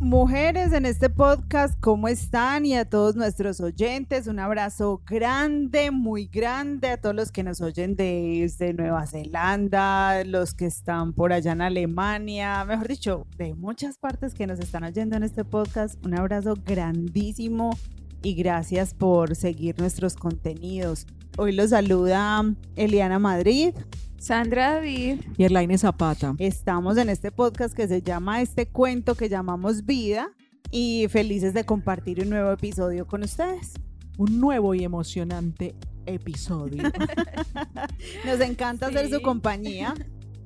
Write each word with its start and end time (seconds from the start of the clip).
Mujeres 0.00 0.72
en 0.72 0.86
este 0.86 1.10
podcast, 1.10 1.78
¿cómo 1.78 2.08
están? 2.08 2.64
Y 2.64 2.74
a 2.74 2.88
todos 2.88 3.16
nuestros 3.16 3.60
oyentes, 3.60 4.28
un 4.28 4.38
abrazo 4.38 5.02
grande, 5.06 5.90
muy 5.90 6.24
grande 6.24 6.88
a 6.88 6.96
todos 6.96 7.14
los 7.14 7.30
que 7.30 7.42
nos 7.42 7.60
oyen 7.60 7.96
desde 7.96 8.72
Nueva 8.72 9.06
Zelanda, 9.06 10.24
los 10.24 10.54
que 10.54 10.64
están 10.64 11.12
por 11.12 11.34
allá 11.34 11.52
en 11.52 11.60
Alemania, 11.60 12.64
mejor 12.64 12.88
dicho, 12.88 13.26
de 13.36 13.52
muchas 13.52 13.98
partes 13.98 14.32
que 14.32 14.46
nos 14.46 14.58
están 14.58 14.84
oyendo 14.84 15.18
en 15.18 15.22
este 15.22 15.44
podcast. 15.44 16.02
Un 16.02 16.18
abrazo 16.18 16.54
grandísimo 16.64 17.76
y 18.22 18.34
gracias 18.34 18.94
por 18.94 19.36
seguir 19.36 19.78
nuestros 19.78 20.14
contenidos. 20.14 21.06
Hoy 21.36 21.52
los 21.52 21.70
saluda 21.70 22.42
Eliana 22.74 23.18
Madrid. 23.18 23.74
Sandra 24.20 24.74
David 24.74 25.22
y 25.38 25.44
Erlaine 25.44 25.78
Zapata. 25.78 26.34
Estamos 26.36 26.98
en 26.98 27.08
este 27.08 27.32
podcast 27.32 27.74
que 27.74 27.88
se 27.88 28.02
llama 28.02 28.42
Este 28.42 28.66
cuento 28.66 29.14
que 29.14 29.30
llamamos 29.30 29.86
Vida 29.86 30.30
y 30.70 31.06
felices 31.08 31.54
de 31.54 31.64
compartir 31.64 32.20
un 32.20 32.28
nuevo 32.28 32.52
episodio 32.52 33.06
con 33.06 33.22
ustedes. 33.22 33.72
Un 34.18 34.38
nuevo 34.38 34.74
y 34.74 34.84
emocionante 34.84 35.74
episodio. 36.04 36.82
nos 38.26 38.40
encanta 38.42 38.88
hacer 38.88 39.08
su 39.08 39.22
compañía. 39.22 39.94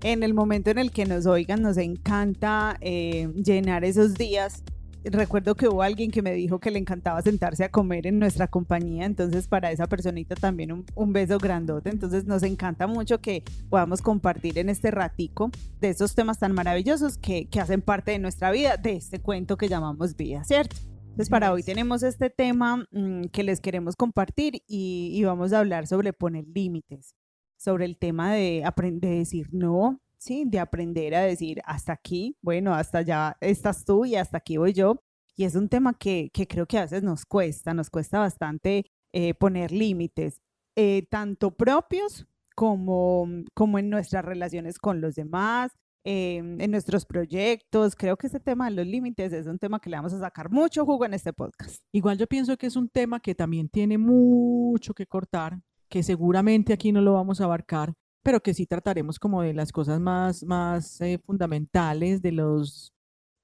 En 0.05 0.23
el 0.23 0.35
momento 0.35 0.71
en 0.71 0.79
el 0.79 0.93
que 0.93 1.05
nos 1.05 1.27
oigan, 1.27 1.61
nos 1.61 1.77
encanta 1.77 2.77
eh, 2.81 3.29
llenar 3.35 3.85
esos 3.85 4.15
días 4.15 4.63
recuerdo 5.05 5.55
que 5.55 5.69
hubo 5.69 5.83
alguien 5.83 6.11
que 6.11 6.23
me 6.23 6.33
dijo 6.33 6.59
que 6.59 6.71
le 6.71 6.79
encantaba 6.79 7.21
sentarse 7.23 7.65
a 7.65 7.71
comer 7.71 8.07
en 8.07 8.19
nuestra 8.19 8.49
compañía, 8.49 9.05
entonces 9.05 9.49
para 9.49 9.71
esa 9.71 9.87
personita 9.87 10.35
también 10.35 10.85
un, 10.95 11.13
beso 11.13 11.39
grandote, 11.39 11.91
entonces 11.91 12.25
nos 12.25 12.43
encanta 12.43 12.87
mucho 12.87 13.21
que 13.21 13.45
podamos 13.69 14.03
compartir 14.03 14.59
en 14.59 14.69
este 14.69 14.91
ratico 14.91 15.51
de 15.81 15.91
estos 15.91 16.15
temas 16.15 16.39
tan 16.39 16.53
maravillosos 16.53 17.19
que, 17.19 17.49
hacen 17.61 17.83
parte 17.83 18.11
de 18.11 18.19
nuestra 18.19 18.51
vida, 18.51 18.77
de 18.77 18.93
este 18.93 19.21
cuento 19.21 19.57
que 19.57 19.69
llamamos 19.69 20.17
vida, 20.17 20.45
¿cierto? 20.45 20.77
Entonces 21.03 21.31
para 21.31 21.53
hoy 21.53 21.63
tenemos 21.63 22.03
este 22.03 22.29
tema 22.29 22.85
mm, 22.91 23.27
que 23.33 23.45
les 23.45 23.61
queremos 23.61 23.97
compartir 23.97 24.63
y, 24.67 25.11
y, 25.15 25.25
vamos 25.25 25.53
a 25.53 25.61
hablar 25.61 25.87
sobre 25.87 26.13
poner 26.13 26.45
límites, 26.53 27.15
sobre 27.57 27.85
el 27.85 27.97
tema 27.97 28.35
de, 28.35 28.63
aprender 28.65 29.13
a 29.13 29.19
decir 29.19 29.47
no, 29.53 30.01
De 30.27 30.59
aprender 30.59 31.15
a 31.15 31.21
decir, 31.21 31.61
hasta 31.67 31.93
aquí, 31.93 32.39
bueno, 32.41 32.73
hasta 32.73 32.99
allá 32.99 33.37
estás 33.43 33.85
tú 33.85 34.07
y 34.07 34.17
hasta 34.17 34.39
aquí 34.39 34.57
voy 34.57 34.73
yo. 34.73 35.03
Y 35.37 35.45
es 35.45 35.55
un 35.55 35.69
tema 35.69 35.93
que, 35.99 36.31
creo 36.49 36.65
que 36.65 36.79
a 36.79 36.83
veces 36.83 37.03
nos 37.03 37.27
cuesta, 37.27 37.75
nos 37.75 37.91
cuesta 37.91 38.21
bastante 38.21 38.87
eh, 39.13 39.35
poner 39.35 39.71
límites, 39.71 40.41
eh, 40.77 41.07
tanto 41.11 41.51
propios 41.51 42.27
como, 42.55 43.29
como 43.53 43.79
en 43.79 43.91
nuestras 43.91 44.25
relaciones 44.25 44.79
con 44.79 45.03
los 45.03 45.15
demás, 45.15 45.73
em, 46.05 46.59
en 46.59 46.71
nuestros 46.71 47.05
proyectos. 47.05 47.95
Creo 47.95 48.17
que 48.17 48.29
ese 48.29 48.41
tema 48.41 48.71
de 48.71 48.77
los 48.77 48.87
límites 48.87 49.31
es 49.35 49.47
un 49.47 49.59
tema 49.59 49.79
que 49.79 49.91
le 49.91 49.97
vamos 49.97 50.15
a 50.15 50.21
sacar 50.21 50.51
mucho 50.51 50.87
jugo 50.87 51.05
en 51.05 51.13
este 51.13 51.35
podcast. 51.35 51.83
Igual 51.93 52.17
yo 52.17 52.27
pienso 52.27 52.57
que 52.57 52.67
es 52.69 52.77
un 52.77 52.89
tema 52.89 53.21
que 53.21 53.35
también 53.35 53.69
tiene 53.69 53.99
mucho 53.99 54.95
que 54.95 55.07
cortar, 55.07 55.61
que 55.91 56.03
seguramente 56.03 56.73
aquí 56.73 56.93
no 56.93 57.03
lo 57.03 57.13
vamos 57.13 57.43
a 57.43 57.45
abarcar, 57.45 57.93
pero 58.25 58.43
que 58.43 58.55
sí 58.55 58.67
trataremos 58.67 59.19
como 59.19 59.43
de 59.43 59.53
las 59.53 59.71
cosas 59.71 60.01
más, 60.01 60.43
más 60.45 61.01
eh, 61.03 61.19
fundamentales, 61.19 62.23
de 62.23 62.33
los, 62.33 62.93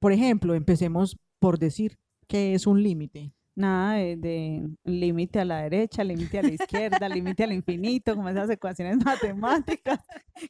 por 0.00 0.10
ejemplo, 0.10 0.54
empecemos 0.54 1.18
por 1.38 1.58
decir 1.58 1.98
qué 2.26 2.54
es 2.54 2.66
un 2.66 2.82
límite. 2.82 3.32
Nada 3.54 3.96
de, 3.96 4.70
límite 4.84 5.38
a 5.38 5.44
la 5.44 5.62
derecha, 5.62 6.02
límite 6.02 6.38
a 6.38 6.42
la 6.42 6.52
izquierda, 6.52 7.08
límite 7.10 7.44
al 7.44 7.52
infinito, 7.52 8.16
como 8.16 8.30
esas 8.30 8.48
ecuaciones 8.48 8.96
matemáticas, 9.04 10.00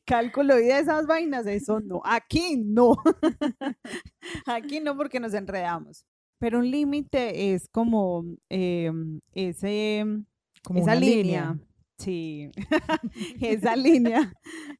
cálculo 0.05 0.61
y 0.61 0.67
de 0.67 0.79
esas 0.79 1.09
vainas, 1.09 1.45
eso 1.47 1.81
no, 1.81 2.01
aquí 2.05 2.57
no, 2.57 2.97
aquí 4.47 4.79
no 4.79 4.97
porque 4.97 5.19
nos 5.19 5.35
enredamos. 5.35 6.05
Pero 6.39 6.61
un 6.61 6.71
límite 6.71 7.53
es 7.53 7.69
como 7.69 8.25
em, 8.49 9.21
ese, 9.35 10.05
como 10.63 10.81
esa 10.81 10.95
línea 10.95 11.59
Sí, 12.01 12.51
esa 13.43 13.77
línea, 13.77 14.33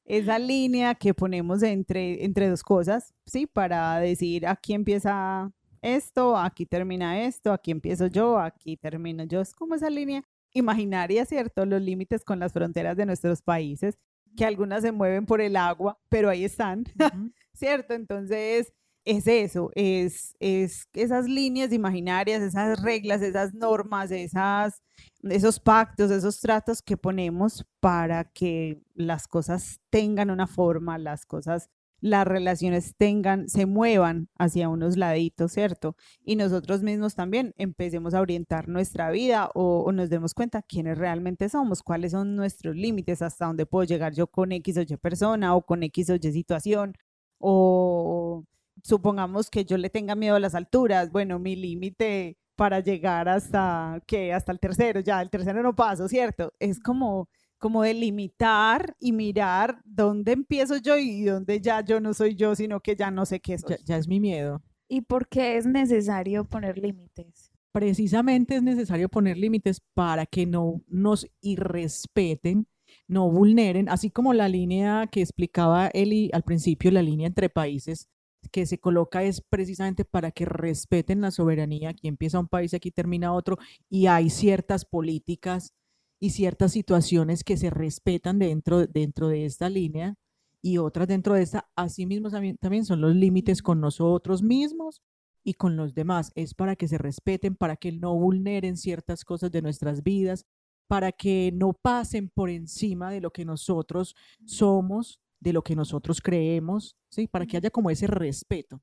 esa 0.07 0.39
línea 0.39 0.95
que 0.95 1.13
ponemos 1.13 1.63
entre, 1.63 2.25
entre 2.25 2.49
dos 2.49 2.63
cosas, 2.63 3.13
¿sí? 3.27 3.47
Para 3.47 3.99
decir 4.01 4.47
aquí 4.47 4.73
empieza 4.73 5.53
esto, 5.83 6.35
aquí 6.39 6.65
termina 6.65 7.23
esto, 7.23 7.53
aquí 7.53 7.73
empiezo 7.73 8.07
yo, 8.07 8.39
aquí 8.39 8.79
termino 8.79 9.25
yo. 9.25 9.43
Es 9.43 9.55
como 9.55 9.75
esa 9.75 9.91
línea 9.91 10.23
imaginaria, 10.55 11.27
¿cierto? 11.27 11.67
Los 11.67 11.83
límites 11.83 12.25
con 12.25 12.39
las 12.39 12.55
fronteras 12.55 12.97
de 12.97 13.05
nuestros 13.05 13.43
países, 13.43 13.99
que 14.35 14.47
algunas 14.47 14.81
se 14.81 14.91
mueven 14.91 15.27
por 15.27 15.43
el 15.43 15.57
agua, 15.57 15.99
pero 16.09 16.31
ahí 16.31 16.45
están, 16.45 16.85
¿cierto? 17.53 17.93
Entonces, 17.93 18.73
es 19.05 19.27
eso, 19.27 19.71
es, 19.75 20.35
es 20.41 20.89
esas 20.95 21.27
líneas 21.27 21.73
imaginarias, 21.73 22.43
esas 22.43 22.83
reglas, 22.83 23.23
esas 23.23 23.55
normas, 23.55 24.11
esas, 24.11 24.83
esos 25.23 25.61
pactos, 25.61 26.11
esos 26.11 26.41
tratos 26.41 26.83
que 26.83 26.97
ponemos 26.97 27.67
para 27.81 28.25
que 28.25 28.83
las 28.95 29.29
cosas 29.29 29.81
tengan 29.91 30.31
una 30.31 30.47
forma, 30.47 30.99
las 30.99 31.27
cosas, 31.27 31.69
las 32.01 32.27
relaciones 32.27 32.95
tengan, 32.97 33.49
se 33.49 33.67
muevan 33.67 34.29
hacia 34.39 34.69
unos 34.71 34.97
laditos, 34.97 35.53
¿cierto? 35.53 35.97
Y 36.25 36.37
nosotros 36.37 36.83
mismos 36.83 37.15
también 37.15 37.55
empecemos 37.59 38.15
a 38.15 38.23
orientar 38.23 38.69
nuestra 38.69 39.11
vida 39.11 39.51
o, 39.55 39.83
o 39.87 39.93
nos 39.93 40.09
demos 40.09 40.33
cuenta 40.33 40.63
quiénes 40.63 40.97
realmente 40.97 41.49
somos, 41.51 41.83
cuáles 41.83 42.13
son 42.13 42.37
nuestros 42.37 42.75
límites, 42.77 43.21
hasta 43.21 43.47
dónde 43.47 43.67
puedo 43.67 43.85
llegar 43.85 44.15
yo 44.15 44.29
con 44.29 44.53
X 44.53 44.79
o 44.79 44.83
Y 44.83 44.97
persona 44.97 45.55
o 45.55 45.63
con 45.67 45.83
X 45.83 46.11
o 46.11 46.15
Y 46.15 46.33
situación 46.33 46.95
o 47.39 48.45
supongamos 48.83 49.51
que 49.51 49.65
yo 49.65 49.77
le 49.79 49.91
tenga 49.91 50.15
miedo 50.15 50.37
a 50.37 50.41
las 50.41 50.55
alturas, 50.55 51.11
bueno, 51.11 51.39
mi 51.39 51.57
límite 51.57 52.39
para 52.61 52.81
llegar 52.81 53.27
hasta 53.27 54.03
que 54.07 54.35
hasta 54.35 54.53
el 54.53 54.61
tercero, 54.61 55.01
ya 55.01 55.23
el 55.23 55.31
tercero 55.31 55.63
no 55.63 55.75
paso, 55.75 56.07
¿cierto? 56.09 56.53
Es 56.59 56.79
como 56.79 57.27
como 57.57 57.83
delimitar 57.83 58.95
y 59.01 59.13
mirar 59.13 59.81
dónde 59.87 60.33
empiezo 60.33 60.77
yo 60.77 60.99
y 60.99 61.25
dónde 61.25 61.59
ya 61.63 61.83
yo 61.83 62.01
no 62.01 62.13
soy 62.13 62.35
yo, 62.35 62.55
sino 62.55 62.81
que 62.81 62.97
ya 62.97 63.11
no 63.11 63.25
sé 63.25 63.41
qué 63.41 63.57
soy. 63.57 63.77
Ya, 63.79 63.85
ya 63.87 63.97
es 63.97 64.07
mi 64.07 64.21
miedo. 64.21 64.63
¿Y 64.89 65.01
por 65.01 65.27
qué 65.29 65.57
es 65.57 65.65
necesario 65.65 66.45
poner 66.45 66.77
límites? 66.77 67.51
Precisamente 67.73 68.57
es 68.57 68.63
necesario 68.63 69.09
poner 69.09 69.39
límites 69.39 69.81
para 69.95 70.27
que 70.27 70.45
no 70.45 70.83
nos 70.87 71.27
irrespeten, 71.41 72.67
no 73.09 73.31
vulneren, 73.31 73.89
así 73.89 74.11
como 74.11 74.35
la 74.35 74.49
línea 74.51 75.07
que 75.11 75.23
explicaba 75.23 75.89
Eli 75.95 76.29
al 76.35 76.43
principio, 76.43 76.91
la 76.91 77.01
línea 77.01 77.27
entre 77.27 77.49
países, 77.49 78.07
que 78.53 78.67
se 78.67 78.79
coloca 78.79 79.23
es 79.23 79.41
precisamente 79.41 80.05
para 80.05 80.31
que 80.31 80.45
respeten 80.45 81.21
la 81.21 81.31
soberanía. 81.31 81.91
Aquí 81.91 82.09
empieza 82.09 82.39
un 82.39 82.49
país, 82.49 82.73
y 82.73 82.77
aquí 82.77 82.91
termina 82.91 83.33
otro, 83.33 83.59
y 83.89 84.07
hay 84.07 84.31
ciertas 84.31 84.85
políticas 84.85 85.75
y 86.21 86.31
ciertas 86.31 86.73
situaciones 86.73 87.45
que 87.45 87.57
se 87.57 87.71
respetan 87.71 88.39
dentro, 88.39 88.87
dentro 88.87 89.29
de 89.29 89.47
esta 89.47 89.69
línea 89.69 90.17
y 90.63 90.79
otras 90.79 91.09
dentro 91.09 91.35
de 91.35 91.43
esta. 91.43 91.71
Asimismo 91.77 92.31
también, 92.31 92.57
también 92.59 92.85
son 92.85 93.01
los 93.01 93.15
límites 93.15 93.63
con 93.63 93.81
nosotros 93.81 94.43
mismos 94.43 95.03
y 95.43 95.55
con 95.55 95.77
los 95.77 95.95
demás. 95.95 96.33
Es 96.35 96.55
para 96.55 96.77
que 96.77 96.89
se 96.89 96.99
respeten, 96.99 97.57
para 97.57 97.77
que 97.77 97.93
no 97.93 98.15
vulneren 98.15 98.77
ciertas 98.77 99.25
cosas 99.25 99.51
de 99.51 99.63
nuestras 99.63 100.03
vidas, 100.03 100.45
para 100.87 101.13
que 101.13 101.53
no 101.55 101.73
pasen 101.73 102.29
por 102.29 102.51
encima 102.51 103.11
de 103.11 103.21
lo 103.21 103.31
que 103.31 103.45
nosotros 103.45 104.15
somos 104.45 105.21
de 105.41 105.53
lo 105.53 105.63
que 105.63 105.75
nosotros 105.75 106.21
creemos, 106.21 106.97
¿sí? 107.11 107.27
Para 107.27 107.47
que 107.47 107.57
haya 107.57 107.71
como 107.71 107.91
ese 107.91 108.07
respeto. 108.07 108.81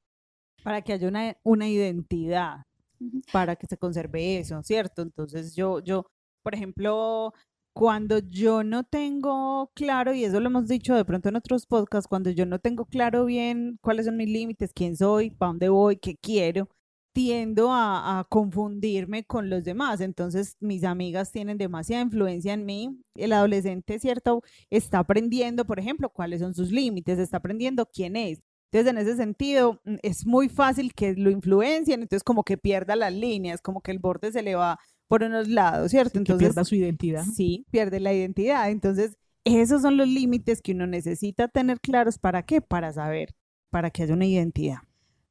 Para 0.63 0.81
que 0.81 0.93
haya 0.93 1.07
una, 1.07 1.37
una 1.43 1.69
identidad, 1.69 2.63
para 3.31 3.55
que 3.55 3.67
se 3.67 3.77
conserve 3.77 4.39
eso, 4.39 4.61
¿cierto? 4.63 5.01
Entonces 5.01 5.55
yo, 5.55 5.79
yo, 5.79 6.05
por 6.43 6.55
ejemplo, 6.55 7.33
cuando 7.73 8.17
yo 8.17 8.63
no 8.63 8.83
tengo 8.83 9.71
claro, 9.75 10.13
y 10.13 10.23
eso 10.23 10.39
lo 10.39 10.47
hemos 10.47 10.67
dicho 10.67 10.95
de 10.95 11.05
pronto 11.05 11.29
en 11.29 11.35
otros 11.35 11.67
podcasts, 11.67 12.07
cuando 12.07 12.31
yo 12.31 12.45
no 12.45 12.59
tengo 12.59 12.85
claro 12.85 13.25
bien 13.25 13.77
cuáles 13.81 14.07
son 14.07 14.17
mis 14.17 14.29
límites, 14.29 14.73
quién 14.73 14.97
soy, 14.97 15.29
para 15.29 15.49
dónde 15.49 15.69
voy, 15.69 15.97
qué 15.97 16.15
quiero, 16.17 16.67
tiendo 17.17 17.69
a, 17.71 18.27
confundirme 18.29 19.23
con 19.23 19.49
los 19.49 19.65
demás. 19.65 20.01
Entonces, 20.01 20.55
mis 20.59 20.83
amigas 20.83 21.31
tienen 21.31 21.57
demasiada 21.57 22.03
influencia 22.03 22.53
en 22.53 22.63
mí. 22.63 23.01
El 23.15 23.33
adolescente, 23.33 23.97
¿cierto? 23.97 24.43
Está 24.69 24.99
aprendiendo, 24.99 25.65
por 25.65 25.79
ejemplo, 25.79 26.09
cuáles 26.09 26.41
son 26.41 26.53
sus 26.53 26.71
límites, 26.71 27.17
está 27.17 27.37
aprendiendo 27.37 27.87
quién 27.87 28.15
es. 28.15 28.43
Entonces, 28.71 28.91
en 28.91 28.97
ese 28.99 29.15
sentido, 29.15 29.81
mm, 29.83 29.95
es 30.03 30.27
muy 30.27 30.47
fácil 30.47 30.93
que 30.93 31.15
lo 31.15 31.31
influencien, 31.31 32.03
entonces 32.03 32.23
como 32.23 32.43
que 32.43 32.55
pierda 32.55 32.95
las 32.95 33.13
líneas, 33.13 33.61
como 33.61 33.81
que 33.81 33.89
el 33.89 33.97
borde 33.97 34.31
se 34.31 34.43
le 34.43 34.53
va 34.53 34.77
por 35.07 35.23
unos 35.23 35.47
lados, 35.47 35.89
¿cierto? 35.89 36.19
Entonces, 36.19 36.37
que 36.37 36.53
pierda 36.53 36.65
su 36.65 36.75
identidad. 36.75 37.23
Sí, 37.23 37.65
pierde 37.71 37.99
la 37.99 38.13
identidad. 38.13 38.69
Entonces, 38.69 39.17
esos 39.43 39.81
son 39.81 39.97
los 39.97 40.07
límites 40.07 40.61
que 40.61 40.73
uno 40.73 40.85
necesita 40.85 41.47
tener 41.47 41.79
claros. 41.79 42.19
¿Para 42.19 42.43
qué? 42.43 42.61
Para 42.61 42.93
saber, 42.93 43.33
para 43.71 43.89
que 43.89 44.03
haya 44.03 44.13
una 44.13 44.27
identidad. 44.27 44.81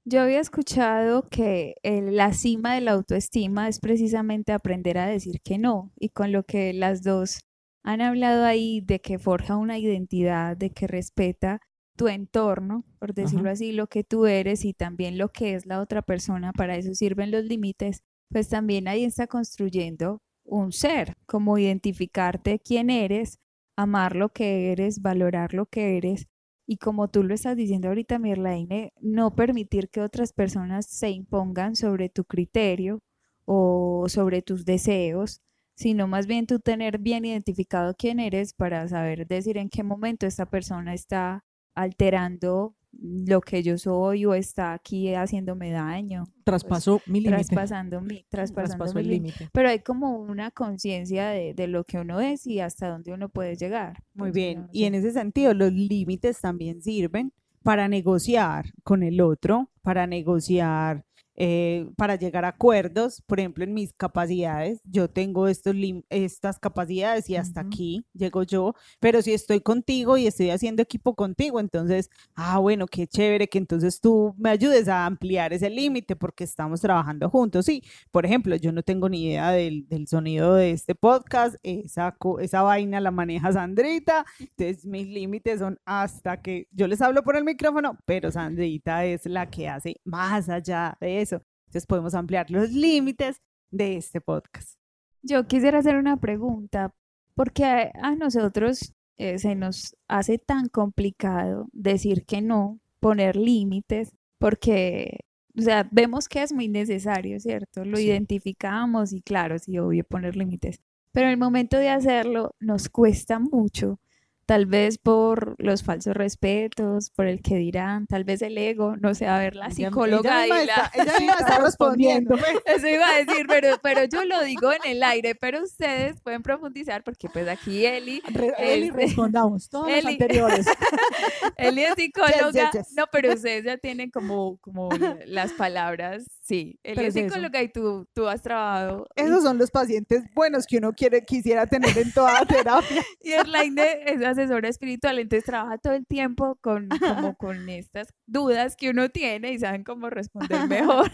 Yo 0.08 0.20
había 0.20 0.38
escuchado 0.38 1.28
que 1.28 1.74
la 1.82 2.32
cima 2.32 2.76
de 2.76 2.80
la 2.80 2.92
autoestima 2.92 3.66
es 3.66 3.80
precisamente 3.80 4.52
aprender 4.52 4.98
a 4.98 5.06
decir 5.06 5.40
que 5.42 5.58
no, 5.58 5.90
y 5.98 6.10
con 6.10 6.30
lo 6.30 6.44
que 6.44 6.72
las 6.72 7.02
dos 7.02 7.40
han 7.82 8.00
hablado 8.00 8.44
ahí 8.44 8.80
de 8.80 9.00
que 9.00 9.18
forja 9.18 9.56
una 9.56 9.78
identidad, 9.78 10.56
de 10.56 10.70
que 10.70 10.86
respeta, 10.86 11.60
tu 11.96 12.06
entorno, 12.06 12.84
por 13.00 13.14
decirlo 13.14 13.50
así, 13.50 13.72
lo 13.72 13.88
que 13.88 14.04
tú 14.04 14.26
eres 14.26 14.64
y 14.64 14.74
también 14.74 15.18
lo 15.18 15.30
que 15.30 15.54
es 15.54 15.66
la 15.66 15.80
otra 15.80 16.02
persona, 16.02 16.52
para 16.52 16.76
eso 16.76 16.94
sirven 16.94 17.32
los 17.32 17.44
límites, 17.44 18.04
pues 18.30 18.48
también 18.48 18.86
ahí 18.86 19.02
está 19.02 19.26
construyendo 19.26 20.20
un 20.44 20.70
ser, 20.70 21.14
como 21.26 21.58
identificarte 21.58 22.60
quién 22.60 22.90
eres, 22.90 23.40
amar 23.76 24.14
lo 24.14 24.28
que 24.28 24.70
eres, 24.70 25.02
valorar 25.02 25.52
lo 25.52 25.66
que 25.66 25.96
eres 25.96 26.26
y 26.66 26.78
como 26.78 27.08
tú 27.08 27.22
lo 27.22 27.34
estás 27.34 27.56
diciendo 27.56 27.88
ahorita, 27.88 28.18
Mirlaine, 28.18 28.92
no 29.00 29.34
permitir 29.34 29.88
que 29.88 30.00
otras 30.00 30.32
personas 30.32 30.86
se 30.86 31.10
impongan 31.10 31.76
sobre 31.76 32.08
tu 32.08 32.24
criterio 32.24 33.00
o 33.44 34.06
sobre 34.08 34.42
tus 34.42 34.64
deseos, 34.64 35.42
sino 35.76 36.08
más 36.08 36.26
bien 36.26 36.46
tú 36.46 36.58
tener 36.58 36.98
bien 36.98 37.24
identificado 37.24 37.94
quién 37.96 38.18
eres 38.18 38.52
para 38.54 38.88
saber 38.88 39.26
decir 39.26 39.58
en 39.58 39.68
qué 39.68 39.84
momento 39.84 40.26
esta 40.26 40.46
persona 40.46 40.94
está 40.94 41.44
alterando 41.74 42.74
lo 43.00 43.40
que 43.40 43.62
yo 43.62 43.78
soy 43.78 44.24
o 44.24 44.34
está 44.34 44.72
aquí 44.72 45.14
haciéndome 45.14 45.70
daño. 45.70 46.24
Pues, 46.24 46.44
Traspasó 46.44 47.00
mi 47.06 47.20
límite. 47.20 47.44
Traspasando 47.44 48.00
mi, 48.00 48.24
traspasando 48.28 48.98
el 48.98 49.08
límite. 49.08 49.48
Pero 49.52 49.68
hay 49.68 49.80
como 49.80 50.18
una 50.18 50.50
conciencia 50.50 51.28
de, 51.28 51.54
de, 51.54 51.66
lo 51.66 51.84
que 51.84 51.98
uno 51.98 52.20
es 52.20 52.46
y 52.46 52.60
hasta 52.60 52.88
dónde 52.88 53.12
uno 53.12 53.28
puede 53.28 53.56
llegar. 53.56 54.02
Muy 54.14 54.30
bien. 54.30 54.68
Y 54.72 54.84
en 54.84 54.94
ese 54.94 55.12
sentido, 55.12 55.54
los 55.54 55.72
límites 55.72 56.40
también 56.40 56.82
sirven 56.82 57.32
para 57.62 57.88
negociar 57.88 58.66
con 58.84 59.02
el 59.02 59.20
otro, 59.20 59.70
para 59.82 60.06
negociar 60.06 61.05
eh, 61.36 61.86
para 61.96 62.16
llegar 62.16 62.44
a 62.46 62.48
acuerdos, 62.48 63.20
por 63.26 63.38
ejemplo, 63.38 63.62
en 63.64 63.74
mis 63.74 63.92
capacidades, 63.92 64.80
yo 64.84 65.08
tengo 65.08 65.48
estos 65.48 65.76
estas 66.08 66.58
capacidades 66.58 67.28
y 67.28 67.36
hasta 67.36 67.60
aquí 67.60 68.06
llego 68.14 68.42
yo, 68.42 68.74
pero 69.00 69.20
si 69.20 69.34
estoy 69.34 69.60
contigo 69.60 70.16
y 70.16 70.26
estoy 70.26 70.50
haciendo 70.50 70.82
equipo 70.82 71.14
contigo, 71.14 71.60
entonces, 71.60 72.08
ah, 72.34 72.58
bueno, 72.58 72.86
qué 72.86 73.06
chévere 73.06 73.48
que 73.48 73.58
entonces 73.58 74.00
tú 74.00 74.34
me 74.38 74.48
ayudes 74.48 74.88
a 74.88 75.04
ampliar 75.04 75.52
ese 75.52 75.68
límite 75.68 76.16
porque 76.16 76.44
estamos 76.44 76.80
trabajando 76.80 77.28
juntos. 77.28 77.66
Sí, 77.66 77.82
por 78.10 78.24
ejemplo, 78.24 78.56
yo 78.56 78.72
no 78.72 78.82
tengo 78.82 79.08
ni 79.08 79.26
idea 79.26 79.50
del, 79.50 79.86
del 79.88 80.08
sonido 80.08 80.54
de 80.54 80.70
este 80.70 80.94
podcast, 80.94 81.56
esa, 81.62 82.16
esa 82.40 82.62
vaina 82.62 82.98
la 83.00 83.10
maneja 83.10 83.52
Sandrita, 83.52 84.24
entonces 84.38 84.86
mis 84.86 85.06
límites 85.08 85.58
son 85.58 85.78
hasta 85.84 86.40
que 86.40 86.68
yo 86.72 86.86
les 86.86 87.02
hablo 87.02 87.22
por 87.22 87.36
el 87.36 87.44
micrófono, 87.44 87.98
pero 88.06 88.30
Sandrita 88.30 89.04
es 89.04 89.26
la 89.26 89.50
que 89.50 89.68
hace 89.68 90.00
más 90.04 90.48
allá 90.48 90.96
de 91.00 91.20
eso 91.20 91.25
entonces 91.66 91.86
podemos 91.86 92.14
ampliar 92.14 92.50
los 92.50 92.70
límites 92.70 93.42
de 93.70 93.96
este 93.96 94.20
podcast. 94.20 94.78
Yo 95.22 95.46
quisiera 95.46 95.78
hacer 95.78 95.96
una 95.96 96.16
pregunta, 96.16 96.94
porque 97.34 97.64
a, 97.64 98.14
nosotros 98.14 98.94
eh, 99.18 99.38
se 99.38 99.54
nos 99.54 99.96
hace 100.08 100.38
tan 100.38 100.68
complicado 100.68 101.68
decir 101.72 102.24
que 102.24 102.40
no, 102.40 102.80
poner 103.00 103.36
límites, 103.36 104.12
porque, 104.38 105.20
o 105.58 105.62
sea, 105.62 105.88
vemos 105.90 106.28
que 106.28 106.42
es 106.42 106.52
muy 106.52 106.68
necesario, 106.68 107.40
¿cierto? 107.40 107.84
Lo 107.84 107.98
identificamos 107.98 109.12
y 109.12 109.20
claro, 109.20 109.58
sí, 109.58 109.78
obvio 109.78 110.04
poner 110.04 110.36
límites, 110.36 110.80
pero 111.12 111.26
en 111.26 111.32
el 111.32 111.38
momento 111.38 111.76
de 111.78 111.88
hacerlo 111.90 112.54
nos 112.60 112.88
cuesta 112.88 113.38
mucho 113.38 113.98
tal 114.46 114.66
vez 114.66 114.98
por 114.98 115.56
los 115.58 115.82
falsos 115.82 116.14
respetos, 116.14 117.10
por 117.10 117.26
el 117.26 117.42
que 117.42 117.56
dirán, 117.56 118.06
tal 118.06 118.22
vez 118.22 118.42
el 118.42 118.56
ego, 118.56 118.96
no 118.96 119.14
sé, 119.14 119.26
a 119.26 119.38
ver, 119.38 119.56
la 119.56 119.70
psicóloga 119.70 120.46
ella, 120.46 120.62
ella, 120.62 120.92
ella 121.20 121.36
está 121.38 121.58
respondiendo. 121.58 122.36
Eso 122.64 122.88
iba 122.88 123.08
a 123.08 123.24
decir, 123.24 123.46
pero, 123.48 123.76
pero 123.82 124.04
yo 124.04 124.24
lo 124.24 124.42
digo 124.44 124.72
en 124.72 124.80
el 124.84 125.02
aire, 125.02 125.34
pero 125.34 125.62
ustedes 125.62 126.20
pueden 126.20 126.42
profundizar 126.42 127.02
porque 127.02 127.28
pues 127.28 127.48
aquí 127.48 127.84
Eli... 127.84 128.22
Eli 128.58 128.90
respondamos, 128.90 129.68
todos 129.68 129.88
los 129.88 130.06
anteriores. 130.06 130.66
Eli 131.56 131.82
es 131.82 131.94
psicóloga, 131.96 132.70
no, 132.96 133.04
pero 133.10 133.34
ustedes 133.34 133.64
ya 133.64 133.76
tienen 133.78 134.10
como, 134.10 134.58
como 134.58 134.90
las 135.26 135.52
palabras, 135.52 136.24
sí, 136.46 136.78
Eli 136.84 137.06
es 137.06 137.14
psicóloga 137.14 137.62
y 137.62 137.68
tú, 137.68 138.06
tú 138.14 138.28
has 138.28 138.40
trabajado. 138.40 139.08
Esos 139.16 139.42
son 139.42 139.58
los 139.58 139.70
pacientes 139.70 140.22
buenos 140.34 140.66
que 140.66 140.78
uno 140.78 140.92
quiere, 140.92 141.24
quisiera 141.24 141.66
tener 141.66 141.96
en 141.98 142.12
toda 142.12 142.44
terapia. 142.46 143.02
y 143.20 143.32
Erlaine 143.32 143.82
es 144.06 144.22
asesora 144.22 144.68
espiritual, 144.68 145.18
entonces 145.18 145.44
trabaja 145.44 145.78
todo 145.78 145.94
el 145.94 146.06
tiempo 146.06 146.56
con, 146.60 146.88
como 146.88 147.34
con 147.38 147.68
estas 147.68 148.08
dudas 148.26 148.76
que 148.76 148.90
uno 148.90 149.08
tiene 149.08 149.52
y 149.52 149.58
saben 149.58 149.82
cómo 149.82 150.08
responder 150.08 150.68
mejor. 150.68 151.10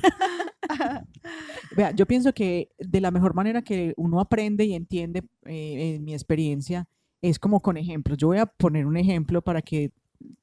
Vea, 1.77 1.93
yo 1.93 2.07
pienso 2.07 2.35
que 2.35 2.71
de 2.79 3.01
la 3.01 3.11
mejor 3.11 3.35
manera 3.35 3.63
que 3.63 3.95
uno 3.97 4.21
aprende 4.21 4.65
y 4.65 4.75
entiende, 4.75 5.23
eh, 5.47 5.95
en 5.97 6.05
mi 6.05 6.13
experiencia, 6.13 6.87
es 7.23 7.39
como 7.39 7.61
con 7.61 7.77
ejemplos. 7.77 8.19
Yo 8.19 8.27
voy 8.29 8.39
a 8.39 8.47
poner 8.47 8.85
un 8.85 8.97
ejemplo 8.97 9.41
para 9.41 9.63
que 9.63 9.93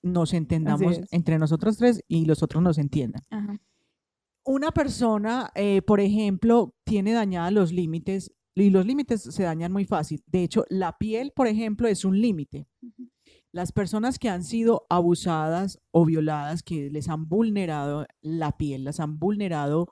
nos 0.01 0.33
entendamos 0.33 0.99
entre 1.11 1.37
nosotros 1.37 1.77
tres 1.77 2.03
y 2.07 2.25
los 2.25 2.41
otros 2.41 2.63
nos 2.63 2.77
entiendan. 2.77 3.23
Una 4.45 4.71
persona, 4.71 5.51
eh, 5.55 5.81
por 5.81 5.99
ejemplo, 5.99 6.73
tiene 6.83 7.13
dañados 7.13 7.53
los 7.53 7.71
límites 7.71 8.31
y 8.55 8.69
los 8.69 8.85
límites 8.85 9.21
se 9.21 9.43
dañan 9.43 9.71
muy 9.71 9.85
fácil. 9.85 10.23
De 10.27 10.43
hecho, 10.43 10.65
la 10.69 10.97
piel, 10.97 11.31
por 11.35 11.47
ejemplo, 11.47 11.87
es 11.87 12.03
un 12.05 12.19
límite. 12.19 12.67
Las 13.51 13.71
personas 13.71 14.19
que 14.19 14.29
han 14.29 14.43
sido 14.43 14.85
abusadas 14.89 15.79
o 15.91 16.05
violadas, 16.05 16.61
que 16.61 16.89
les 16.89 17.09
han 17.09 17.27
vulnerado 17.27 18.05
la 18.21 18.57
piel, 18.57 18.83
las 18.83 18.99
han 18.99 19.17
vulnerado, 19.17 19.91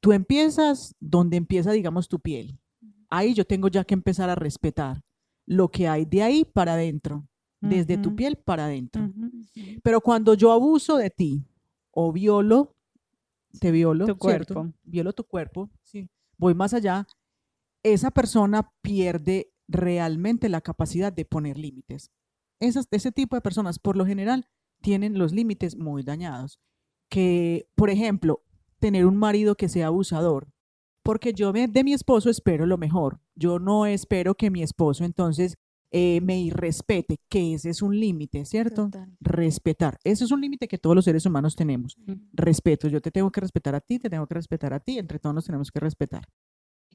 tú 0.00 0.12
empiezas 0.12 0.94
donde 1.00 1.36
empieza, 1.36 1.72
digamos, 1.72 2.08
tu 2.08 2.20
piel. 2.20 2.58
Ahí 3.10 3.32
yo 3.32 3.46
tengo 3.46 3.68
ya 3.68 3.84
que 3.84 3.94
empezar 3.94 4.28
a 4.28 4.34
respetar 4.34 5.02
lo 5.46 5.68
que 5.68 5.88
hay 5.88 6.04
de 6.04 6.22
ahí 6.22 6.44
para 6.44 6.74
adentro, 6.74 7.26
desde 7.60 7.96
tu 7.96 8.14
piel 8.14 8.36
para 8.36 8.66
adentro. 8.66 9.10
Pero 9.82 10.00
cuando 10.00 10.34
yo 10.34 10.52
abuso 10.52 10.96
de 10.96 11.10
ti 11.10 11.46
o 11.90 12.12
violo, 12.12 12.73
te 13.60 13.70
violo, 13.70 14.06
tu 14.06 14.16
cuerpo. 14.16 14.72
Violo 14.82 15.12
tu 15.12 15.24
cuerpo, 15.24 15.70
sí. 15.82 16.08
Voy 16.36 16.54
más 16.54 16.74
allá, 16.74 17.06
esa 17.82 18.10
persona 18.10 18.72
pierde 18.82 19.52
realmente 19.68 20.48
la 20.48 20.60
capacidad 20.60 21.12
de 21.12 21.24
poner 21.24 21.58
límites. 21.58 22.10
Esas, 22.60 22.88
ese 22.90 23.12
tipo 23.12 23.36
de 23.36 23.42
personas, 23.42 23.78
por 23.78 23.96
lo 23.96 24.06
general, 24.06 24.46
tienen 24.80 25.18
los 25.18 25.32
límites 25.32 25.76
muy 25.76 26.02
dañados. 26.02 26.60
Que, 27.08 27.68
por 27.74 27.90
ejemplo, 27.90 28.42
tener 28.78 29.06
un 29.06 29.16
marido 29.16 29.54
que 29.54 29.68
sea 29.68 29.86
abusador, 29.86 30.52
porque 31.02 31.32
yo 31.32 31.52
de 31.52 31.84
mi 31.84 31.92
esposo 31.92 32.30
espero 32.30 32.66
lo 32.66 32.78
mejor. 32.78 33.20
Yo 33.34 33.58
no 33.58 33.86
espero 33.86 34.34
que 34.34 34.50
mi 34.50 34.62
esposo 34.62 35.04
entonces 35.04 35.58
eh, 35.96 36.20
me 36.22 36.40
irrespete, 36.40 37.20
que 37.28 37.54
ese 37.54 37.70
es 37.70 37.80
un 37.80 37.96
límite, 37.96 38.44
¿cierto? 38.44 38.90
Respetar. 39.20 40.00
Ese 40.02 40.24
es 40.24 40.32
un 40.32 40.40
límite 40.40 40.66
que 40.66 40.76
todos 40.76 40.96
los 40.96 41.04
seres 41.04 41.24
humanos 41.24 41.54
tenemos. 41.54 41.96
Respeto. 42.32 42.88
Yo 42.88 43.00
te 43.00 43.12
tengo 43.12 43.30
que 43.30 43.40
respetar 43.40 43.76
a 43.76 43.80
ti, 43.80 44.00
te 44.00 44.10
tengo 44.10 44.26
que 44.26 44.34
respetar 44.34 44.74
a 44.74 44.80
ti, 44.80 44.98
entre 44.98 45.20
todos 45.20 45.32
nos 45.36 45.44
tenemos 45.44 45.70
que 45.70 45.78
respetar. 45.78 46.26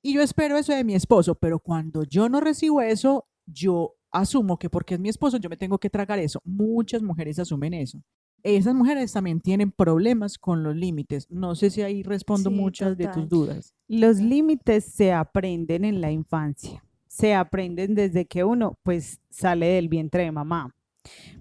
Y 0.02 0.16
yo 0.16 0.22
espero 0.22 0.58
eso 0.58 0.74
de 0.74 0.84
mi 0.84 0.96
esposo, 0.96 1.36
pero 1.36 1.60
cuando 1.60 2.04
yo 2.04 2.28
no 2.28 2.42
recibo 2.42 2.82
eso, 2.82 3.26
yo 3.46 3.96
asumo 4.12 4.60
que 4.60 4.70
porque 4.70 4.96
es 4.96 5.00
mi 5.00 5.08
esposo, 5.08 5.38
yo 5.38 5.48
me 5.48 5.56
tengo 5.56 5.78
que 5.78 5.90
tragar 5.90 6.20
eso. 6.20 6.42
Muchas 6.44 7.02
mujeres 7.02 7.40
asumen 7.40 7.76
eso. 7.76 8.04
Esas 8.44 8.76
mujeres 8.76 9.14
también 9.14 9.40
tienen 9.40 9.72
problemas 9.72 10.38
con 10.38 10.62
los 10.62 10.76
límites. 10.76 11.26
No 11.30 11.56
sé 11.56 11.70
si 11.70 11.84
ahí 11.84 12.04
respondo 12.04 12.52
muchas 12.52 12.98
de 12.98 13.08
tus 13.08 13.30
dudas. 13.30 13.74
Los 13.88 14.18
límites 14.18 14.84
se 14.84 15.14
aprenden 15.14 15.86
en 15.86 16.02
la 16.02 16.12
infancia. 16.12 16.84
Se 17.20 17.34
aprenden 17.34 17.96
desde 17.96 18.26
que 18.26 18.46
uno 18.46 18.80
pues 18.82 19.20
sale 19.30 19.66
del 19.66 19.90
vientre 19.90 20.24
de 20.24 20.32
mamá. 20.32 20.74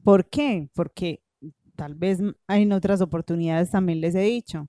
¿Por 0.03 0.29
qué? 0.29 0.69
Porque 0.75 1.23
tal 1.77 1.95
vez 1.95 2.19
en 2.49 2.73
otras 2.73 3.01
oportunidades 3.01 3.71
también 3.71 4.01
les 4.01 4.17
he 4.17 4.23
dicho, 4.23 4.67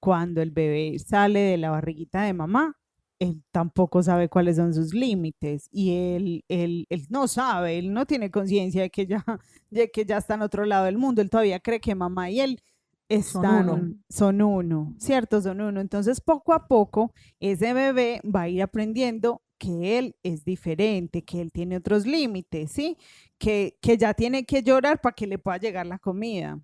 cuando 0.00 0.42
el 0.42 0.50
bebé 0.50 0.98
sale 0.98 1.40
de 1.40 1.56
la 1.56 1.70
barriguita 1.70 2.24
de 2.24 2.34
mamá, 2.34 2.76
él 3.18 3.42
tampoco 3.50 4.02
sabe 4.02 4.28
cuáles 4.28 4.56
son 4.56 4.74
sus 4.74 4.92
límites 4.92 5.70
y 5.72 5.94
él, 5.94 6.44
él, 6.48 6.86
él 6.90 7.06
no 7.08 7.26
sabe, 7.26 7.78
él 7.78 7.94
no 7.94 8.04
tiene 8.04 8.30
conciencia 8.30 8.82
de 8.82 8.90
que 8.90 9.06
ya, 9.06 9.24
de 9.70 9.90
que 9.90 10.04
ya 10.04 10.18
está 10.18 10.34
en 10.34 10.42
otro 10.42 10.66
lado 10.66 10.84
del 10.84 10.98
mundo, 10.98 11.22
él 11.22 11.30
todavía 11.30 11.60
cree 11.60 11.80
que 11.80 11.94
mamá 11.94 12.30
y 12.30 12.40
él 12.40 12.60
están, 13.08 13.66
son 13.66 13.80
uno. 13.80 13.94
son 14.10 14.42
uno, 14.42 14.94
¿cierto? 14.98 15.40
Son 15.40 15.62
uno. 15.62 15.80
Entonces, 15.80 16.20
poco 16.20 16.52
a 16.52 16.68
poco, 16.68 17.14
ese 17.40 17.72
bebé 17.72 18.20
va 18.24 18.42
a 18.42 18.48
ir 18.48 18.62
aprendiendo 18.62 19.40
que 19.60 19.98
él 19.98 20.16
es 20.24 20.44
diferente, 20.44 21.22
que 21.24 21.40
él 21.40 21.52
tiene 21.52 21.76
otros 21.76 22.06
límites, 22.06 22.72
¿sí? 22.72 22.96
Que, 23.38 23.78
que 23.82 23.98
ya 23.98 24.14
tiene 24.14 24.44
que 24.44 24.62
llorar 24.62 25.00
para 25.00 25.14
que 25.14 25.26
le 25.26 25.38
pueda 25.38 25.58
llegar 25.58 25.86
la 25.86 25.98
comida 25.98 26.58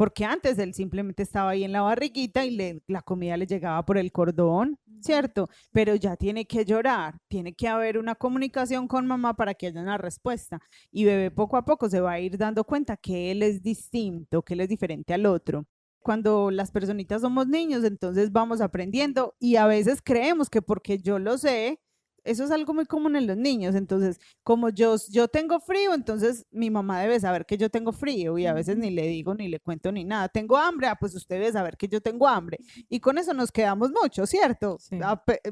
porque 0.00 0.24
antes 0.24 0.58
él 0.58 0.72
simplemente 0.72 1.22
estaba 1.22 1.50
ahí 1.50 1.62
en 1.62 1.72
la 1.72 1.82
barriguita 1.82 2.46
y 2.46 2.52
le, 2.52 2.82
la 2.86 3.02
comida 3.02 3.36
le 3.36 3.46
llegaba 3.46 3.84
por 3.84 3.98
el 3.98 4.10
cordón, 4.12 4.78
¿cierto? 5.02 5.50
Pero 5.72 5.94
ya 5.94 6.16
tiene 6.16 6.46
que 6.46 6.64
llorar, 6.64 7.18
tiene 7.28 7.52
que 7.52 7.68
haber 7.68 7.98
una 7.98 8.14
comunicación 8.14 8.88
con 8.88 9.06
mamá 9.06 9.34
para 9.34 9.52
que 9.52 9.66
haya 9.66 9.82
una 9.82 9.98
respuesta. 9.98 10.58
Y 10.90 11.04
bebé 11.04 11.30
poco 11.30 11.58
a 11.58 11.66
poco 11.66 11.90
se 11.90 12.00
va 12.00 12.12
a 12.12 12.20
ir 12.20 12.38
dando 12.38 12.64
cuenta 12.64 12.96
que 12.96 13.30
él 13.30 13.42
es 13.42 13.60
distinto, 13.60 14.40
que 14.42 14.54
él 14.54 14.60
es 14.60 14.70
diferente 14.70 15.12
al 15.12 15.26
otro. 15.26 15.66
Cuando 15.98 16.50
las 16.50 16.70
personitas 16.70 17.20
somos 17.20 17.46
niños, 17.46 17.84
entonces 17.84 18.32
vamos 18.32 18.62
aprendiendo 18.62 19.34
y 19.38 19.56
a 19.56 19.66
veces 19.66 20.00
creemos 20.02 20.48
que 20.48 20.62
porque 20.62 20.98
yo 20.98 21.18
lo 21.18 21.36
sé, 21.36 21.78
eso 22.24 22.44
es 22.44 22.50
algo 22.50 22.74
muy 22.74 22.86
común 22.86 23.16
en 23.16 23.26
los 23.26 23.36
niños. 23.36 23.74
Entonces, 23.74 24.20
como 24.42 24.68
yo, 24.70 24.96
yo 25.10 25.28
tengo 25.28 25.60
frío, 25.60 25.94
entonces 25.94 26.46
mi 26.50 26.70
mamá 26.70 27.00
debe 27.00 27.18
saber 27.20 27.46
que 27.46 27.56
yo 27.56 27.70
tengo 27.70 27.92
frío 27.92 28.38
y 28.38 28.46
a 28.46 28.52
veces 28.52 28.76
ni 28.76 28.90
le 28.90 29.06
digo, 29.06 29.34
ni 29.34 29.48
le 29.48 29.60
cuento, 29.60 29.92
ni 29.92 30.04
nada. 30.04 30.28
Tengo 30.28 30.56
hambre, 30.56 30.86
ah, 30.88 30.96
pues 30.98 31.14
usted 31.14 31.36
debe 31.36 31.52
saber 31.52 31.76
que 31.76 31.88
yo 31.88 32.00
tengo 32.00 32.26
hambre. 32.28 32.58
Y 32.88 33.00
con 33.00 33.18
eso 33.18 33.34
nos 33.34 33.52
quedamos 33.52 33.90
mucho, 33.90 34.26
¿cierto? 34.26 34.78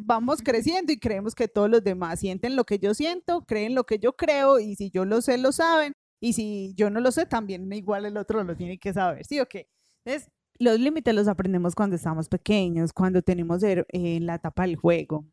Vamos 0.00 0.42
creciendo 0.42 0.92
y 0.92 0.98
creemos 0.98 1.34
que 1.34 1.48
todos 1.48 1.70
los 1.70 1.82
demás 1.82 2.20
sienten 2.20 2.56
lo 2.56 2.64
que 2.64 2.78
yo 2.78 2.94
siento, 2.94 3.42
creen 3.42 3.74
lo 3.74 3.84
que 3.84 3.98
yo 3.98 4.14
creo 4.14 4.58
y 4.58 4.76
si 4.76 4.90
yo 4.90 5.04
lo 5.04 5.20
sé, 5.20 5.38
lo 5.38 5.52
saben. 5.52 5.92
Y 6.20 6.32
si 6.32 6.74
yo 6.76 6.90
no 6.90 7.00
lo 7.00 7.12
sé, 7.12 7.26
también 7.26 7.72
igual 7.72 8.04
el 8.04 8.16
otro 8.16 8.42
lo 8.42 8.56
tiene 8.56 8.78
que 8.78 8.92
saber, 8.92 9.24
¿sí 9.24 9.38
o 9.38 9.46
qué? 9.46 9.68
Entonces, 10.04 10.30
los 10.58 10.80
límites 10.80 11.14
los 11.14 11.28
aprendemos 11.28 11.76
cuando 11.76 11.94
estamos 11.94 12.28
pequeños, 12.28 12.92
cuando 12.92 13.22
tenemos 13.22 13.62
er, 13.62 13.86
en 13.90 14.26
la 14.26 14.34
etapa 14.34 14.62
del 14.62 14.74
juego. 14.74 15.24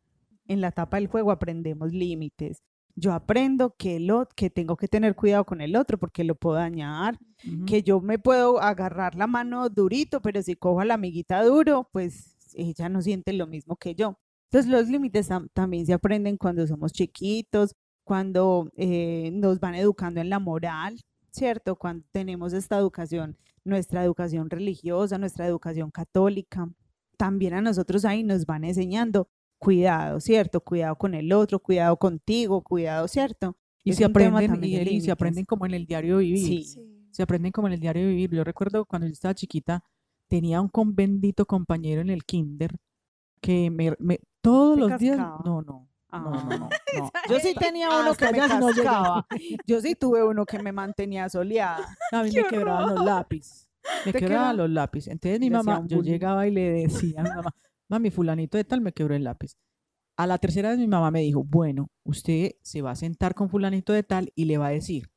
En 0.48 0.60
la 0.60 0.68
etapa 0.68 0.96
del 0.96 1.08
juego 1.08 1.30
aprendemos 1.30 1.92
límites. 1.92 2.62
Yo 2.94 3.12
aprendo 3.12 3.74
que, 3.76 4.00
lo, 4.00 4.28
que 4.34 4.48
tengo 4.48 4.76
que 4.76 4.88
tener 4.88 5.14
cuidado 5.14 5.44
con 5.44 5.60
el 5.60 5.76
otro 5.76 5.98
porque 5.98 6.24
lo 6.24 6.34
puedo 6.34 6.56
dañar, 6.56 7.18
que 7.66 7.82
yo 7.82 8.00
me 8.00 8.18
puedo 8.18 8.60
agarrar 8.60 9.16
la 9.16 9.26
mano 9.26 9.68
durito, 9.68 10.22
pero 10.22 10.40
si 10.42 10.56
cojo 10.56 10.80
a 10.80 10.86
la 10.86 10.94
amiguita 10.94 11.44
duro, 11.44 11.90
pues 11.92 12.36
ella 12.54 12.88
no 12.88 13.02
siente 13.02 13.34
lo 13.34 13.46
mismo 13.46 13.76
que 13.76 13.94
yo. 13.94 14.18
Entonces 14.50 14.70
los 14.70 14.88
límites 14.88 15.28
también 15.52 15.84
se 15.84 15.92
aprenden 15.92 16.38
cuando 16.38 16.66
somos 16.66 16.92
chiquitos, 16.92 17.74
cuando 18.02 18.70
eh, 18.76 19.30
nos 19.34 19.60
van 19.60 19.74
educando 19.74 20.20
en 20.20 20.30
la 20.30 20.38
moral, 20.38 20.98
¿cierto? 21.32 21.76
Cuando 21.76 22.06
tenemos 22.12 22.54
esta 22.54 22.78
educación 22.78 23.36
nuestra 23.66 24.04
educación 24.04 24.48
religiosa, 24.48 25.18
nuestra 25.18 25.46
educación 25.46 25.90
católica. 25.90 26.70
También 27.18 27.54
a 27.54 27.60
nosotros 27.60 28.04
ahí 28.04 28.22
nos 28.22 28.46
van 28.46 28.64
enseñando 28.64 29.28
cuidado, 29.58 30.20
¿cierto? 30.20 30.60
Cuidado 30.60 30.96
con 30.96 31.14
el 31.14 31.32
otro, 31.32 31.58
cuidado 31.58 31.96
contigo, 31.96 32.62
cuidado, 32.62 33.08
¿cierto? 33.08 33.56
Y 33.84 33.92
se 33.92 34.04
aprenden, 34.04 34.64
y, 34.64 35.00
se 35.00 35.12
aprenden 35.12 35.44
como 35.44 35.64
en 35.64 35.74
el 35.74 35.86
diario 35.86 36.18
de 36.18 36.24
vivir. 36.24 36.64
Sí. 36.64 36.80
Se 37.12 37.22
aprenden 37.22 37.52
como 37.52 37.68
en 37.68 37.74
el 37.74 37.80
diario 37.80 38.02
de 38.02 38.08
vivir. 38.08 38.30
Yo 38.34 38.42
recuerdo 38.42 38.84
cuando 38.84 39.06
yo 39.06 39.12
estaba 39.12 39.34
chiquita, 39.34 39.84
tenía 40.28 40.60
un 40.60 40.68
con 40.68 40.94
bendito 40.94 41.46
compañero 41.46 42.00
en 42.00 42.10
el 42.10 42.24
kinder 42.24 42.76
que 43.40 43.70
me, 43.70 44.20
todos 44.40 44.78
los 44.78 44.98
días, 44.98 45.18
no, 45.18 45.40
no, 45.44 45.62
no, 45.62 45.88
no, 46.12 46.58
no, 46.58 46.68
Yo 47.28 47.38
sí 47.38 47.54
tenía 47.54 47.88
uno 48.00 48.14
que 48.14 48.32
me 48.32 48.38
cascaba. 48.38 49.26
Yo 49.66 49.80
sí 49.80 49.94
tuve 49.94 50.24
uno 50.24 50.44
que 50.44 50.58
me 50.58 50.72
mantenía 50.72 51.28
soleada. 51.28 51.86
A 52.12 52.22
mí 52.22 52.30
me 52.34 52.44
quebraban 52.44 52.94
los 52.94 53.04
lápices. 53.04 53.68
Me 54.04 54.12
quebraban 54.12 54.56
los 54.56 54.70
lápices. 54.70 55.12
Entonces 55.12 55.38
mi 55.38 55.48
mamá, 55.48 55.84
yo 55.86 56.02
llegaba 56.02 56.46
y 56.48 56.50
le 56.50 56.70
decía 56.70 57.20
a 57.20 57.22
mi 57.22 57.30
mamá, 57.30 57.54
mami, 57.88 58.10
fulanito 58.10 58.56
de 58.58 58.64
tal 58.64 58.80
me 58.80 58.92
quebró 58.92 59.14
el 59.14 59.24
lápiz. 59.24 59.56
A 60.16 60.26
la 60.26 60.38
tercera 60.38 60.70
vez 60.70 60.78
mi 60.78 60.86
mamá 60.86 61.10
me 61.10 61.20
dijo, 61.20 61.44
bueno, 61.44 61.88
usted 62.04 62.52
se 62.62 62.82
va 62.82 62.92
a 62.92 62.96
sentar 62.96 63.34
con 63.34 63.50
fulanito 63.50 63.92
de 63.92 64.02
tal 64.02 64.32
y 64.34 64.46
le 64.46 64.58
va 64.58 64.68
a 64.68 64.70
decir, 64.70 65.10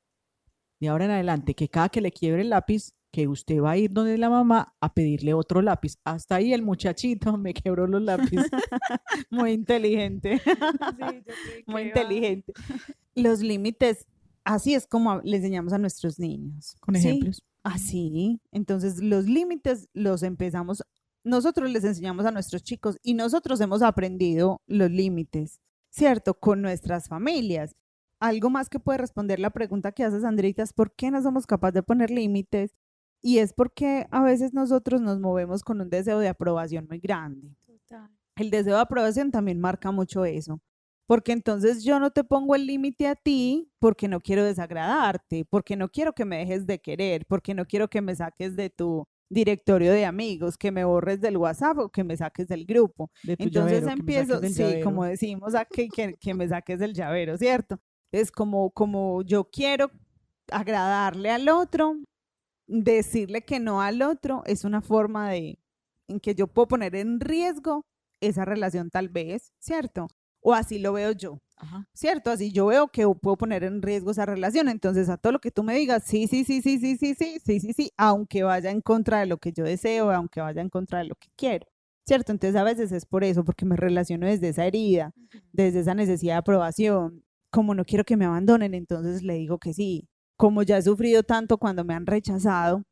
de 0.79 0.89
ahora 0.89 1.05
en 1.05 1.11
adelante, 1.11 1.55
que 1.55 1.69
cada 1.69 1.89
que 1.89 2.01
le 2.01 2.11
quiebre 2.11 2.41
el 2.41 2.49
lápiz, 2.49 2.93
que 3.11 3.27
usted 3.27 3.61
va 3.61 3.71
a 3.71 3.77
ir 3.77 3.91
donde 3.91 4.17
la 4.17 4.29
mamá 4.29 4.75
a 4.79 4.93
pedirle 4.93 5.33
otro 5.33 5.61
lápiz. 5.61 5.95
Hasta 6.03 6.35
ahí 6.35 6.53
el 6.53 6.61
muchachito 6.61 7.37
me 7.37 7.53
quebró 7.53 7.87
los 7.87 8.01
lápices. 8.01 8.49
Muy 9.29 9.51
inteligente. 9.51 10.41
Muy 11.65 11.83
inteligente. 11.83 12.53
Los 13.15 13.41
límites, 13.41 14.05
así 14.43 14.73
es 14.73 14.87
como 14.87 15.21
le 15.23 15.37
enseñamos 15.37 15.73
a 15.73 15.77
nuestros 15.77 16.19
niños. 16.19 16.75
Con 16.79 16.95
ejemplos. 16.95 17.43
Así. 17.63 18.39
Entonces, 18.51 19.01
los 19.01 19.25
límites 19.25 19.89
los 19.93 20.23
empezamos, 20.23 20.83
nosotros 21.23 21.69
les 21.69 21.83
enseñamos 21.83 22.25
a 22.25 22.31
nuestros 22.31 22.63
chicos 22.63 22.97
y 23.03 23.13
nosotros 23.13 23.59
hemos 23.61 23.81
aprendido 23.81 24.61
los 24.67 24.89
límites, 24.89 25.59
¿cierto? 25.89 26.33
Con 26.33 26.61
nuestras 26.61 27.07
familias. 27.07 27.75
Algo 28.19 28.49
más 28.49 28.69
que 28.69 28.79
puede 28.79 28.99
responder 28.99 29.39
la 29.39 29.49
pregunta 29.49 29.91
que 29.91 30.03
haces, 30.03 30.23
Andrita, 30.23 30.63
es 30.63 30.73
por 30.73 30.93
qué 30.93 31.11
no 31.11 31.21
somos 31.21 31.47
capaces 31.47 31.75
de 31.75 31.83
poner 31.83 32.09
límites 32.09 32.75
y 33.21 33.39
es 33.39 33.53
porque 33.53 34.07
a 34.11 34.23
veces 34.23 34.53
nosotros 34.53 35.01
nos 35.01 35.19
movemos 35.19 35.63
con 35.63 35.81
un 35.81 35.89
deseo 35.89 36.19
de 36.19 36.29
aprobación 36.29 36.87
muy 36.87 36.99
grande. 36.99 37.55
El 38.35 38.49
deseo 38.51 38.75
de 38.75 38.81
aprobación 38.81 39.31
también 39.31 39.59
marca 39.59 39.91
mucho 39.91 40.23
eso. 40.25 40.61
Porque 41.05 41.31
entonces 41.31 41.83
yo 41.83 41.99
no 41.99 42.11
te 42.11 42.23
pongo 42.23 42.55
el 42.55 42.67
límite 42.67 43.07
a 43.07 43.15
ti 43.15 43.71
porque 43.79 44.07
no 44.07 44.21
quiero 44.21 44.43
desagradarte, 44.43 45.43
porque 45.49 45.75
no 45.75 45.89
quiero 45.89 46.13
que 46.13 46.23
me 46.23 46.37
dejes 46.37 46.67
de 46.67 46.79
querer, 46.79 47.25
porque 47.25 47.55
no 47.55 47.65
quiero 47.65 47.89
que 47.89 48.01
me 48.01 48.15
saques 48.15 48.55
de 48.55 48.69
tu 48.69 49.07
directorio 49.29 49.91
de 49.91 50.05
amigos, 50.05 50.57
que 50.57 50.71
me 50.71 50.83
borres 50.83 51.21
del 51.21 51.37
WhatsApp 51.37 51.77
o 51.77 51.89
que 51.89 52.03
me 52.03 52.17
saques 52.17 52.47
del 52.47 52.65
grupo. 52.65 53.11
entonces 53.23 53.85
empiezo, 53.87 54.41
sí, 54.41 54.81
como 54.83 55.05
decimos 55.05 55.55
aquí, 55.55 55.87
que, 55.89 56.15
que, 56.15 56.33
me 56.33 56.47
saques 56.47 56.79
del 56.79 56.93
llavero, 56.93 57.37
¿cierto? 57.37 57.79
Es 58.11 58.31
como, 58.31 58.71
como 58.71 59.21
yo 59.21 59.49
quiero 59.49 59.91
agradarle 60.51 61.29
al 61.29 61.47
otro, 61.47 61.95
decirle 62.67 63.43
que 63.43 63.59
no 63.59 63.81
al 63.81 64.01
otro 64.01 64.43
es 64.45 64.63
una 64.63 64.81
forma 64.81 65.31
de 65.31 65.59
en 66.07 66.19
que 66.19 66.35
yo 66.35 66.47
puedo 66.47 66.67
poner 66.67 66.95
en 66.95 67.19
riesgo 67.19 67.85
esa 68.19 68.43
relación 68.43 68.89
tal 68.89 69.09
vez, 69.09 69.53
¿cierto? 69.59 70.07
O 70.41 70.53
así 70.53 70.79
lo 70.79 70.93
veo 70.93 71.11
yo, 71.11 71.39
¿cierto? 71.93 72.31
Así 72.31 72.51
yo 72.51 72.67
veo 72.67 72.87
que 72.87 73.07
puedo 73.21 73.37
poner 73.37 73.63
en 73.63 73.81
riesgo 73.81 74.11
esa 74.11 74.25
relación. 74.25 74.69
Entonces, 74.69 75.09
a 75.09 75.17
todo 75.17 75.33
lo 75.33 75.39
que 75.39 75.51
tú 75.51 75.63
me 75.63 75.75
digas, 75.75 76.03
sí, 76.05 76.27
sí, 76.27 76.43
sí, 76.43 76.61
sí, 76.61 76.79
sí, 76.79 76.97
sí, 76.97 77.15
sí, 77.15 77.39
sí, 77.43 77.59
sí, 77.59 77.73
sí, 77.73 77.91
aunque 77.97 78.43
vaya 78.43 78.71
en 78.71 78.81
contra 78.81 79.19
de 79.19 79.25
lo 79.25 79.37
que 79.37 79.51
yo 79.51 79.63
deseo, 79.63 80.11
aunque 80.11 80.41
vaya 80.41 80.61
en 80.61 80.69
contra 80.69 80.99
de 80.99 81.05
lo 81.05 81.15
que 81.15 81.27
quiero, 81.35 81.67
¿cierto? 82.05 82.31
Entonces, 82.31 82.55
a 82.59 82.63
veces 82.63 82.91
es 82.91 83.05
por 83.05 83.23
eso, 83.23 83.43
porque 83.43 83.65
me 83.65 83.75
relaciono 83.75 84.27
desde 84.27 84.49
esa 84.49 84.65
herida, 84.65 85.13
desde 85.51 85.81
esa 85.81 85.93
necesidad 85.93 86.35
de 86.35 86.39
aprobación. 86.39 87.23
Como 87.51 87.73
no 87.73 87.83
quiero 87.83 88.03
que 88.03 88.17
me 88.17 88.25
abandonen, 88.25 88.73
entonces 88.73 89.23
le 89.23 89.33
digo 89.35 89.57
que 89.57 89.73
sí, 89.73 90.07
como 90.37 90.63
ya 90.63 90.77
he 90.77 90.81
sufrido 90.81 91.23
tanto 91.23 91.57
cuando 91.57 91.83
me 91.83 91.93
han 91.93 92.05
rechazado, 92.05 92.83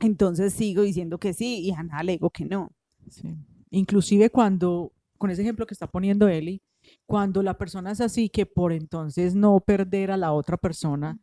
entonces 0.00 0.52
sigo 0.52 0.82
diciendo 0.82 1.18
que 1.18 1.32
sí 1.32 1.60
y 1.60 1.72
a 1.72 1.82
nada 1.82 2.02
le 2.02 2.12
digo 2.12 2.30
que 2.30 2.44
no. 2.44 2.70
Inclusive 3.70 4.30
cuando, 4.30 4.92
con 5.18 5.30
ese 5.30 5.42
ejemplo 5.42 5.66
que 5.66 5.74
está 5.74 5.86
poniendo 5.86 6.28
Eli, 6.28 6.60
cuando 7.06 7.42
la 7.42 7.58
persona 7.58 7.90
es 7.90 8.00
así 8.00 8.28
que 8.28 8.46
por 8.46 8.72
entonces 8.72 9.34
no 9.34 9.60
perder 9.60 10.10
a 10.10 10.16
la 10.16 10.32
otra 10.32 10.56
persona, 10.56 11.18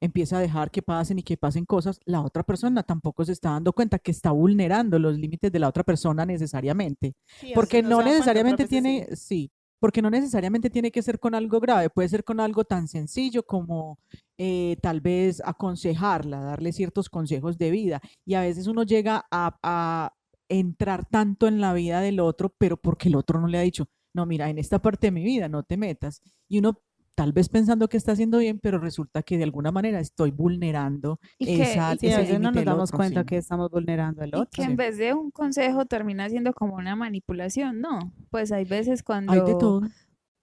empieza 0.00 0.38
a 0.38 0.40
dejar 0.40 0.70
que 0.70 0.82
pasen 0.82 1.18
y 1.18 1.22
que 1.22 1.36
pasen 1.36 1.64
cosas, 1.64 2.00
la 2.04 2.20
otra 2.20 2.42
persona 2.42 2.82
tampoco 2.82 3.24
se 3.24 3.32
está 3.32 3.50
dando 3.50 3.72
cuenta 3.72 3.98
que 3.98 4.10
está 4.10 4.30
vulnerando 4.30 4.98
los 4.98 5.16
límites 5.16 5.50
de 5.50 5.58
la 5.58 5.68
otra 5.68 5.84
persona 5.84 6.26
necesariamente. 6.26 7.14
porque 7.54 7.82
no 7.82 8.02
necesariamente 8.02 8.66
tiene, 8.66 9.08
sí, 9.14 9.50
porque 9.80 10.02
no 10.02 10.10
necesariamente 10.10 10.70
tiene 10.70 10.90
que 10.90 11.02
ser 11.02 11.18
con 11.18 11.34
algo 11.34 11.60
grave, 11.60 11.90
puede 11.90 12.08
ser 12.08 12.24
con 12.24 12.40
algo 12.40 12.64
tan 12.64 12.88
sencillo 12.88 13.44
como 13.44 13.98
eh, 14.38 14.76
tal 14.82 15.00
vez 15.00 15.42
aconsejarla, 15.44 16.40
darle 16.40 16.72
ciertos 16.72 17.08
consejos 17.08 17.58
de 17.58 17.70
vida. 17.70 18.00
Y 18.24 18.34
a 18.34 18.40
veces 18.40 18.66
uno 18.66 18.82
llega 18.82 19.26
a, 19.30 19.56
a, 19.62 20.12
entrar 20.48 21.04
tanto 21.06 21.48
en 21.48 21.60
la 21.60 21.72
vida 21.72 22.00
del 22.00 22.20
otro, 22.20 22.54
pero 22.56 22.76
porque 22.76 23.08
el 23.08 23.16
otro 23.16 23.40
no 23.40 23.48
le 23.48 23.58
ha 23.58 23.62
dicho, 23.62 23.86
no, 24.16 24.26
mira, 24.26 24.48
en 24.48 24.58
esta 24.58 24.80
parte 24.80 25.08
de 25.08 25.10
mi 25.12 25.22
vida 25.22 25.48
no 25.48 25.62
te 25.62 25.76
metas. 25.76 26.22
Y 26.48 26.58
uno 26.58 26.80
tal 27.14 27.32
vez 27.32 27.48
pensando 27.48 27.88
que 27.88 27.96
está 27.96 28.12
haciendo 28.12 28.38
bien, 28.38 28.58
pero 28.58 28.78
resulta 28.78 29.22
que 29.22 29.36
de 29.36 29.44
alguna 29.44 29.72
manera 29.72 30.00
estoy 30.00 30.30
vulnerando 30.30 31.18
y 31.38 31.60
esa, 31.60 31.90
a 31.90 31.94
veces 31.94 32.40
no 32.40 32.50
nos 32.50 32.64
damos 32.64 32.90
cuenta 32.90 33.24
que 33.24 33.36
estamos 33.36 33.70
vulnerando 33.70 34.22
al 34.22 34.30
otro. 34.34 34.48
Y 34.52 34.56
que 34.56 34.62
en 34.62 34.76
vez 34.76 34.96
de 34.96 35.14
un 35.14 35.30
consejo 35.30 35.84
termina 35.84 36.28
siendo 36.28 36.52
como 36.52 36.74
una 36.74 36.96
manipulación, 36.96 37.80
no. 37.80 38.12
Pues 38.30 38.52
hay 38.52 38.64
veces 38.64 39.02
cuando 39.02 39.32
hay 39.32 39.40
de 39.40 39.54
todo. 39.54 39.82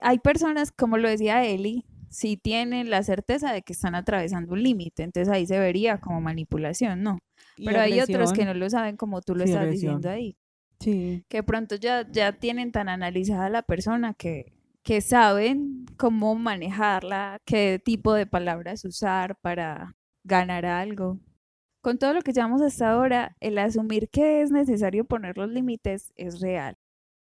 Hay 0.00 0.18
personas, 0.18 0.72
como 0.72 0.96
lo 0.96 1.08
decía 1.08 1.44
Eli, 1.44 1.84
si 2.10 2.36
tienen 2.36 2.90
la 2.90 3.02
certeza 3.02 3.52
de 3.52 3.62
que 3.62 3.72
están 3.72 3.96
atravesando 3.96 4.52
un 4.52 4.62
límite, 4.62 5.02
entonces 5.02 5.32
ahí 5.32 5.46
se 5.46 5.58
vería 5.58 5.98
como 5.98 6.20
manipulación, 6.20 7.02
no. 7.02 7.18
Pero 7.56 7.80
hay 7.80 8.00
otros 8.00 8.32
que 8.32 8.44
no 8.44 8.54
lo 8.54 8.70
saben 8.70 8.96
como 8.96 9.20
tú 9.20 9.34
lo 9.34 9.44
estás 9.44 9.68
diciendo 9.70 10.08
ahí. 10.10 10.36
Sí. 10.80 11.24
Que 11.28 11.42
pronto 11.42 11.76
ya, 11.76 12.06
ya 12.10 12.32
tienen 12.32 12.72
tan 12.72 12.88
analizada 12.88 13.48
la 13.48 13.62
persona 13.62 14.14
que 14.14 14.54
que 14.84 15.00
saben 15.00 15.86
cómo 15.96 16.34
manejarla, 16.36 17.40
qué 17.46 17.80
tipo 17.82 18.12
de 18.12 18.26
palabras 18.26 18.84
usar 18.84 19.36
para 19.40 19.96
ganar 20.24 20.66
algo. 20.66 21.18
Con 21.80 21.98
todo 21.98 22.12
lo 22.12 22.20
que 22.20 22.32
llevamos 22.32 22.60
hasta 22.60 22.90
ahora, 22.90 23.34
el 23.40 23.58
asumir 23.58 24.10
que 24.10 24.42
es 24.42 24.50
necesario 24.50 25.06
poner 25.06 25.38
los 25.38 25.48
límites 25.50 26.12
es 26.16 26.40
real. 26.40 26.76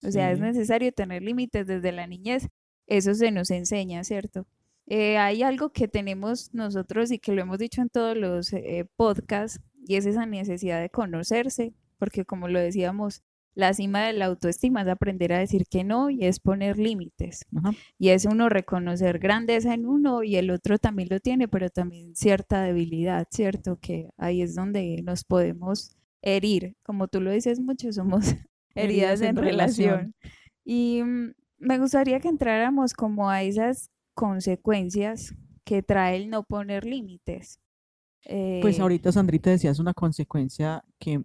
O 0.06 0.12
sea, 0.12 0.32
es 0.32 0.40
necesario 0.42 0.92
tener 0.92 1.24
límites 1.24 1.66
desde 1.66 1.94
la 1.94 2.06
niñez. 2.06 2.50
Eso 2.86 3.14
se 3.14 3.32
nos 3.32 3.50
enseña, 3.50 4.04
¿cierto? 4.04 4.46
Eh, 4.88 5.18
hay 5.18 5.44
algo 5.44 5.72
que 5.72 5.88
tenemos 5.88 6.54
nosotros 6.54 7.12
y 7.12 7.20
que 7.20 7.32
lo 7.32 7.42
hemos 7.42 7.60
dicho 7.60 7.82
en 7.82 7.88
todos 7.90 8.18
los 8.18 8.52
eh, 8.52 8.86
podcasts 8.98 9.62
y 9.88 9.96
es 9.96 10.06
esa 10.06 10.26
necesidad 10.26 10.82
de 10.82 10.90
conocerse, 10.90 11.74
porque 11.98 12.26
como 12.26 12.50
lo 12.50 12.60
decíamos, 12.60 13.24
la 13.56 13.74
cima 13.74 14.06
de 14.06 14.14
la 14.14 14.26
autoestima 14.26 14.82
es 14.82 14.88
aprender 14.88 15.34
a 15.34 15.40
decir 15.40 15.66
que 15.70 15.84
no 15.84 16.10
y 16.10 16.26
es 16.26 16.40
poner 16.40 16.80
límites. 16.80 17.46
Y 18.00 18.10
es 18.10 18.26
uno 18.26 18.50
reconocer 18.50 19.20
grandeza 19.20 19.74
en 19.74 19.86
uno 19.86 20.24
y 20.24 20.38
el 20.38 20.50
otro 20.50 20.80
también 20.80 21.10
lo 21.12 21.20
tiene, 21.20 21.48
pero 21.48 21.70
también 21.70 22.16
cierta 22.16 22.64
debilidad, 22.64 23.28
¿cierto? 23.32 23.78
Que 23.80 24.10
ahí 24.18 24.42
es 24.42 24.56
donde 24.56 25.02
nos 25.04 25.24
podemos 25.24 25.96
herir. 26.22 26.76
Como 26.84 27.08
tú 27.08 27.22
lo 27.22 27.32
dices 27.32 27.60
mucho, 27.60 27.92
somos 27.94 28.26
heridas, 28.76 29.22
en, 29.22 29.36
relación. 29.36 30.16
Y 30.66 31.04
mm, 31.04 31.34
Me 31.60 31.78
gustaría 31.78 32.20
que 32.20 32.30
entráramos 32.30 32.94
como 32.94 33.30
a 33.30 33.44
esas 33.44 33.92
consecuencias 34.16 35.36
que 35.64 35.84
trae 35.84 36.18
el 36.18 36.30
no 36.30 36.44
poner 36.44 36.86
límites. 36.86 37.60
Pues 38.24 38.78
Eh, 38.78 38.82
ahorita 38.82 39.12
Sandrita 39.12 39.50
decías 39.50 39.80
una 39.80 39.94
consecuencia 39.94 40.84
que 40.98 41.24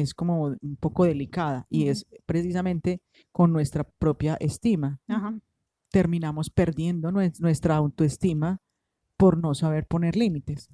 es 0.00 0.14
como 0.14 0.56
un 0.60 0.76
poco 0.80 1.04
delicada 1.04 1.66
y 1.70 1.88
es 1.88 2.06
precisamente 2.26 3.00
con 3.32 3.52
nuestra 3.52 3.84
propia 3.84 4.36
estima. 4.40 5.00
Ajá. 5.08 5.38
Terminamos 5.90 6.50
perdiendo 6.50 7.10
nues- 7.10 7.40
nuestra 7.40 7.76
autoestima 7.76 8.60
por 9.16 9.38
no 9.38 9.54
saber 9.54 9.86
poner 9.86 10.16
límites. 10.16 10.70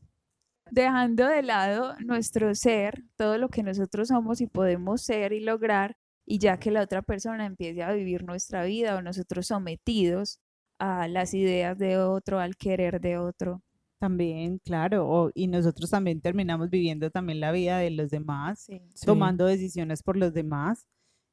dejando 0.71 1.29
de 1.29 1.43
lado 1.43 1.95
nuestro 2.05 2.55
ser, 2.55 3.05
todo 3.17 3.39
lo 3.39 3.49
que 3.49 3.63
nosotros 3.63 4.09
somos 4.09 4.41
y 4.41 4.47
podemos 4.47 5.03
ser 5.03 5.33
y 5.33 5.41
lograr, 5.41 5.97
y 6.27 6.39
ya 6.39 6.59
que 6.59 6.71
la 6.71 6.83
otra 6.83 7.03
persona 7.03 7.47
empiece 7.47 7.83
a 7.83 7.93
vivir 7.93 8.25
nuestra 8.25 8.65
vida 8.65 8.97
o 8.97 9.03
nosotros 9.03 9.47
sometidos 9.47 10.41
a 10.79 11.07
las 11.07 11.35
ideas 11.35 11.79
de 11.79 11.99
otro, 11.99 12.41
al 12.41 12.57
querer 12.57 13.01
de 13.01 13.19
otro. 13.19 13.63
También, 14.09 14.59
claro. 14.59 15.09
o- 15.09 15.31
y 15.35 15.47
nosotros 15.47 15.89
también 15.91 16.21
terminamos 16.21 16.69
viviendo 16.69 17.11
también 17.11 17.41
la 17.41 17.53
vida 17.53 17.79
de 17.79 17.91
los 17.91 18.11
demás, 18.11 18.61
Sí. 18.67 18.83
Sí. 18.95 19.07
tomando 19.07 19.47
decisiones 19.47 20.03
por 20.03 20.17
los 20.19 20.35
demás. 20.35 20.87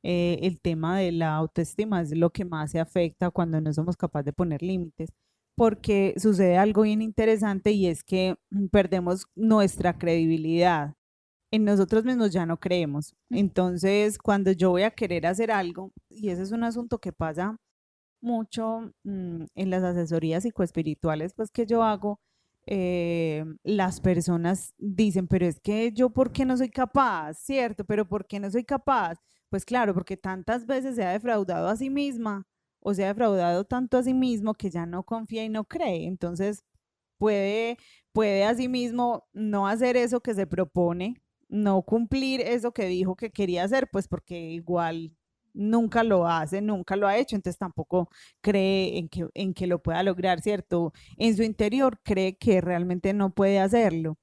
Eh, 0.04 0.40
el 0.44 0.62
tema 0.62 0.98
de 0.98 1.12
la 1.12 1.36
autoestima 1.36 2.02
es 2.02 2.16
lo 2.16 2.30
que 2.30 2.46
más 2.46 2.72
se 2.72 2.80
afecta 2.80 3.30
cuando 3.30 3.60
no 3.60 3.74
somos 3.74 3.98
capaces 3.98 4.26
de 4.28 4.34
poner 4.34 4.62
límites, 4.64 5.10
porque 5.58 6.14
sucede 6.18 6.58
algo 6.58 6.84
bien 6.84 7.02
interesante 7.02 7.72
y 7.72 7.88
es 7.88 8.04
que 8.06 8.36
mm, 8.52 8.68
perdemos 8.68 9.26
nuestra 9.36 9.98
credibilidad. 9.98 10.94
En 11.52 11.66
nosotros 11.66 12.06
mismos 12.06 12.32
ya 12.32 12.46
no 12.46 12.58
creemos. 12.58 13.14
Entonces, 13.30 14.18
cuando 14.18 14.54
yo 14.54 14.70
voy 14.70 14.84
a 14.84 14.92
querer 14.92 15.26
hacer 15.28 15.52
algo, 15.52 15.92
y 16.10 16.30
ese 16.30 16.44
es 16.44 16.54
un 16.54 16.64
asunto 16.64 17.00
que 17.00 17.12
pasa 17.12 17.58
mucho 18.24 18.92
mm, 19.04 19.44
en 19.56 19.70
las 19.70 19.84
asesorías 19.84 20.44
psicoespirituales, 20.44 21.34
pues 21.36 21.52
que 21.52 21.66
yo 21.66 21.84
hago, 21.84 22.20
eh, 22.66 23.44
las 23.64 24.00
personas 24.02 24.74
dicen, 24.78 25.28
pero 25.28 25.46
es 25.46 25.60
que 25.60 25.92
yo, 25.94 26.10
¿por 26.12 26.32
qué 26.32 26.46
no 26.46 26.58
soy 26.58 26.70
capaz? 26.70 27.36
¿Cierto? 27.36 27.86
Pero 27.86 28.08
¿por 28.08 28.28
qué 28.28 28.40
no 28.40 28.50
soy 28.52 28.64
capaz? 28.64 29.20
Pues 29.50 29.66
claro, 29.66 29.94
porque 29.94 30.18
tantas 30.18 30.66
veces 30.66 30.96
se 30.96 31.04
ha 31.04 31.12
defraudado 31.12 31.68
a 31.68 31.76
sí 31.76 31.90
misma 31.90 32.48
o 32.80 32.94
se 32.94 33.04
ha 33.06 33.08
defraudado 33.10 33.66
tanto 33.66 33.98
a 33.98 34.04
sí 34.04 34.14
mismo 34.14 34.54
que 34.54 34.70
ya 34.70 34.86
no 34.86 35.04
confía 35.04 35.44
y 35.44 35.50
no 35.50 35.66
cree. 35.66 36.08
Entonces, 36.08 36.64
puede, 37.18 37.78
puede 38.14 38.46
a 38.46 38.56
sí 38.56 38.68
mismo 38.68 39.26
no 39.34 39.68
hacer 39.68 39.98
eso 39.98 40.22
que 40.22 40.34
se 40.36 40.48
propone, 40.48 41.16
no 41.50 41.82
cumplir 41.84 42.42
eso 42.42 42.74
que 42.74 42.86
dijo 42.88 43.16
que 43.16 43.32
quería 43.32 43.64
hacer, 43.66 43.90
pues 43.92 44.08
porque 44.08 44.40
igual 44.52 45.16
nunca 45.54 46.04
lo 46.04 46.28
hace, 46.28 46.62
nunca 46.62 46.96
lo 46.96 47.08
ha 47.08 47.18
hecho, 47.18 47.36
entonces 47.36 47.58
tampoco 47.58 48.10
cree 48.42 48.98
en 48.98 49.10
que, 49.10 49.28
en 49.34 49.54
que 49.54 49.68
lo 49.68 49.82
pueda 49.82 50.04
lograr, 50.04 50.42
¿cierto? 50.42 50.94
En 51.18 51.36
su 51.36 51.44
interior 51.44 52.00
cree 52.04 52.38
que 52.38 52.62
realmente 52.62 53.14
no 53.14 53.34
puede 53.34 53.60
hacerlo. 53.60 54.18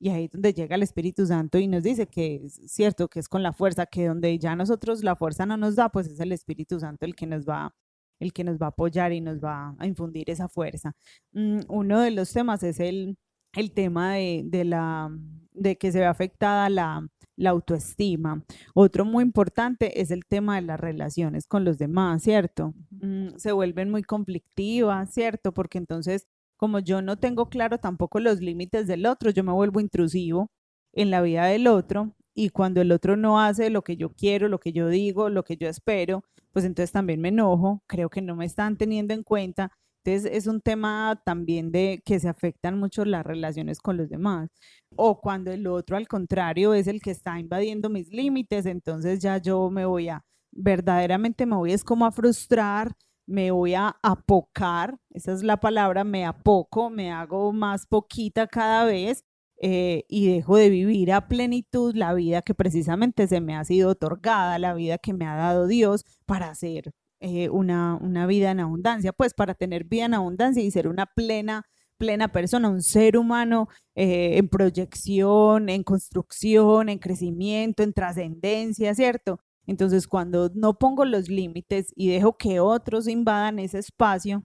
Y 0.00 0.10
ahí 0.10 0.24
es 0.24 0.30
donde 0.32 0.52
llega 0.52 0.76
el 0.76 0.82
Espíritu 0.82 1.26
Santo 1.26 1.58
y 1.58 1.66
nos 1.66 1.82
dice 1.82 2.06
que 2.06 2.36
es 2.44 2.60
cierto, 2.66 3.08
que 3.08 3.20
es 3.20 3.28
con 3.28 3.42
la 3.42 3.52
fuerza, 3.52 3.86
que 3.86 4.06
donde 4.08 4.38
ya 4.38 4.54
nosotros 4.56 5.02
la 5.02 5.16
fuerza 5.16 5.46
no 5.46 5.56
nos 5.56 5.76
da, 5.76 5.88
pues 5.88 6.08
es 6.08 6.20
el 6.20 6.32
Espíritu 6.32 6.78
Santo 6.80 7.06
el 7.06 7.14
que 7.14 7.26
nos 7.26 7.46
va, 7.48 7.74
el 8.20 8.32
que 8.32 8.44
nos 8.44 8.58
va 8.58 8.66
a 8.66 8.68
apoyar 8.70 9.12
y 9.12 9.20
nos 9.20 9.40
va 9.42 9.74
a 9.78 9.86
infundir 9.86 10.30
esa 10.30 10.48
fuerza. 10.48 10.92
Mm, 11.32 11.60
uno 11.68 12.00
de 12.00 12.10
los 12.10 12.32
temas 12.32 12.62
es 12.62 12.80
el, 12.80 13.16
el 13.54 13.72
tema 13.72 14.14
de, 14.14 14.42
de 14.44 14.64
la, 14.64 15.10
de 15.52 15.76
que 15.76 15.92
se 15.92 16.00
ve 16.00 16.06
afectada 16.06 16.68
la, 16.68 17.06
la 17.36 17.50
autoestima. 17.50 18.44
Otro 18.74 19.04
muy 19.04 19.24
importante 19.24 20.00
es 20.00 20.10
el 20.10 20.24
tema 20.26 20.56
de 20.56 20.62
las 20.62 20.80
relaciones 20.80 21.46
con 21.46 21.64
los 21.64 21.78
demás, 21.78 22.22
¿cierto? 22.22 22.74
Mm, 22.90 23.36
se 23.36 23.52
vuelven 23.52 23.90
muy 23.90 24.02
conflictivas, 24.02 25.12
¿cierto? 25.12 25.52
Porque 25.52 25.78
entonces, 25.78 26.26
como 26.56 26.78
yo 26.78 27.02
no 27.02 27.18
tengo 27.18 27.48
claro 27.48 27.78
tampoco 27.78 28.20
los 28.20 28.40
límites 28.40 28.86
del 28.86 29.06
otro, 29.06 29.30
yo 29.30 29.44
me 29.44 29.52
vuelvo 29.52 29.80
intrusivo 29.80 30.50
en 30.92 31.10
la 31.10 31.22
vida 31.22 31.46
del 31.46 31.66
otro 31.66 32.14
y 32.34 32.50
cuando 32.50 32.80
el 32.80 32.92
otro 32.92 33.16
no 33.16 33.40
hace 33.40 33.70
lo 33.70 33.82
que 33.82 33.96
yo 33.96 34.10
quiero, 34.10 34.48
lo 34.48 34.58
que 34.58 34.72
yo 34.72 34.88
digo, 34.88 35.28
lo 35.28 35.44
que 35.44 35.56
yo 35.56 35.68
espero, 35.68 36.24
pues 36.52 36.64
entonces 36.64 36.92
también 36.92 37.20
me 37.20 37.28
enojo, 37.28 37.82
creo 37.86 38.10
que 38.10 38.22
no 38.22 38.36
me 38.36 38.44
están 38.44 38.76
teniendo 38.76 39.14
en 39.14 39.22
cuenta. 39.22 39.72
Entonces 40.04 40.30
es 40.34 40.46
un 40.46 40.60
tema 40.60 41.20
también 41.24 41.72
de 41.72 42.02
que 42.04 42.20
se 42.20 42.28
afectan 42.28 42.78
mucho 42.78 43.04
las 43.06 43.24
relaciones 43.24 43.80
con 43.80 43.96
los 43.96 44.10
demás. 44.10 44.50
O 44.96 45.20
cuando 45.20 45.50
el 45.50 45.66
otro 45.66 45.96
al 45.96 46.08
contrario 46.08 46.74
es 46.74 46.86
el 46.86 47.00
que 47.00 47.10
está 47.10 47.38
invadiendo 47.40 47.88
mis 47.88 48.10
límites, 48.12 48.66
entonces 48.66 49.20
ya 49.20 49.38
yo 49.38 49.70
me 49.70 49.86
voy 49.86 50.08
a, 50.10 50.22
verdaderamente 50.52 51.46
me 51.46 51.56
voy 51.56 51.72
es 51.72 51.84
como 51.84 52.04
a 52.06 52.12
frustrar, 52.12 52.92
me 53.26 53.50
voy 53.50 53.74
a 53.74 53.96
apocar, 54.02 54.98
esa 55.10 55.32
es 55.32 55.42
la 55.42 55.58
palabra, 55.58 56.04
me 56.04 56.26
apoco, 56.26 56.90
me 56.90 57.10
hago 57.10 57.52
más 57.52 57.86
poquita 57.86 58.46
cada 58.46 58.84
vez 58.84 59.24
eh, 59.62 60.04
y 60.08 60.28
dejo 60.28 60.56
de 60.56 60.68
vivir 60.68 61.12
a 61.12 61.28
plenitud 61.28 61.94
la 61.94 62.12
vida 62.12 62.42
que 62.42 62.54
precisamente 62.54 63.26
se 63.26 63.40
me 63.40 63.56
ha 63.56 63.64
sido 63.64 63.90
otorgada, 63.90 64.58
la 64.58 64.74
vida 64.74 64.98
que 64.98 65.14
me 65.14 65.26
ha 65.26 65.36
dado 65.36 65.66
Dios 65.66 66.04
para 66.26 66.50
hacer 66.50 66.92
eh, 67.26 67.48
una, 67.48 67.96
una 68.02 68.26
vida 68.26 68.50
en 68.50 68.60
abundancia, 68.60 69.10
pues 69.14 69.32
para 69.32 69.54
tener 69.54 69.84
vida 69.84 70.04
en 70.04 70.12
abundancia 70.12 70.62
y 70.62 70.70
ser 70.70 70.88
una 70.88 71.06
plena 71.06 71.64
plena 71.96 72.28
persona, 72.28 72.68
un 72.68 72.82
ser 72.82 73.16
humano 73.16 73.68
eh, 73.94 74.36
en 74.36 74.48
proyección, 74.48 75.70
en 75.70 75.82
construcción, 75.82 76.90
en 76.90 76.98
crecimiento, 76.98 77.82
en 77.82 77.94
trascendencia, 77.94 78.94
¿cierto? 78.94 79.40
Entonces, 79.66 80.06
cuando 80.06 80.50
no 80.54 80.78
pongo 80.78 81.06
los 81.06 81.30
límites 81.30 81.94
y 81.96 82.08
dejo 82.10 82.36
que 82.36 82.60
otros 82.60 83.08
invadan 83.08 83.58
ese 83.58 83.78
espacio, 83.78 84.44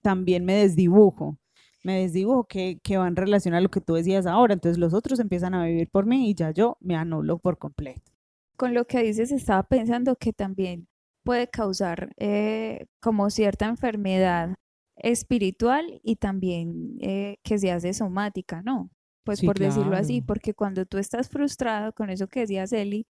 también 0.00 0.44
me 0.44 0.54
desdibujo. 0.54 1.38
Me 1.82 2.02
desdibujo 2.02 2.44
que, 2.44 2.78
que 2.84 2.98
va 2.98 3.08
en 3.08 3.16
relación 3.16 3.54
a 3.54 3.60
lo 3.60 3.68
que 3.68 3.80
tú 3.80 3.94
decías 3.94 4.26
ahora. 4.26 4.54
Entonces, 4.54 4.78
los 4.78 4.94
otros 4.94 5.18
empiezan 5.18 5.54
a 5.54 5.64
vivir 5.64 5.90
por 5.90 6.06
mí 6.06 6.30
y 6.30 6.34
ya 6.34 6.52
yo 6.52 6.76
me 6.80 6.94
anulo 6.94 7.38
por 7.38 7.58
completo. 7.58 8.12
Con 8.56 8.74
lo 8.74 8.84
que 8.84 9.02
dices, 9.02 9.32
estaba 9.32 9.64
pensando 9.64 10.14
que 10.14 10.32
también 10.32 10.86
puede 11.24 11.48
causar 11.48 12.12
eh, 12.18 12.86
como 13.00 13.30
cierta 13.30 13.66
enfermedad 13.66 14.54
espiritual 14.96 16.00
y 16.02 16.16
también 16.16 16.96
eh, 17.00 17.36
que 17.42 17.58
se 17.58 17.72
hace 17.72 17.94
somática, 17.94 18.62
¿no? 18.62 18.90
Pues 19.24 19.40
Sí, 19.40 19.46
por 19.46 19.58
decirlo 19.58 19.96
así, 19.96 20.20
porque 20.20 20.54
cuando 20.54 20.84
tú 20.86 20.98
estás 20.98 21.28
frustrado 21.28 21.92
con 21.92 22.10
eso 22.10 22.28
que 22.28 22.40
decías 22.40 22.72
Eli, 22.72 23.06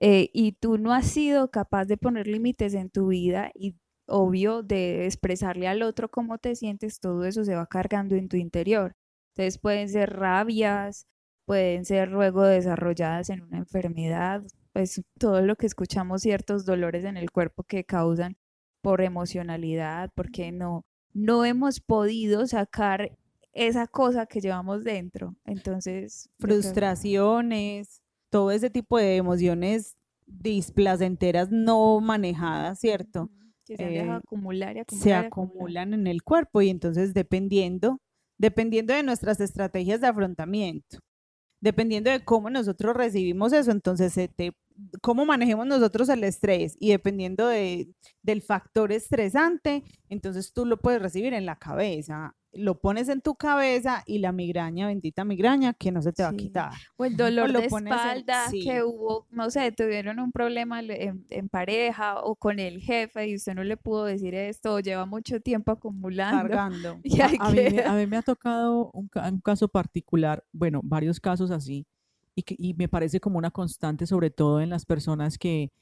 eh, 0.00 0.30
y 0.32 0.52
tú 0.52 0.78
no 0.78 0.92
has 0.94 1.06
sido 1.06 1.50
capaz 1.50 1.86
de 1.86 1.96
poner 1.96 2.28
límites 2.28 2.74
en 2.74 2.90
tu 2.90 3.08
vida 3.08 3.50
y 3.54 3.76
obvio 4.06 4.62
de 4.62 5.06
expresarle 5.06 5.68
al 5.68 5.82
otro 5.82 6.10
cómo 6.10 6.38
te 6.38 6.54
sientes, 6.56 7.00
todo 7.00 7.24
eso 7.24 7.44
se 7.44 7.56
va 7.56 7.66
cargando 7.66 8.14
en 8.16 8.28
tu 8.28 8.36
interior. 8.36 8.94
Entonces 9.34 9.58
pueden 9.58 9.88
ser 9.88 10.10
rabias, 10.16 11.06
pueden 11.46 11.84
ser 11.84 12.08
luego 12.10 12.44
desarrolladas 12.44 13.30
en 13.30 13.42
una 13.42 13.58
enfermedad, 13.58 14.42
pues 14.78 15.02
todo 15.18 15.42
lo 15.42 15.56
que 15.56 15.66
escuchamos, 15.66 16.22
ciertos 16.22 16.64
dolores 16.64 17.04
en 17.04 17.16
el 17.16 17.32
cuerpo 17.32 17.64
que 17.64 17.82
causan 17.82 18.36
por 18.80 19.00
emocionalidad, 19.00 20.12
porque 20.14 20.52
no, 20.52 20.84
no 21.12 21.44
hemos 21.44 21.80
podido 21.80 22.46
sacar 22.46 23.10
esa 23.52 23.88
cosa 23.88 24.26
que 24.26 24.40
llevamos 24.40 24.84
dentro. 24.84 25.34
Entonces, 25.46 26.30
creo- 26.38 26.62
Frustraciones, 26.62 28.02
todo 28.30 28.52
ese 28.52 28.70
tipo 28.70 28.98
de 28.98 29.16
emociones 29.16 29.96
displacenteras 30.28 31.50
no 31.50 31.98
manejadas, 32.00 32.78
¿cierto? 32.78 33.30
Que 33.66 33.76
se 33.76 33.96
eh, 33.96 34.08
acumular 34.08 34.76
y 34.76 34.78
acumular 34.78 35.02
se 35.02 35.08
y 35.08 35.12
acumular. 35.12 35.26
acumulan 35.26 35.94
en 35.94 36.06
el 36.06 36.22
cuerpo 36.22 36.62
y 36.62 36.68
entonces 36.70 37.14
dependiendo, 37.14 37.98
dependiendo 38.38 38.94
de 38.94 39.02
nuestras 39.02 39.40
estrategias 39.40 40.00
de 40.00 40.06
afrontamiento, 40.06 40.98
dependiendo 41.60 42.10
de 42.12 42.24
cómo 42.24 42.48
nosotros 42.50 42.96
recibimos 42.96 43.52
eso, 43.52 43.72
entonces 43.72 44.12
se 44.12 44.28
te- 44.28 44.52
cómo 45.02 45.24
manejemos 45.24 45.66
nosotros 45.66 46.08
el 46.08 46.24
estrés 46.24 46.76
y 46.78 46.90
dependiendo 46.90 47.46
de, 47.48 47.88
del 48.22 48.42
factor 48.42 48.92
estresante, 48.92 49.82
entonces 50.08 50.52
tú 50.52 50.64
lo 50.66 50.76
puedes 50.78 51.02
recibir 51.02 51.34
en 51.34 51.46
la 51.46 51.56
cabeza, 51.56 52.34
lo 52.52 52.80
pones 52.80 53.08
en 53.10 53.20
tu 53.20 53.34
cabeza 53.34 54.02
y 54.06 54.18
la 54.20 54.32
migraña, 54.32 54.86
bendita 54.86 55.24
migraña, 55.24 55.74
que 55.74 55.92
no 55.92 56.00
se 56.00 56.12
te 56.12 56.22
va 56.22 56.30
a 56.30 56.34
quitar. 56.34 56.72
O 56.96 57.04
el 57.04 57.16
dolor 57.16 57.50
lo 57.50 57.60
de 57.60 57.68
pones 57.68 57.92
en- 57.92 57.98
espalda 57.98 58.48
sí. 58.50 58.62
que 58.64 58.82
hubo, 58.82 59.26
no 59.30 59.50
sé, 59.50 59.70
tuvieron 59.72 60.18
un 60.18 60.32
problema 60.32 60.80
le- 60.80 61.04
en, 61.04 61.26
en 61.28 61.48
pareja 61.48 62.20
o 62.22 62.36
con 62.36 62.58
el 62.58 62.80
jefe 62.80 63.28
y 63.28 63.34
usted 63.34 63.54
no 63.54 63.64
le 63.64 63.76
pudo 63.76 64.04
decir 64.06 64.34
esto, 64.34 64.74
o 64.74 64.80
lleva 64.80 65.04
mucho 65.06 65.40
tiempo 65.40 65.72
acumulando. 65.72 66.38
Cargando. 66.48 67.00
Y 67.04 67.20
A, 67.20 67.26
ahí 67.26 67.36
a 67.38 67.50
mí, 67.50 67.78
a 67.84 67.92
mí 67.94 68.06
me 68.06 68.16
ha 68.16 68.22
tocado 68.22 68.90
un, 68.92 69.10
un 69.14 69.40
caso 69.40 69.68
particular, 69.68 70.42
bueno, 70.52 70.80
varios 70.82 71.20
casos 71.20 71.50
así, 71.50 71.86
y, 72.38 72.42
que, 72.44 72.54
y 72.56 72.74
me 72.74 72.88
parece 72.88 73.18
como 73.18 73.38
una 73.38 73.50
constante, 73.50 74.06
sobre 74.06 74.30
todo 74.30 74.60
en 74.60 74.70
las 74.70 74.84
personas 74.84 75.38
que 75.38 75.72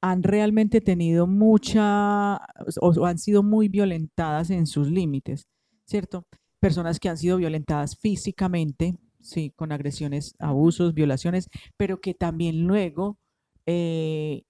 han 0.00 0.22
realmente 0.22 0.80
tenido 0.80 1.26
mucha 1.26 2.36
o, 2.80 2.88
o 2.96 3.04
han 3.04 3.18
sido 3.18 3.42
muy 3.42 3.68
violentadas 3.68 4.48
en 4.50 4.66
sus 4.66 4.88
límites, 4.90 5.46
¿cierto? 5.84 6.24
Personas 6.60 6.98
que 6.98 7.10
han 7.10 7.18
sido 7.18 7.36
violentadas 7.36 7.98
físicamente, 7.98 8.96
sí, 9.20 9.52
con 9.54 9.70
agresiones, 9.70 10.34
abusos, 10.38 10.94
violaciones, 10.94 11.50
pero 11.76 12.00
que 12.00 12.14
también 12.14 12.66
luego 12.66 13.18
eh, 13.66 14.44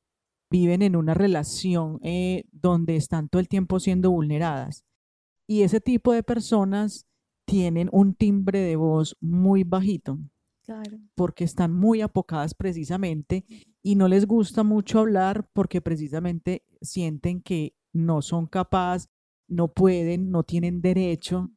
viven 0.48 0.82
en 0.82 0.94
una 0.94 1.14
relación 1.14 1.98
eh, 2.04 2.44
donde 2.52 2.94
están 2.94 3.28
todo 3.28 3.40
el 3.40 3.48
tiempo 3.48 3.80
siendo 3.80 4.12
vulneradas. 4.12 4.84
Y 5.48 5.62
ese 5.62 5.80
tipo 5.80 6.12
de 6.12 6.22
personas 6.22 7.06
tienen 7.46 7.88
un 7.90 8.14
timbre 8.14 8.60
de 8.60 8.76
voz 8.76 9.16
muy 9.20 9.64
bajito. 9.64 10.18
Porque 11.14 11.44
están 11.44 11.72
muy 11.72 12.00
apocadas 12.00 12.54
precisamente 12.54 13.44
y 13.82 13.96
no 13.96 14.08
les 14.08 14.26
gusta 14.26 14.62
mucho 14.62 15.00
hablar 15.00 15.48
porque 15.52 15.80
precisamente 15.80 16.64
sienten 16.80 17.40
que 17.40 17.74
no 17.92 18.22
son 18.22 18.46
capaces, 18.46 19.08
no 19.48 19.68
pueden, 19.68 20.30
no 20.30 20.42
tienen 20.42 20.80
derecho, 20.80 21.50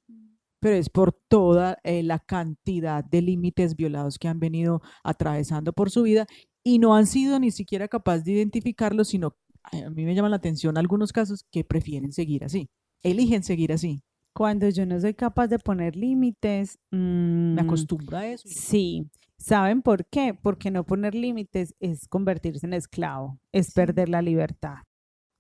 pero 0.60 0.76
es 0.76 0.90
por 0.90 1.12
toda 1.12 1.80
eh, 1.84 2.04
la 2.04 2.20
cantidad 2.20 3.04
de 3.04 3.22
límites 3.22 3.76
violados 3.76 4.18
que 4.18 4.28
han 4.28 4.40
venido 4.40 4.82
atravesando 5.04 5.74
por 5.74 5.90
su 5.90 6.04
vida 6.04 6.28
y 6.64 6.80
no 6.80 6.96
han 6.96 7.08
sido 7.08 7.40
ni 7.40 7.52
siquiera 7.52 7.88
capaces 7.88 8.24
de 8.24 8.34
identificarlos, 8.34 9.10
sino 9.10 9.36
a 9.64 9.90
mí 9.90 10.06
me 10.06 10.16
llama 10.16 10.30
la 10.30 10.38
atención 10.38 10.78
algunos 10.78 11.12
casos 11.12 11.46
que 11.52 11.64
prefieren 11.64 12.12
seguir 12.14 12.44
así, 12.44 12.70
eligen 13.04 13.44
seguir 13.44 13.74
así. 13.74 14.04
Cuando 14.34 14.70
yo 14.70 14.86
no 14.86 15.00
soy 15.00 15.14
capaz 15.14 15.48
de 15.48 15.60
poner 15.60 15.96
límites, 15.96 16.80
me 16.90 17.56
mm, 17.56 17.60
acostumbro 17.60 18.18
a 18.18 18.28
eso. 18.28 18.48
Sí, 18.48 19.10
¿saben 19.38 19.82
por 19.82 20.06
qué? 20.06 20.34
Porque 20.34 20.72
no 20.72 20.86
poner 20.86 21.16
límites 21.16 21.76
es 21.80 22.08
convertirse 22.08 22.66
en 22.66 22.74
esclavo, 22.74 23.40
es 23.52 23.72
perder 23.74 24.08
la 24.10 24.22
libertad. 24.22 24.78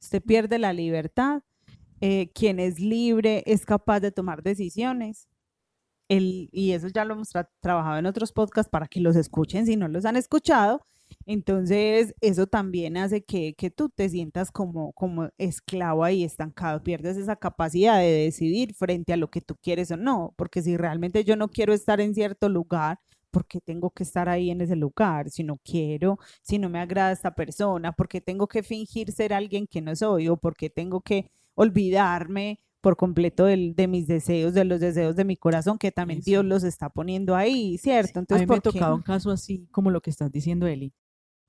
Usted 0.01 0.21
pierde 0.21 0.59
la 0.59 0.73
libertad, 0.73 1.43
eh, 2.01 2.31
quien 2.33 2.59
es 2.59 2.79
libre 2.79 3.43
es 3.45 3.65
capaz 3.65 3.99
de 3.99 4.11
tomar 4.11 4.43
decisiones. 4.43 5.29
El, 6.09 6.49
y 6.51 6.71
eso 6.71 6.87
ya 6.89 7.05
lo 7.05 7.13
hemos 7.13 7.29
trabajado 7.61 7.97
en 7.97 8.05
otros 8.05 8.33
podcasts 8.33 8.69
para 8.69 8.87
que 8.87 8.99
los 8.99 9.15
escuchen 9.15 9.65
si 9.65 9.77
no 9.77 9.87
los 9.87 10.03
han 10.03 10.17
escuchado. 10.17 10.81
Entonces, 11.25 12.15
eso 12.21 12.47
también 12.47 12.97
hace 12.97 13.23
que, 13.23 13.53
tú 13.75 13.89
te 13.89 14.09
sientas 14.09 14.51
como, 14.51 14.91
como 14.93 15.29
esclavo 15.37 16.03
ahí 16.03 16.23
estancado, 16.23 16.83
pierdes 16.83 17.17
esa 17.17 17.35
capacidad 17.35 17.99
de 17.99 18.11
decidir 18.11 18.73
frente 18.73 19.13
a 19.13 19.17
lo 19.17 19.29
que 19.29 19.41
tú 19.41 19.55
quieres 19.61 19.91
o 19.91 19.97
no, 19.97 20.33
porque 20.37 20.61
si 20.61 20.77
realmente 20.77 21.23
yo 21.23 21.35
no 21.35 21.47
quiero 21.49 21.73
estar 21.73 22.01
en 22.01 22.13
cierto 22.13 22.49
lugar, 22.49 22.99
¿por 23.31 23.45
qué 23.45 23.61
tengo 23.61 23.91
que 23.91 24.03
estar 24.03 24.29
ahí 24.29 24.51
en 24.51 24.61
ese 24.61 24.75
lugar? 24.75 25.29
Si 25.29 25.43
no 25.43 25.57
quiero, 25.63 26.19
si 26.41 26.59
no 26.59 26.69
me 26.69 26.79
agrada 26.79 27.11
esta 27.11 27.33
persona, 27.33 27.93
¿por 27.93 28.07
qué 28.07 28.21
tengo 28.21 28.47
que 28.47 28.63
fingir 28.63 29.11
ser 29.11 29.33
alguien 29.33 29.67
que 29.67 29.81
no 29.81 29.95
soy? 29.95 30.27
¿O 30.27 30.37
por 30.37 30.55
qué 30.55 30.69
tengo 30.69 31.01
que 31.01 31.31
olvidarme 31.55 32.59
por 32.81 32.97
completo 32.97 33.45
de 33.45 33.87
mis 33.87 34.07
deseos, 34.07 34.53
de 34.55 34.65
los 34.65 34.79
deseos 34.79 35.15
de 35.15 35.23
mi 35.23 35.37
corazón, 35.37 35.77
que 35.77 35.91
también 35.91 36.19
Dios 36.21 36.43
los 36.43 36.63
está 36.63 36.89
poniendo 36.89 37.35
ahí, 37.35 37.77
¿cierto? 37.77 38.19
Entonces, 38.19 38.43
a 38.43 38.47
mí 38.47 38.49
me 38.49 38.57
ha 38.57 38.61
tocado 38.61 38.95
un 38.95 39.03
caso 39.03 39.29
así 39.29 39.67
como 39.71 39.91
lo 39.91 40.01
que 40.01 40.09
estás 40.09 40.31
diciendo, 40.31 40.65
Eli. 40.65 40.91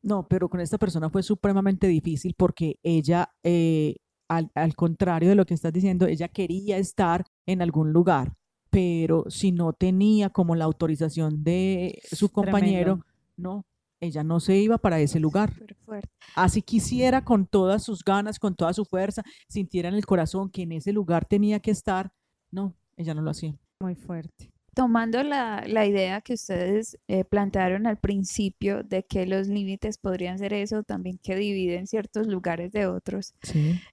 No, 0.02 0.26
pero 0.26 0.48
con 0.48 0.60
esta 0.60 0.78
persona 0.78 1.10
fue 1.10 1.22
supremamente 1.22 1.86
difícil 1.86 2.34
porque 2.36 2.78
ella, 2.82 3.30
eh, 3.44 3.96
al, 4.28 4.50
contrario 4.74 5.28
de 5.28 5.36
lo 5.36 5.46
que 5.46 5.54
estás 5.54 5.72
diciendo, 5.72 6.06
ella 6.06 6.28
quería 6.28 6.76
estar 6.78 7.24
en 7.46 7.62
algún 7.62 7.92
lugar, 7.92 8.34
pero 8.70 9.24
si 9.28 9.52
no 9.52 9.72
tenía 9.72 10.30
como 10.30 10.56
la 10.56 10.64
autorización 10.64 11.44
de 11.44 12.00
su 12.10 12.30
compañero, 12.30 13.04
no, 13.36 13.64
ella 14.00 14.24
no 14.24 14.40
se 14.40 14.56
iba 14.56 14.78
para 14.78 14.98
ese 14.98 15.20
lugar. 15.20 15.52
Así 16.34 16.62
quisiera 16.62 17.24
con 17.24 17.46
todas 17.46 17.84
sus 17.84 18.02
ganas, 18.02 18.40
con 18.40 18.56
toda 18.56 18.72
su 18.72 18.84
fuerza, 18.84 19.22
sintiera 19.48 19.88
en 19.88 19.94
el 19.94 20.06
corazón 20.06 20.50
que 20.50 20.62
en 20.62 20.72
ese 20.72 20.92
lugar 20.92 21.26
tenía 21.26 21.60
que 21.60 21.70
estar, 21.70 22.12
no, 22.50 22.74
ella 22.96 23.14
no 23.14 23.22
lo 23.22 23.30
hacía. 23.30 23.54
Muy 23.78 23.94
fuerte 23.94 24.52
tomando 24.74 25.22
la, 25.22 25.64
idea 25.87 26.20
que 26.20 26.35
ustedes 26.35 26.98
eh, 27.08 27.24
plantearon 27.24 27.87
al 27.87 27.98
principio 27.98 28.82
de 28.82 29.04
que 29.04 29.26
los 29.26 29.48
límites 29.48 29.98
podrían 29.98 30.38
ser 30.38 30.52
eso, 30.54 30.82
también 30.82 31.18
que 31.18 31.37
dividen 31.37 31.87
ciertos 31.87 32.26
lugares 32.26 32.72
de 32.72 32.87
otros, 32.87 33.35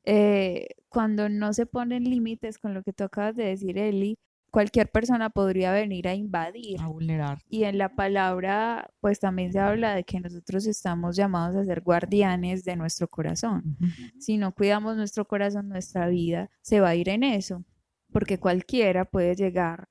eh, 0.05 0.67
cuando 0.87 1.29
no 1.29 1.53
se 1.53 1.65
ponen 1.65 2.03
límites 2.05 2.57
con 2.57 2.73
lo 2.73 2.83
que 2.83 2.93
tú 2.93 3.03
acabas 3.03 3.35
de 3.35 3.45
decir, 3.45 3.77
Eli, 3.77 4.17
cualquier 4.51 4.89
persona 4.89 5.29
podría 5.29 5.71
venir 5.71 6.07
a 6.07 6.15
invadir. 6.15 6.79
A 6.79 6.87
vulnerar. 6.87 7.39
Y 7.49 7.63
en 7.63 7.77
la 7.77 7.89
palabra, 7.89 8.89
pues 8.99 9.19
también 9.19 9.51
se 9.51 9.59
habla 9.59 9.93
de 9.93 10.03
que 10.03 10.19
nosotros 10.19 10.65
estamos 10.65 11.15
llamados 11.15 11.55
a 11.55 11.65
ser 11.65 11.81
guardianes 11.81 12.63
de 12.63 12.75
nuestro 12.75 13.07
corazón. 13.07 13.77
Si 14.19 14.37
no 14.37 14.53
cuidamos 14.53 14.95
nuestro 14.95 15.25
corazón, 15.25 15.69
nuestra 15.69 16.07
vida 16.07 16.49
se 16.61 16.79
va 16.79 16.89
a 16.89 16.95
ir 16.95 17.09
en 17.09 17.23
eso, 17.23 17.63
porque 18.11 18.39
cualquiera 18.39 19.05
puede 19.05 19.35
llegar 19.35 19.87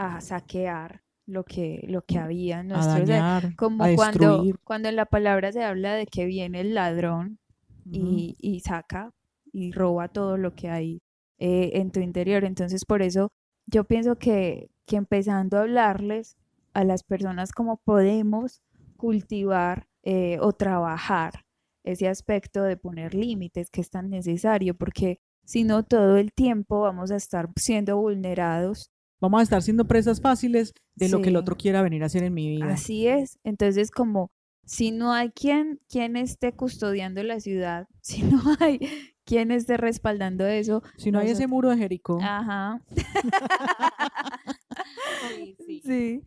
a 0.00 0.18
saquear 0.22 1.02
lo 1.26 1.44
que, 1.44 1.84
lo 1.86 2.00
que 2.02 2.18
había 2.18 2.60
en 2.60 2.68
nuestro 2.68 3.04
ser. 3.04 3.54
Como 3.56 3.84
cuando, 3.94 4.42
cuando 4.64 4.88
en 4.88 4.96
la 4.96 5.04
palabra 5.04 5.52
se 5.52 5.62
habla 5.62 5.94
de 5.94 6.06
que 6.06 6.24
viene 6.24 6.60
el 6.60 6.74
ladrón 6.74 7.38
y, 7.84 8.34
y, 8.40 8.60
saca 8.60 9.12
y 9.52 9.72
roba 9.72 10.08
todo 10.08 10.38
lo 10.38 10.54
que 10.54 10.70
hay 10.70 11.02
eh, 11.38 11.72
en 11.74 11.90
tu 11.90 12.00
interior. 12.00 12.44
Entonces, 12.44 12.86
por 12.86 13.02
eso 13.02 13.30
yo 13.66 13.84
pienso 13.84 14.16
que, 14.16 14.70
que 14.86 14.96
empezando 14.96 15.58
a 15.58 15.62
hablarles 15.62 16.38
a 16.72 16.84
las 16.84 17.02
personas 17.02 17.52
cómo 17.52 17.76
podemos 17.76 18.62
cultivar 18.96 19.86
eh, 20.02 20.38
o 20.40 20.54
trabajar 20.54 21.44
ese 21.84 22.08
aspecto 22.08 22.62
de 22.62 22.78
poner 22.78 23.14
límites 23.14 23.70
que 23.70 23.82
es 23.82 23.90
tan 23.90 24.08
necesario, 24.08 24.74
porque 24.74 25.20
si 25.44 25.64
no 25.64 25.82
todo 25.82 26.16
el 26.16 26.32
tiempo 26.32 26.80
vamos 26.80 27.10
a 27.10 27.16
estar 27.16 27.50
siendo 27.56 27.98
vulnerados 27.98 28.90
vamos 29.20 29.40
a 29.40 29.42
estar 29.42 29.62
siendo 29.62 29.86
presas 29.86 30.20
fáciles 30.20 30.74
de 30.94 31.08
lo 31.08 31.22
que 31.22 31.28
el 31.28 31.36
otro 31.36 31.56
quiera 31.56 31.82
venir 31.82 32.02
a 32.02 32.06
hacer 32.06 32.22
en 32.22 32.34
mi 32.34 32.48
vida. 32.48 32.72
Así 32.72 33.06
es. 33.06 33.38
Entonces, 33.44 33.90
como 33.90 34.30
si 34.64 34.90
no 34.90 35.12
hay 35.12 35.30
quien, 35.30 35.80
quien 35.88 36.16
esté 36.16 36.52
custodiando 36.52 37.22
la 37.22 37.40
ciudad, 37.40 37.86
si 38.00 38.22
no 38.22 38.40
hay 38.58 38.80
quien 39.24 39.50
esté 39.50 39.76
respaldando 39.76 40.46
eso. 40.46 40.82
Si 40.96 41.10
no 41.10 41.18
hay 41.18 41.30
ese 41.30 41.46
muro 41.46 41.70
de 41.70 41.76
Jericó. 41.76 42.18
Ajá. 42.20 42.80
sí, 45.66 45.80
sí. 45.84 46.22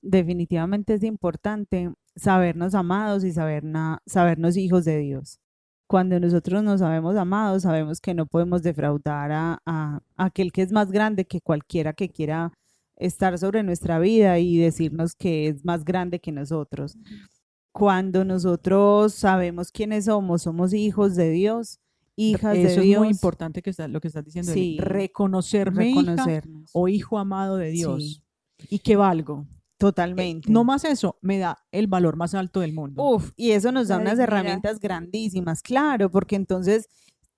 Definitivamente 0.00 0.94
es 0.94 1.02
importante 1.02 1.92
sabernos 2.14 2.74
amados 2.74 3.24
y 3.24 3.32
saber 3.32 3.64
sabernos 4.06 4.56
hijos 4.56 4.84
de 4.84 4.98
Dios 4.98 5.40
cuando 5.86 6.18
nosotros 6.18 6.62
nos 6.62 6.80
sabemos 6.80 7.16
amados, 7.16 7.62
sabemos 7.62 8.00
que 8.00 8.14
no 8.14 8.26
podemos 8.26 8.62
defraudar 8.62 9.30
a, 9.32 10.02
aquel 10.16 10.52
que 10.52 10.62
es 10.62 10.72
más 10.72 10.90
grande 10.90 11.24
que 11.24 11.40
cualquiera 11.40 11.92
que 11.92 12.08
quiera 12.08 12.52
estar 12.96 13.38
sobre 13.38 13.62
nuestra 13.62 13.98
vida 13.98 14.38
y 14.38 14.56
decirnos 14.58 15.14
que 15.14 15.48
es 15.48 15.64
más 15.64 15.84
grande 15.84 16.18
que 16.18 16.32
nosotros. 16.32 16.96
Cuando 17.72 18.24
nosotros 18.24 19.14
sabemos 19.14 19.70
quiénes 19.70 20.06
somos, 20.06 20.42
somos 20.42 20.72
hijos 20.72 21.14
de 21.14 21.30
Dios, 21.30 21.78
hijas 22.16 22.54
de 22.54 22.60
Dios. 22.60 22.72
Eso 22.72 22.80
es 22.80 22.98
muy 22.98 23.08
importante 23.08 23.62
que 23.62 23.70
está, 23.70 23.86
lo 23.86 24.00
que 24.00 24.08
estás 24.08 24.24
diciendo. 24.24 24.52
Sí, 24.52 24.78
reconocerme 24.80 25.94
o 26.72 26.88
hijo 26.88 27.18
amado 27.18 27.58
de 27.58 27.70
Dios. 27.70 28.22
Y 28.70 28.78
que 28.78 28.96
valgo. 28.96 29.46
Totalmente. 29.78 30.50
no 30.50 30.64
más 30.64 30.84
eso, 30.84 31.18
me 31.20 31.38
da 31.38 31.58
el 31.70 31.86
valor 31.86 32.16
más 32.16 32.34
alto 32.34 32.60
del 32.60 32.72
mundo. 32.72 33.02
Uf, 33.02 33.32
y 33.36 33.50
eso 33.52 33.72
nos 33.72 33.88
da 33.88 33.98
unas 33.98 34.18
herramientas 34.18 34.80
grandísimas, 34.80 35.62
claro, 35.62 36.10
porque 36.10 36.36
entonces, 36.36 36.88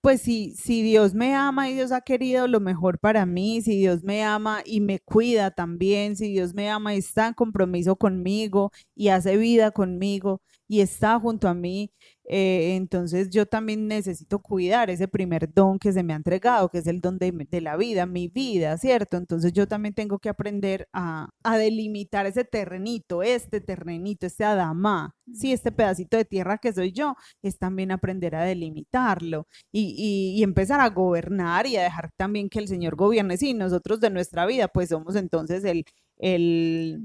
pues 0.01 0.23
si, 0.23 0.55
si 0.55 0.83
Dios 0.83 1.15
me 1.15 1.35
ama 1.35 1.69
y 1.69 1.75
Dios 1.75 1.91
ha 1.91 2.01
querido 2.01 2.47
lo 2.47 2.61
mejor 2.61 3.01
para 3.01 3.27
mí, 3.27 3.61
si 3.63 3.77
Dios 3.77 4.05
me 4.05 4.23
ama 4.23 4.63
y 4.65 4.81
me 4.81 5.01
cuida 5.01 5.51
también, 5.51 6.15
si 6.15 6.31
Dios 6.31 6.55
me 6.55 6.71
ama 6.71 6.95
y 6.95 6.99
está 6.99 7.27
en 7.27 7.35
compromiso 7.35 7.97
conmigo 7.97 8.71
y 8.95 9.09
hace 9.09 9.37
vida 9.37 9.73
conmigo 9.73 10.41
y 10.69 10.81
está 10.81 11.19
junto 11.19 11.49
a 11.49 11.55
mí, 11.55 11.91
eh, 12.31 12.77
entonces 12.77 13.31
yo 13.31 13.47
también 13.47 13.89
necesito 13.89 14.39
cuidar 14.41 14.91
ese 14.91 15.09
primer 15.09 15.53
don 15.53 15.79
que 15.79 15.93
se 15.93 16.03
me 16.03 16.13
ha 16.13 16.17
entregado, 16.17 16.69
que 16.69 16.79
es 16.79 16.87
el 16.87 17.01
don 17.01 17.19
de, 17.19 17.33
la 17.63 17.77
vida, 17.77 18.05
mi 18.05 18.29
vida, 18.29 18.77
¿cierto? 18.77 19.17
Entonces 19.17 19.53
yo 19.55 19.67
también 19.67 19.95
tengo 19.95 20.19
que 20.19 20.29
aprender 20.29 20.89
a, 20.93 21.31
delimitar 21.59 22.27
ese 22.27 22.45
terrenito, 22.45 23.23
este 23.23 23.61
terrenito, 23.63 24.27
este 24.27 24.45
Adama, 24.45 25.15
sí, 25.33 25.53
este 25.53 25.73
pedacito 25.73 26.19
de 26.19 26.27
tierra 26.27 26.59
que 26.59 26.73
soy 26.73 26.93
yo, 26.93 27.17
es 27.43 27.59
también 27.59 27.91
aprender 27.91 28.37
a 28.37 28.45
delimitarlo 28.45 29.47
y, 29.73 30.37
y, 30.37 30.43
empezar 30.43 30.81
a 30.81 30.91
gobernar 30.91 31.67
y 31.67 31.77
a 31.77 31.83
dejar 31.83 32.11
también 32.17 32.51
que 32.51 32.59
el 32.59 32.69
Señor 32.69 32.97
gobierne, 32.97 33.39
sí, 33.39 33.55
nosotros 33.55 34.01
de 34.01 34.11
nuestra 34.11 34.47
vida, 34.47 34.69
pues 34.69 34.91
somos 34.91 35.17
entonces 35.17 35.65
el, 35.65 35.85
el, 36.19 37.01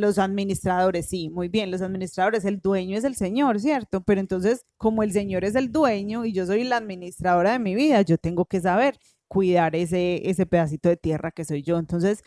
los 0.00 0.18
administradores, 0.18 1.06
sí, 1.08 1.30
muy 1.30 1.48
bien, 1.48 1.70
los 1.70 1.82
administradores, 1.82 2.44
el 2.44 2.60
dueño 2.60 2.96
es 2.98 3.04
el 3.04 3.16
Señor, 3.16 3.60
¿cierto? 3.60 4.02
Pero 4.02 4.20
entonces, 4.20 4.66
como 4.76 5.02
el 5.02 5.12
Señor 5.12 5.44
es 5.44 5.54
el 5.54 5.72
dueño 5.72 6.24
y 6.24 6.32
yo 6.32 6.46
soy 6.46 6.64
la 6.64 6.76
administradora 6.76 7.52
de 7.52 7.58
mi 7.58 7.74
vida, 7.74 8.02
yo 8.02 8.18
tengo 8.18 8.44
que 8.44 8.60
saber 8.60 8.98
cuidar 9.28 9.74
ese, 9.76 10.28
ese 10.28 10.46
pedacito 10.46 10.88
de 10.88 10.96
tierra 10.96 11.30
que 11.30 11.44
soy 11.44 11.62
yo. 11.62 11.78
Entonces, 11.78 12.22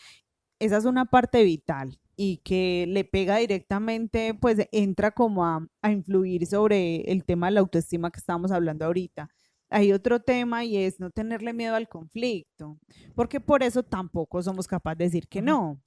esa 0.60 0.78
es 0.78 0.86
una 0.86 1.06
parte 1.06 1.44
vital 1.44 2.00
y 2.16 2.38
que 2.38 2.86
le 2.88 3.04
pega 3.06 3.38
directamente, 3.38 4.34
pues 4.34 4.58
entra 4.72 5.12
como 5.12 5.46
a, 5.46 5.68
a 5.82 5.92
influir 5.92 6.46
sobre 6.48 7.02
el 7.12 7.26
tema 7.26 7.48
de 7.48 7.54
la 7.54 7.60
autoestima 7.62 8.12
que 8.12 8.20
estábamos 8.20 8.52
hablando 8.52 8.86
ahorita 8.86 9.30
hay 9.74 9.92
otro 9.92 10.22
tema 10.22 10.64
y 10.64 10.78
es 10.78 11.00
no 11.00 11.10
tenerle 11.10 11.52
miedo 11.52 11.76
al 11.76 11.90
conflicto, 11.90 12.78
porque 13.16 13.40
por 13.40 13.64
eso 13.64 13.84
tampoco 13.84 14.42
somos 14.42 14.68
capaces 14.68 14.98
de 15.00 15.04
decir 15.06 15.28
que 15.28 15.42
no. 15.42 15.82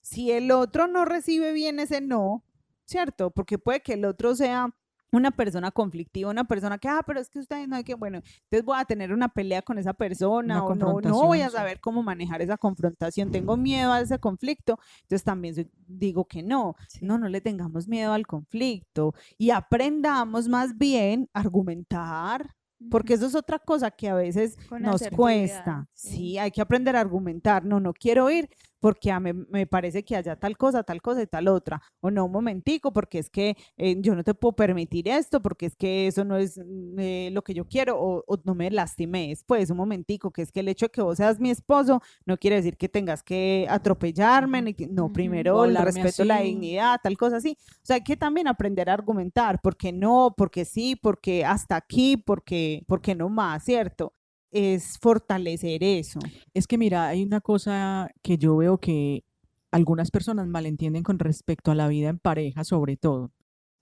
Si 0.00 0.30
el 0.30 0.50
otro 0.50 0.86
no 0.86 1.04
recibe 1.04 1.52
bien 1.52 1.80
ese 1.80 2.00
no, 2.00 2.44
¿cierto? 2.84 3.30
Porque 3.30 3.58
puede 3.58 3.80
que 3.80 3.94
el 3.94 4.04
otro 4.04 4.34
sea 4.34 4.72
una 5.10 5.30
persona 5.30 5.70
conflictiva, 5.70 6.30
una 6.30 6.44
persona 6.44 6.78
que, 6.78 6.88
ah, 6.88 7.02
pero 7.06 7.20
es 7.20 7.28
que 7.30 7.38
usted 7.38 7.66
no 7.68 7.76
hay 7.76 7.84
que, 7.84 7.94
bueno, 7.94 8.18
entonces 8.18 8.64
voy 8.64 8.78
a 8.78 8.84
tener 8.84 9.12
una 9.12 9.28
pelea 9.28 9.62
con 9.62 9.78
esa 9.78 9.94
persona 9.94 10.64
o 10.64 10.74
no, 10.74 11.00
no 11.00 11.26
voy 11.26 11.40
a 11.40 11.50
saber 11.50 11.80
cómo 11.80 12.02
manejar 12.02 12.42
esa 12.42 12.56
confrontación, 12.56 13.30
tengo 13.30 13.56
miedo 13.56 13.92
a 13.92 14.00
ese 14.00 14.18
conflicto, 14.18 14.78
entonces 15.02 15.24
también 15.24 15.70
digo 15.86 16.24
que 16.24 16.42
no, 16.42 16.74
no, 17.00 17.18
no 17.18 17.28
le 17.28 17.40
tengamos 17.40 17.86
miedo 17.86 18.12
al 18.12 18.26
conflicto 18.26 19.14
y 19.38 19.50
aprendamos 19.50 20.48
más 20.48 20.76
bien 20.76 21.28
a 21.32 21.40
argumentar, 21.40 22.56
porque 22.90 23.14
eso 23.14 23.26
es 23.26 23.34
otra 23.34 23.58
cosa 23.58 23.90
que 23.90 24.08
a 24.08 24.14
veces 24.14 24.56
nos 24.80 25.02
cuesta. 25.08 25.88
Sí. 25.92 26.38
hay 26.38 26.50
que 26.50 26.60
aprender 26.60 26.96
a 26.96 27.00
argumentar. 27.00 27.64
No, 27.64 27.80
no 27.80 27.92
quiero 27.92 28.30
ir 28.30 28.48
porque 28.84 29.10
a 29.10 29.18
me, 29.18 29.32
me, 29.32 29.66
parece 29.66 30.04
que 30.04 30.14
haya 30.14 30.36
tal 30.36 30.58
cosa, 30.58 30.82
tal 30.82 31.00
cosa 31.00 31.22
y 31.22 31.26
tal 31.26 31.48
otra. 31.48 31.80
O 32.00 32.10
no, 32.10 32.26
un 32.26 32.32
momentico, 32.32 32.92
porque 32.92 33.18
es 33.18 33.30
que 33.30 33.56
eh, 33.78 33.96
yo 33.98 34.14
no 34.14 34.22
te 34.22 34.34
puedo 34.34 34.52
permitir 34.52 35.08
esto, 35.08 35.40
porque 35.40 35.64
es 35.64 35.74
que 35.74 36.06
eso 36.06 36.22
no 36.22 36.36
es 36.36 36.58
mm, 36.58 36.98
eh, 36.98 37.30
lo 37.32 37.42
que 37.42 37.54
yo 37.54 37.66
quiero, 37.66 37.96
o, 37.98 38.22
no 38.44 38.54
me 38.54 38.70
lastimes. 38.70 39.42
Pues 39.42 39.70
un 39.70 39.78
momentico, 39.78 40.30
que 40.30 40.42
es 40.42 40.52
que 40.52 40.60
el 40.60 40.68
hecho 40.68 40.84
de 40.84 40.90
que 40.90 41.00
vos 41.00 41.16
seas 41.16 41.40
mi 41.40 41.48
esposo 41.48 42.02
no 42.26 42.36
quiere 42.36 42.56
decir 42.56 42.76
que 42.76 42.90
tengas 42.90 43.22
que 43.22 43.66
atropellarme, 43.70 44.60
ni 44.60 44.76
no, 44.90 45.10
primero 45.10 45.64
el 45.64 45.76
respeto, 45.76 46.22
la 46.22 46.40
dignidad, 46.40 47.00
tal 47.02 47.16
cosa 47.16 47.38
así. 47.38 47.56
O 47.58 47.86
sea, 47.86 47.96
hay 47.96 48.04
que 48.04 48.18
también 48.18 48.48
aprender 48.48 48.90
a 48.90 48.92
argumentar, 48.92 49.62
porque 49.62 49.94
no, 49.94 50.34
porque 50.36 50.66
sí, 50.66 50.94
porque 50.94 51.42
hasta 51.42 51.76
aquí, 51.76 52.18
porque, 52.18 52.84
porque 52.86 53.14
no 53.14 53.30
más, 53.30 53.64
¿cierto? 53.64 54.12
Es 54.54 54.98
fortalecer 54.98 55.82
eso. 55.82 56.20
Es 56.54 56.66
que 56.66 56.78
mira, 56.78 57.08
hay 57.08 57.22
una 57.22 57.40
cosa 57.40 58.10
que 58.22 58.38
yo 58.38 58.56
veo 58.56 58.78
que 58.78 59.24
algunas 59.72 60.10
personas 60.10 60.46
malentienden 60.46 61.02
con 61.02 61.18
respecto 61.18 61.72
a 61.72 61.74
la 61.74 61.88
vida 61.88 62.08
en 62.08 62.18
pareja, 62.18 62.62
sobre 62.64 62.96
todo, 62.96 63.32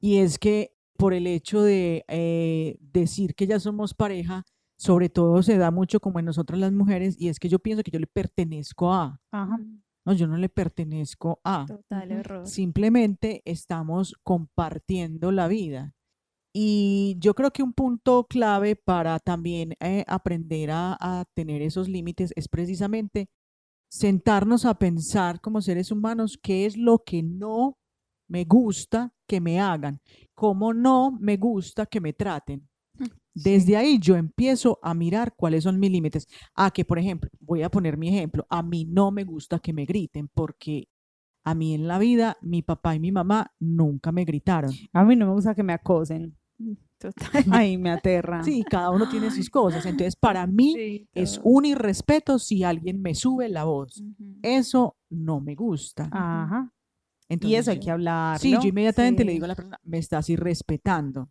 y 0.01 0.17
es 0.17 0.39
que 0.39 0.75
por 0.97 1.15
el 1.15 1.27
hecho 1.27 1.63
de 1.63 2.05
eh, 2.09 2.77
decir 2.81 3.35
que 3.35 3.47
ya 3.47 3.61
somos 3.61 3.93
pareja, 3.93 4.45
sobre 4.77 5.09
todo 5.09 5.43
se 5.43 5.59
da 5.59 5.71
mucho 5.71 6.01
como 6.01 6.19
en 6.19 6.25
nosotras 6.25 6.59
las 6.59 6.73
mujeres, 6.73 7.17
y 7.19 7.29
es 7.29 7.39
que 7.39 7.49
yo 7.49 7.59
pienso 7.59 7.83
que 7.83 7.91
yo 7.91 7.99
le 7.99 8.07
pertenezco 8.07 8.93
a. 8.93 9.21
No, 10.05 10.13
yo 10.15 10.27
no 10.27 10.37
le 10.37 10.49
pertenezco 10.49 11.41
a. 11.45 11.67
Total 11.69 12.11
error. 12.11 12.47
Simplemente 12.47 13.43
estamos 13.45 14.17
compartiendo 14.25 15.31
la 15.31 15.47
vida. 15.47 15.95
Y 16.53 17.17
yo 17.19 17.35
creo 17.35 17.51
que 17.51 17.63
un 17.63 17.73
punto 17.73 18.27
clave 18.29 18.77
para 18.77 19.19
también 19.19 19.75
eh, 19.81 20.05
aprender 20.07 20.71
a, 20.71 21.25
tener 21.35 21.63
esos 21.63 21.89
límites 21.89 22.33
es 22.37 22.49
precisamente 22.49 23.31
sentarnos 23.91 24.67
a 24.67 24.75
pensar 24.75 25.41
como 25.41 25.63
seres 25.63 25.91
humanos 25.91 26.39
qué 26.43 26.67
es 26.67 26.77
lo 26.77 26.99
que 27.05 27.23
no 27.23 27.79
me 28.29 28.45
gusta 28.45 29.15
que 29.27 29.41
me 29.41 29.61
hagan, 29.61 30.01
cómo 30.35 30.75
no 30.75 31.13
me 31.21 31.37
gusta 31.37 31.87
que 31.87 32.01
me 32.01 32.13
traten. 32.13 32.69
Mm, 32.99 33.07
Desde 33.35 33.77
ahí 33.77 33.99
yo 33.99 34.17
empiezo 34.17 34.79
a 34.83 34.95
mirar 34.95 35.35
cuáles 35.35 35.65
son 35.65 35.81
mis 35.81 35.91
límites. 35.91 36.27
A 36.55 36.71
que, 36.71 36.85
por 36.85 36.99
ejemplo, 36.99 37.31
voy 37.41 37.63
a 37.63 37.71
poner 37.71 37.97
mi 37.97 38.09
ejemplo, 38.09 38.47
a 38.51 38.63
mí 38.63 38.85
no 38.85 39.11
me 39.11 39.25
gusta 39.25 39.59
que 39.59 39.73
me 39.73 39.87
griten 39.87 40.29
porque 40.29 40.89
a 41.45 41.55
mí 41.55 41.75
en 41.75 41.89
la 41.89 41.99
vida 41.99 42.37
mi 42.41 42.63
papá 42.63 42.95
y 42.95 43.01
mi 43.01 43.11
mamá 43.11 43.53
nunca 43.59 44.13
me 44.13 44.25
gritaron. 44.25 44.73
A 44.93 45.05
mí 45.05 45.17
no 45.17 45.27
me 45.27 45.33
gusta 45.33 45.55
que 45.55 45.63
me 45.63 45.73
acosen. 45.73 46.37
Total. 46.99 47.45
Ay, 47.51 47.79
me 47.79 47.91
aterra. 47.91 48.45
Sí, 48.45 48.65
cada 48.69 48.91
uno 48.91 49.09
tiene 49.09 49.31
sus 49.31 49.51
cosas. 49.51 49.85
Entonces, 49.87 50.15
para 50.17 50.47
mí 50.47 51.07
es 51.15 51.41
un 51.43 51.65
irrespeto 51.65 52.39
si 52.39 52.63
alguien 52.63 53.03
me 53.03 53.15
sube 53.15 53.49
la 53.49 53.65
voz. 53.65 54.03
Eso 54.43 54.97
no 55.11 55.41
me 55.41 55.55
gusta. 55.55 56.09
Ajá. 56.13 56.73
y 57.29 57.55
eso 57.55 57.71
hay 57.71 57.81
que 57.81 57.91
hablar. 57.91 58.39
Sí, 58.39 58.53
yo 58.53 58.69
inmediatamente 58.69 59.25
le 59.25 59.33
digo 59.33 59.47
a 59.47 59.49
la 59.49 59.55
persona, 59.57 59.81
me 59.83 59.99
estás 59.99 60.29
irrespetando. 60.31 61.29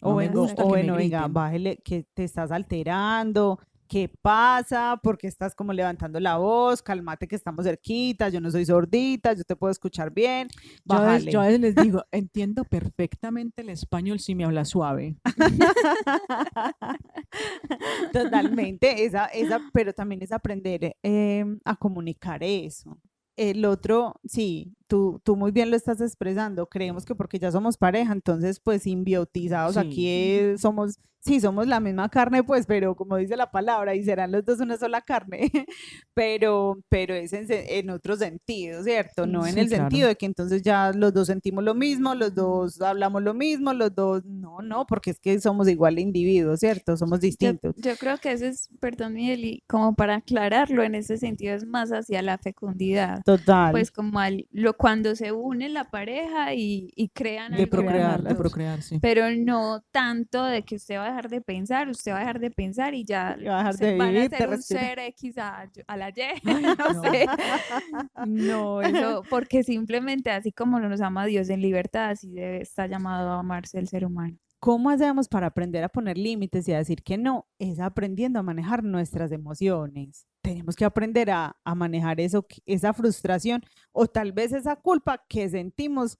o 0.00 0.12
bueno, 0.14 0.42
o 0.42 0.64
bueno 0.68 0.96
venga, 0.96 1.28
bájele 1.28 1.78
que 1.84 2.06
te 2.14 2.24
estás 2.24 2.50
alterando, 2.50 3.58
¿qué 3.88 4.10
pasa? 4.22 4.98
¿Por 5.02 5.18
qué 5.18 5.26
estás 5.26 5.54
como 5.54 5.72
levantando 5.72 6.20
la 6.20 6.36
voz? 6.36 6.82
Cálmate 6.82 7.28
que 7.28 7.36
estamos 7.36 7.64
cerquita, 7.64 8.28
yo 8.28 8.40
no 8.40 8.50
soy 8.50 8.64
sordita, 8.64 9.32
yo 9.32 9.44
te 9.44 9.56
puedo 9.56 9.70
escuchar 9.70 10.12
bien. 10.12 10.48
Yo 10.84 10.96
a, 10.96 11.46
veces, 11.46 11.60
les 11.60 11.74
digo, 11.92 12.04
entiendo 12.10 12.64
perfectamente 12.64 13.62
el 13.62 13.70
español 13.70 14.20
si 14.20 14.34
me 14.34 14.44
habla 14.44 14.64
suave. 14.64 15.16
Totalmente, 18.12 19.04
esa, 19.04 19.26
esa, 19.26 19.60
pero 19.72 19.92
también 19.92 20.22
es 20.22 20.32
aprender 20.32 20.96
em, 21.02 21.58
a 21.64 21.76
comunicar 21.76 22.42
eso. 22.42 22.98
El 23.36 23.66
otro, 23.66 24.18
sí, 24.24 24.74
tú, 24.86 25.20
tú 25.24 25.36
muy 25.36 25.52
bien 25.52 25.70
lo 25.70 25.76
estás 25.76 26.00
expresando. 26.00 26.68
Creemos 26.68 27.04
que 27.04 27.14
porque 27.14 27.38
ya 27.38 27.52
somos 27.52 27.76
pareja, 27.76 28.12
entonces 28.12 28.60
pues 28.60 28.82
simbiotizados 28.82 29.76
aquí 29.76 30.56
somos 30.58 30.98
sí, 31.26 31.40
somos 31.40 31.66
la 31.66 31.80
misma 31.80 32.08
carne, 32.08 32.44
pues, 32.44 32.66
pero 32.66 32.94
como 32.94 33.16
dice 33.16 33.36
la 33.36 33.50
palabra, 33.50 33.94
y 33.94 34.04
serán 34.04 34.30
los 34.30 34.44
dos 34.44 34.60
una 34.60 34.76
sola 34.76 35.00
carne, 35.00 35.50
pero, 36.14 36.78
pero 36.88 37.14
es 37.14 37.32
en, 37.32 37.90
otro 37.90 38.16
sentido, 38.16 38.82
¿cierto? 38.84 39.26
No 39.26 39.46
en 39.46 39.58
el 39.58 39.68
sentido 39.68 40.08
de 40.08 40.16
que 40.16 40.26
entonces 40.26 40.62
ya 40.62 40.92
los 40.92 41.12
dos 41.12 41.26
sentimos 41.26 41.64
lo 41.64 41.74
mismo, 41.74 42.14
los 42.14 42.34
dos 42.34 42.80
hablamos 42.80 43.22
lo 43.22 43.34
mismo, 43.34 43.72
los 43.72 43.94
dos, 43.94 44.24
no, 44.24 44.58
no, 44.62 44.86
porque 44.86 45.10
es 45.10 45.18
que 45.18 45.40
somos 45.40 45.68
igual 45.68 45.98
individuos, 45.98 46.60
¿cierto? 46.60 46.96
Somos 46.96 47.20
distintos. 47.20 47.74
Yo, 47.76 47.96
creo 47.96 48.18
que 48.18 48.32
eso 48.32 48.46
es, 48.46 48.68
perdón, 48.80 49.14
Miguel, 49.14 49.44
y 49.44 49.64
como 49.66 49.94
para 49.94 50.16
aclararlo, 50.16 50.84
en 50.84 50.94
ese 50.94 51.16
sentido 51.16 51.54
es 51.54 51.66
más 51.66 51.90
hacia 51.90 52.22
la 52.22 52.38
fecundidad. 52.38 53.22
Total. 53.24 53.72
Pues 53.72 53.90
como 53.90 54.20
al, 54.20 54.46
lo, 54.52 54.75
cuando 54.76 55.14
se 55.16 55.32
une 55.32 55.68
la 55.68 55.84
pareja 55.84 56.54
y, 56.54 56.90
y 56.94 57.08
crean 57.08 57.52
de 57.52 57.66
procrear, 57.66 58.22
de 58.22 58.34
procrear, 58.34 58.82
sí. 58.82 58.98
Pero 59.00 59.30
no 59.30 59.82
tanto 59.90 60.44
de 60.44 60.62
que 60.62 60.76
usted 60.76 60.96
va 60.96 61.04
a 61.04 61.08
dejar 61.08 61.28
de 61.28 61.40
pensar, 61.40 61.88
usted 61.88 62.12
va 62.12 62.16
a 62.16 62.20
dejar 62.20 62.40
de 62.40 62.50
pensar 62.50 62.94
y 62.94 63.04
ya 63.04 63.36
va 63.46 63.54
a 63.54 63.58
dejar 63.58 63.76
de 63.76 63.94
vivir, 63.94 64.34
a 64.34 64.38
ser 64.38 64.48
un 64.48 64.62
ser 64.62 64.98
X 64.98 65.38
a, 65.38 65.68
la 65.96 66.08
Y, 66.10 66.14
no, 66.44 67.02
sé. 67.02 67.26
No, 68.26 68.82
eso, 68.82 69.22
porque 69.30 69.62
simplemente 69.62 70.30
así 70.30 70.52
como 70.52 70.80
nos 70.80 71.00
ama 71.00 71.26
Dios 71.26 71.48
en 71.48 71.60
libertad, 71.60 72.10
así 72.10 72.30
debe, 72.32 72.60
está 72.60 72.86
llamado 72.86 73.30
a 73.30 73.40
amarse 73.40 73.78
el 73.78 73.88
ser 73.88 74.04
humano. 74.04 74.36
¿Cómo 74.58 74.90
hacemos 74.90 75.28
para 75.28 75.48
aprender 75.48 75.84
a 75.84 75.88
poner 75.88 76.16
límites 76.16 76.66
y 76.66 76.72
a 76.72 76.78
decir 76.78 77.02
que 77.02 77.18
no? 77.18 77.46
Es 77.58 77.78
aprendiendo 77.78 78.38
a 78.38 78.42
manejar 78.42 78.82
nuestras 78.82 79.30
emociones. 79.30 80.26
Tenemos 80.46 80.76
que 80.76 80.84
aprender 80.84 81.30
a, 81.30 81.56
a 81.64 81.74
manejar 81.74 82.20
eso, 82.20 82.46
esa 82.66 82.92
frustración 82.92 83.62
o 83.92 84.06
tal 84.06 84.32
vez 84.32 84.52
esa 84.52 84.76
culpa 84.76 85.24
que 85.28 85.48
sentimos 85.48 86.18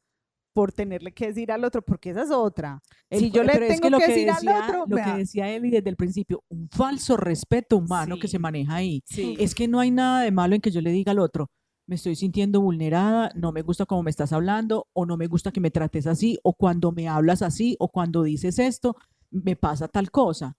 por 0.56 0.72
tenerle 0.72 1.12
que 1.12 1.26
decir 1.26 1.52
al 1.52 1.64
otro, 1.64 1.82
porque 1.82 2.10
esa 2.10 2.22
es 2.22 2.30
otra. 2.30 2.80
si 3.10 3.30
yo 3.30 3.44
le 3.44 3.52
tengo 3.58 3.98
que, 3.98 4.06
decir 4.06 4.30
al 4.30 4.64
otro, 4.64 4.84
lo 4.88 4.96
que 4.96 5.18
decía 5.18 5.50
Eli 5.50 5.70
desde 5.70 5.90
el 5.90 5.96
principio, 5.96 6.42
un 6.48 6.70
falso 6.70 7.18
respeto 7.18 7.76
humano 7.76 8.16
que 8.18 8.26
se 8.26 8.38
maneja 8.38 8.76
ahí. 8.76 9.02
Es 9.38 9.54
que 9.54 9.68
no 9.68 9.80
hay 9.80 9.90
nada 9.90 10.22
de 10.22 10.30
malo 10.30 10.54
en 10.54 10.62
que 10.62 10.70
yo 10.70 10.80
le 10.80 10.92
diga 10.92 11.12
al 11.12 11.18
otro, 11.18 11.50
me 11.86 11.96
estoy 11.96 12.16
sintiendo 12.16 12.62
vulnerada, 12.62 13.30
no 13.34 13.52
me 13.52 13.60
gusta 13.60 13.84
cómo 13.84 14.02
me 14.02 14.10
estás 14.10 14.32
hablando, 14.32 14.88
o 14.94 15.04
no 15.04 15.18
me 15.18 15.26
gusta 15.26 15.52
que 15.52 15.60
me 15.60 15.70
trates 15.70 16.06
así, 16.06 16.38
o 16.42 16.54
cuando 16.54 16.90
me 16.90 17.06
hablas 17.06 17.42
así, 17.42 17.76
o 17.78 17.90
cuando 17.90 18.22
dices 18.22 18.58
esto, 18.58 18.96
me 19.30 19.56
pasa 19.56 19.88
tal 19.88 20.10
cosa. 20.10 20.56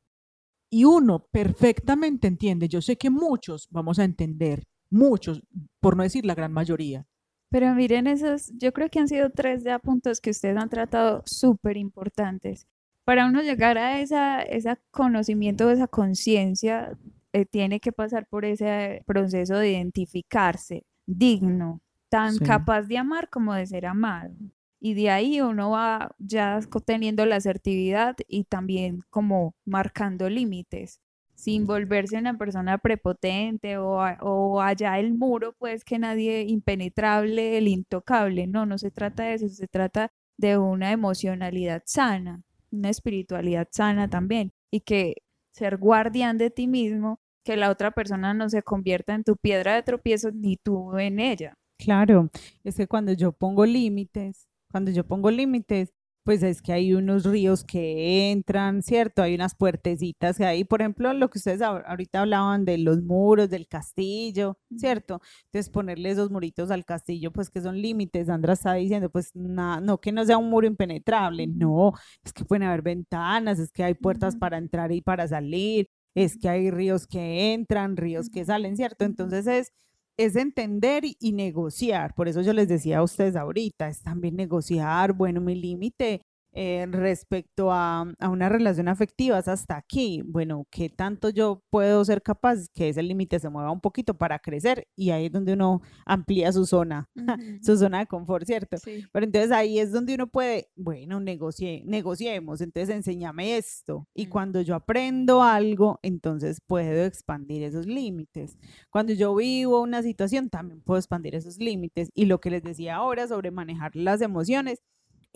Y 0.69 0.83
uno 0.83 1.27
perfectamente 1.31 2.27
entiende, 2.27 2.67
yo 2.67 2.81
sé 2.81 2.97
que 2.97 3.09
muchos 3.09 3.67
vamos 3.69 3.99
a 3.99 4.03
entender, 4.03 4.63
muchos, 4.89 5.41
por 5.79 5.95
no 5.95 6.03
decir 6.03 6.25
la 6.25 6.35
gran 6.35 6.51
mayoría, 6.51 7.05
pero 7.49 7.73
miren 7.73 8.07
esos, 8.07 8.51
yo 8.57 8.73
creo 8.73 8.89
que 8.89 8.99
han 8.99 9.07
sido 9.07 9.29
tres 9.29 9.63
ya 9.63 9.79
puntos 9.79 10.19
que 10.19 10.31
ustedes 10.31 10.57
han 10.57 10.69
tratado 10.69 11.23
súper 11.25 11.77
importantes. 11.77 12.67
Para 13.05 13.25
uno 13.25 13.41
llegar 13.41 13.77
a 13.77 14.01
esa, 14.01 14.41
ese 14.41 14.77
conocimiento, 14.91 15.69
esa 15.71 15.87
conciencia, 15.87 16.97
eh, 17.31 17.45
tiene 17.45 17.79
que 17.79 17.93
pasar 17.93 18.27
por 18.27 18.43
ese 18.43 19.01
proceso 19.05 19.55
de 19.55 19.71
identificarse 19.71 20.83
digno, 21.05 21.81
tan 22.09 22.37
capaz 22.37 22.83
de 22.83 22.97
amar 22.97 23.29
como 23.29 23.53
de 23.53 23.65
ser 23.65 23.85
amado. 23.85 24.33
Y 24.79 24.93
de 24.93 25.09
ahí 25.09 25.41
uno 25.41 25.71
va 25.71 26.15
ya 26.19 26.59
teniendo 26.85 27.25
la 27.25 27.37
asertividad 27.37 28.15
y 28.27 28.43
también 28.43 29.03
como 29.09 29.55
marcando 29.65 30.29
límites 30.29 31.01
sin 31.37 31.67
volverse 31.67 32.17
una 32.17 32.35
persona 32.35 32.79
prepotente 32.79 33.77
o, 33.77 33.99
o, 34.21 34.59
allá 34.59 34.97
el 34.97 35.13
muro, 35.13 35.53
pues 35.59 35.85
que 35.85 35.99
nadie 35.99 36.41
impenetrable, 36.41 37.59
el 37.59 37.67
intocable. 37.67 38.47
No, 38.47 38.65
no 38.65 38.79
se 38.79 38.89
trata 38.89 39.23
de 39.23 39.35
eso, 39.35 39.47
se 39.47 39.67
trata 39.67 40.11
de 40.37 40.57
una 40.57 40.91
emocionalidad 40.91 41.83
sana, 41.85 42.41
una 42.71 42.89
espiritualidad 42.89 43.67
sana 43.71 44.09
también 44.09 44.51
y 44.71 44.81
que 44.81 45.21
ser 45.51 45.77
guardián 45.77 46.39
de 46.39 46.49
ti 46.49 46.67
mismo, 46.67 47.19
que 47.43 47.55
la 47.55 47.69
otra 47.69 47.91
persona 47.91 48.33
no 48.33 48.49
se 48.49 48.63
convierta 48.63 49.13
en 49.13 49.23
tu 49.23 49.37
piedra 49.37 49.75
de 49.75 49.83
tropiezo 49.83 50.31
ni 50.31 50.57
tú 50.57 50.97
en 50.97 51.19
ella. 51.19 51.53
Claro, 51.77 52.29
es 52.63 52.75
que 52.77 52.87
cuando 52.87 53.13
yo 53.13 53.31
pongo 53.31 53.63
límites, 53.65 54.47
cuando 54.71 54.91
yo 54.91 55.05
pongo 55.05 55.31
límites, 55.31 55.93
pues 56.23 56.43
es 56.43 56.61
que 56.61 56.73
hay 56.73 56.93
unos 56.93 57.23
ríos 57.23 57.63
que 57.63 58.31
entran, 58.31 58.83
¿cierto? 58.83 59.21
Hay 59.21 59.33
unas 59.33 59.55
puertecitas 59.55 60.37
que 60.37 60.43
hay, 60.45 60.65
por 60.65 60.81
ejemplo, 60.81 61.13
lo 61.13 61.29
que 61.29 61.37
ustedes 61.39 61.61
ahorita 61.61 62.19
hablaban 62.19 62.65
de 62.65 62.77
los 62.77 63.01
muros 63.01 63.49
del 63.49 63.65
castillo, 63.69 64.57
¿cierto? 64.75 65.21
Entonces 65.45 65.69
ponerle 65.71 66.09
esos 66.11 66.29
muritos 66.29 66.69
al 66.69 66.83
castillo, 66.83 67.31
pues 67.31 67.49
que 67.49 67.61
son 67.61 67.81
límites, 67.81 68.27
Sandra 68.27 68.53
está 68.53 68.73
diciendo, 68.73 69.09
pues 69.09 69.31
nada, 69.35 69.79
no 69.79 69.99
que 70.01 70.11
no 70.11 70.25
sea 70.25 70.37
un 70.37 70.49
muro 70.49 70.67
impenetrable, 70.67 71.47
no, 71.47 71.93
es 72.25 72.33
que 72.33 72.43
pueden 72.43 72.63
haber 72.63 72.81
ventanas, 72.81 73.57
es 73.59 73.71
que 73.71 73.85
hay 73.85 73.93
puertas 73.93 74.35
para 74.35 74.57
entrar 74.57 74.91
y 74.91 74.99
para 75.01 75.29
salir, 75.29 75.87
es 76.13 76.37
que 76.37 76.49
hay 76.49 76.71
ríos 76.71 77.07
que 77.07 77.53
entran, 77.53 77.95
ríos 77.95 78.29
que 78.29 78.43
salen, 78.43 78.75
¿cierto? 78.75 79.05
Entonces 79.05 79.47
es 79.47 79.71
es 80.17 80.35
entender 80.35 81.03
y, 81.05 81.31
negociar. 81.31 82.15
Por 82.15 82.27
eso 82.27 82.41
yo 82.41 82.53
les 82.53 82.67
decía 82.67 82.99
a 82.99 83.03
ustedes 83.03 83.35
ahorita, 83.35 83.87
es 83.87 84.01
también 84.01 84.35
negociar, 84.35 85.13
bueno, 85.13 85.41
mi 85.41 85.55
límite 85.55 86.21
eh, 86.59 86.87
respecto 86.89 87.71
a, 87.71 88.03
una 88.19 88.49
relación 88.49 88.87
afectiva 88.87 89.37
es 89.37 89.47
hasta 89.47 89.77
aquí. 89.77 90.23
Bueno, 90.25 90.65
¿qué 90.71 90.89
tanto 90.89 91.29
yo 91.29 91.61
puedo 91.69 92.03
ser 92.03 92.23
capaz 92.23 92.67
que 92.73 92.89
ese 92.89 93.03
límite 93.03 93.37
se 93.37 93.47
mueva 93.47 93.71
un 93.71 93.79
poquito 93.79 94.15
para 94.15 94.39
crecer? 94.39 94.87
Y 94.95 95.11
ahí 95.11 95.27
es 95.27 95.31
donde 95.31 95.53
uno 95.53 95.83
amplía 96.03 96.51
su 96.51 96.65
zona, 96.65 97.11
su 97.61 97.77
zona 97.77 97.99
de 97.99 98.07
confort, 98.07 98.47
¿cierto? 98.47 98.77
Pero 98.83 99.23
entonces 99.23 99.51
ahí 99.51 99.77
es 99.77 99.91
donde 99.91 100.15
uno 100.15 100.25
puede, 100.25 100.71
bueno, 100.75 101.19
negocie, 101.19 101.83
negociemos, 101.85 102.59
entonces 102.61 102.95
enséñame 102.95 103.55
esto. 103.57 104.07
Y 104.15 104.25
cuando 104.25 104.61
yo 104.61 104.73
aprendo 104.73 105.43
algo, 105.43 105.99
entonces 106.01 106.59
puedo 106.65 107.05
expandir 107.05 107.61
esos 107.61 107.85
límites. 107.85 108.57
Cuando 108.89 109.13
yo 109.13 109.35
vivo 109.35 109.79
una 109.79 110.01
situación, 110.01 110.49
también 110.49 110.81
puedo 110.81 110.97
expandir 110.97 111.35
esos 111.35 111.59
límites. 111.59 112.09
Y 112.15 112.25
lo 112.25 112.39
que 112.39 112.49
les 112.49 112.63
decía 112.63 112.95
ahora 112.95 113.27
sobre 113.27 113.51
manejar 113.51 113.95
las 113.95 114.21
emociones, 114.21 114.81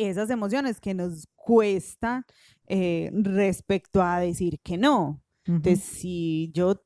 esas 0.03 0.29
emociones 0.29 0.79
que 0.79 0.93
nos 0.93 1.27
cuesta 1.35 2.25
eh, 2.67 3.11
respecto 3.13 4.01
a 4.01 4.19
decir 4.19 4.59
que 4.61 4.77
no. 4.77 5.21
Entonces, 5.45 5.83
si 5.83 6.51
yo 6.53 6.81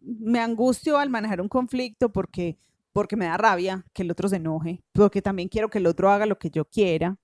me 0.00 0.40
angustio 0.40 0.98
al 0.98 1.10
manejar 1.10 1.40
un 1.40 1.48
conflicto 1.48 2.12
porque, 2.12 2.58
porque 2.92 3.16
me 3.16 3.26
da 3.26 3.36
rabia 3.36 3.86
que 3.92 4.02
el 4.02 4.10
otro 4.10 4.28
se 4.28 4.36
enoje, 4.36 4.82
porque 4.92 5.22
también 5.22 5.48
quiero 5.48 5.70
que 5.70 5.78
el 5.78 5.86
otro 5.86 6.10
haga 6.10 6.26
lo 6.26 6.38
que 6.38 6.50
yo 6.50 6.64
quiera, 6.64 7.16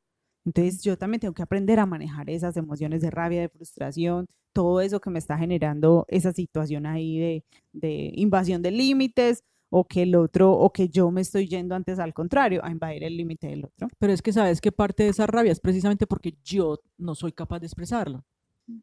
entonces 0.44 0.82
yo 0.82 0.96
también 0.96 1.20
tengo 1.20 1.34
que 1.34 1.42
aprender 1.42 1.78
a 1.78 1.86
manejar 1.86 2.30
esas 2.30 2.56
emociones 2.56 3.02
de 3.02 3.10
rabia, 3.10 3.40
de 3.40 3.48
frustración, 3.48 4.26
todo 4.52 4.80
eso 4.80 5.00
que 5.00 5.10
me 5.10 5.18
está 5.18 5.36
generando 5.36 6.06
esa 6.08 6.32
situación 6.32 6.86
ahí 6.86 7.18
de, 7.18 7.44
de 7.72 8.12
invasión 8.14 8.62
de 8.62 8.70
límites 8.70 9.44
o 9.70 9.87
que 9.87 10.02
el 10.02 10.16
otro, 10.16 10.52
o 10.52 10.72
que 10.72 10.88
yo 10.88 11.11
me 11.11 11.20
estoy 11.20 11.46
yendo 11.46 11.74
antes 11.74 11.98
al 11.98 12.12
contrario, 12.12 12.61
a 12.64 12.70
invadir 12.70 13.04
el 13.04 13.16
límite 13.16 13.46
del 13.46 13.64
otro. 13.64 13.88
Pero 13.98 14.12
es 14.12 14.20
que 14.20 14.33
sabes 14.33 14.61
que 14.61 14.72
parte 14.72 15.04
de 15.04 15.11
esa 15.11 15.26
rabia 15.26 15.52
es 15.52 15.61
precisamente 15.61 16.06
porque 16.06 16.37
yo 16.44 16.80
no 16.98 17.14
soy 17.14 17.33
capaz 17.33 17.61
de 17.61 17.66
expresarlo. 17.66 18.24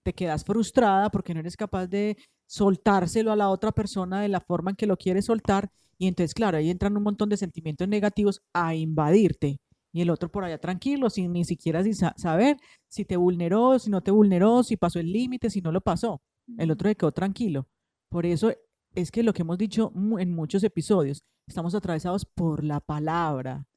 Te 0.03 0.13
quedas 0.13 0.43
frustrada 0.43 1.09
porque 1.09 1.33
no 1.33 1.41
eres 1.41 1.55
capaz 1.57 1.87
de 1.87 2.17
soltárselo 2.45 3.31
a 3.31 3.35
la 3.35 3.49
otra 3.49 3.71
persona 3.71 4.21
de 4.21 4.29
la 4.29 4.39
forma 4.39 4.71
en 4.71 4.75
que 4.77 4.87
lo 4.87 4.97
quieres 4.97 5.25
soltar. 5.25 5.69
Y 5.97 6.07
entonces, 6.07 6.33
claro, 6.33 6.57
ahí 6.57 6.69
entran 6.69 6.95
un 6.95 7.03
montón 7.03 7.29
de 7.29 7.37
sentimientos 7.37 7.87
negativos 7.87 8.41
a 8.53 8.73
invadirte. 8.75 9.59
Y 9.91 10.01
el 10.01 10.09
otro 10.09 10.29
por 10.29 10.43
allá 10.43 10.57
tranquilo, 10.57 11.09
sin 11.09 11.33
ni 11.33 11.43
siquiera 11.43 11.81
saber 12.17 12.57
si 12.87 13.03
te 13.05 13.17
vulneró, 13.17 13.79
si 13.79 13.89
no 13.89 14.01
te 14.01 14.11
vulneró, 14.11 14.63
si 14.63 14.77
pasó 14.77 14.99
el 14.99 15.11
límite, 15.11 15.49
si 15.49 15.61
no 15.61 15.71
lo 15.71 15.81
pasó. 15.81 16.21
El 16.57 16.71
otro 16.71 16.89
se 16.89 16.95
quedó 16.95 17.11
tranquilo. 17.11 17.67
Por 18.09 18.25
eso 18.25 18.53
es 18.97 19.11
que 19.11 19.21
lo 19.21 19.31
que 19.31 19.43
hemos 19.43 19.59
dicho 19.59 19.93
en 20.17 20.33
muchos 20.33 20.63
episodios, 20.63 21.23
estamos 21.45 21.75
atravesados 21.75 22.25
por 22.25 22.63
la 22.63 22.79
palabra. 22.79 23.67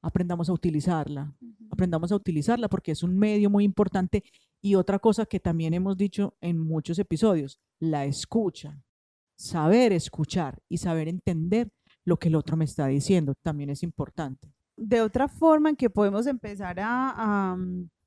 Aprendamos 0.00 0.48
a 0.48 0.52
utilizarla, 0.52 1.34
aprendamos 1.68 2.12
a 2.12 2.14
utilizarla 2.14 2.68
porque 2.68 2.92
es 2.92 3.02
un 3.02 3.18
medio 3.18 3.50
muy 3.50 3.64
importante. 3.64 4.22
Y 4.62 4.76
otra 4.76 5.00
cosa 5.00 5.26
que 5.26 5.40
también 5.40 5.74
hemos 5.74 5.96
dicho 5.96 6.36
en 6.40 6.60
muchos 6.60 7.00
episodios, 7.00 7.58
la 7.80 8.04
escucha. 8.04 8.80
Saber 9.36 9.92
escuchar 9.92 10.60
y 10.68 10.78
saber 10.78 11.08
entender 11.08 11.72
lo 12.04 12.16
que 12.20 12.28
el 12.28 12.36
otro 12.36 12.56
me 12.56 12.64
está 12.64 12.86
diciendo 12.86 13.34
también 13.42 13.70
es 13.70 13.82
importante. 13.82 14.54
De 14.76 15.00
otra 15.00 15.26
forma 15.26 15.70
en 15.70 15.76
que 15.76 15.90
podemos 15.90 16.28
empezar 16.28 16.78
a, 16.78 17.56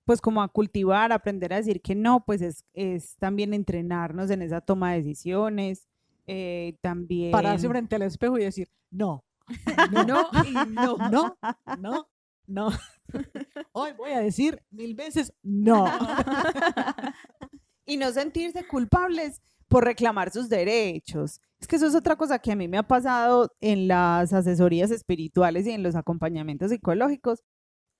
pues 0.05 0.21
como 0.21 0.41
a 0.41 0.47
cultivar, 0.47 1.12
aprender 1.12 1.51
a 1.51 1.57
decir 1.57 1.81
que 1.81 1.95
no, 1.95 2.23
pues 2.23 2.41
es, 2.41 2.63
es 2.73 3.17
también 3.17 3.53
entrenarnos 3.53 4.31
en 4.31 4.41
esa 4.41 4.62
toma 4.62 4.93
de 4.93 4.99
decisiones, 4.99 5.89
eh, 6.27 6.77
también. 6.81 7.31
Pararse 7.31 7.67
frente 7.67 7.95
al 7.95 8.03
espejo 8.03 8.38
y 8.38 8.43
decir, 8.43 8.69
no, 8.89 9.23
no, 9.91 10.03
no, 10.03 10.29
no, 10.67 10.97
no, 11.10 11.38
no, 11.79 12.07
no. 12.47 12.69
Hoy 13.73 13.91
voy 13.97 14.12
a 14.12 14.19
decir 14.19 14.62
mil 14.69 14.95
veces 14.95 15.34
no. 15.43 15.86
y 17.86 17.97
no 17.97 18.12
sentirse 18.12 18.67
culpables 18.67 19.41
por 19.67 19.86
reclamar 19.86 20.31
sus 20.31 20.49
derechos. 20.49 21.39
Es 21.60 21.67
que 21.67 21.75
eso 21.75 21.88
es 21.88 21.95
otra 21.95 22.15
cosa 22.15 22.39
que 22.39 22.51
a 22.51 22.55
mí 22.55 22.67
me 22.67 22.77
ha 22.77 22.84
pasado 22.84 23.51
en 23.62 23.88
las 23.88 24.34
asesorías 24.34 24.91
espirituales 24.91 25.67
y 25.67 25.71
en 25.71 25.84
los 25.84 25.95
acompañamientos 25.95 26.71
psicológicos, 26.71 27.43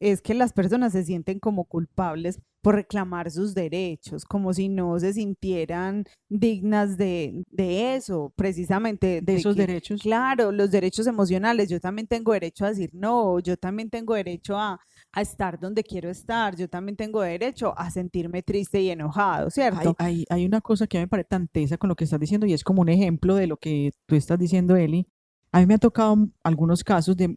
es 0.02 0.22
que 0.22 0.34
las 0.34 0.52
personas 0.52 0.92
se 0.94 1.06
sienten 1.06 1.40
como 1.40 1.66
culpables 1.66 2.42
por 2.62 2.76
reclamar 2.76 3.30
sus 3.32 3.54
derechos, 3.54 4.26
como 4.26 4.54
si 4.54 4.68
no 4.68 5.00
se 5.00 5.14
sintieran 5.14 6.06
dignas 6.28 6.98
de, 6.98 7.44
eso, 7.56 8.34
precisamente. 8.36 9.22
De, 9.22 9.36
esos 9.36 9.56
derechos. 9.56 10.02
Claro, 10.02 10.52
los 10.52 10.72
derechos 10.72 11.06
emocionales. 11.06 11.70
Yo 11.70 11.80
también 11.80 12.08
tengo 12.08 12.34
derecho 12.34 12.66
a 12.66 12.70
decir 12.70 12.90
no, 12.94 13.40
yo 13.40 13.58
también 13.58 13.90
tengo 13.90 14.16
derecho 14.16 14.58
a, 14.58 14.80
estar 15.16 15.60
donde 15.60 15.84
quiero 15.84 16.10
estar, 16.10 16.56
yo 16.56 16.70
también 16.70 16.96
tengo 16.96 17.22
derecho 17.22 17.78
a 17.78 17.92
sentirme 17.92 18.44
triste 18.44 18.82
y 18.82 18.90
enojado, 18.92 19.50
¿cierto? 19.50 19.94
Hay, 19.98 20.26
hay, 20.30 20.46
una 20.46 20.62
cosa 20.62 20.88
que 20.88 20.98
a 20.98 21.02
me 21.02 21.08
parece 21.08 21.28
tan 21.28 21.50
tesa 21.50 21.78
con 21.78 21.90
lo 21.90 21.96
que 21.96 22.06
estás 22.06 22.20
diciendo 22.20 22.46
y 22.46 22.54
es 22.54 22.64
como 22.64 22.82
un 22.82 22.88
ejemplo 22.88 23.36
de 23.36 23.48
lo 23.48 23.58
que 23.58 23.92
tú 24.06 24.16
estás 24.16 24.40
diciendo, 24.40 24.78
Eli, 24.78 25.06
a 25.52 25.60
mí 25.60 25.66
me 25.66 25.74
ha 25.74 25.80
tocado 25.80 26.30
algunos 26.44 26.84
casos 26.84 27.16
de, 27.18 27.36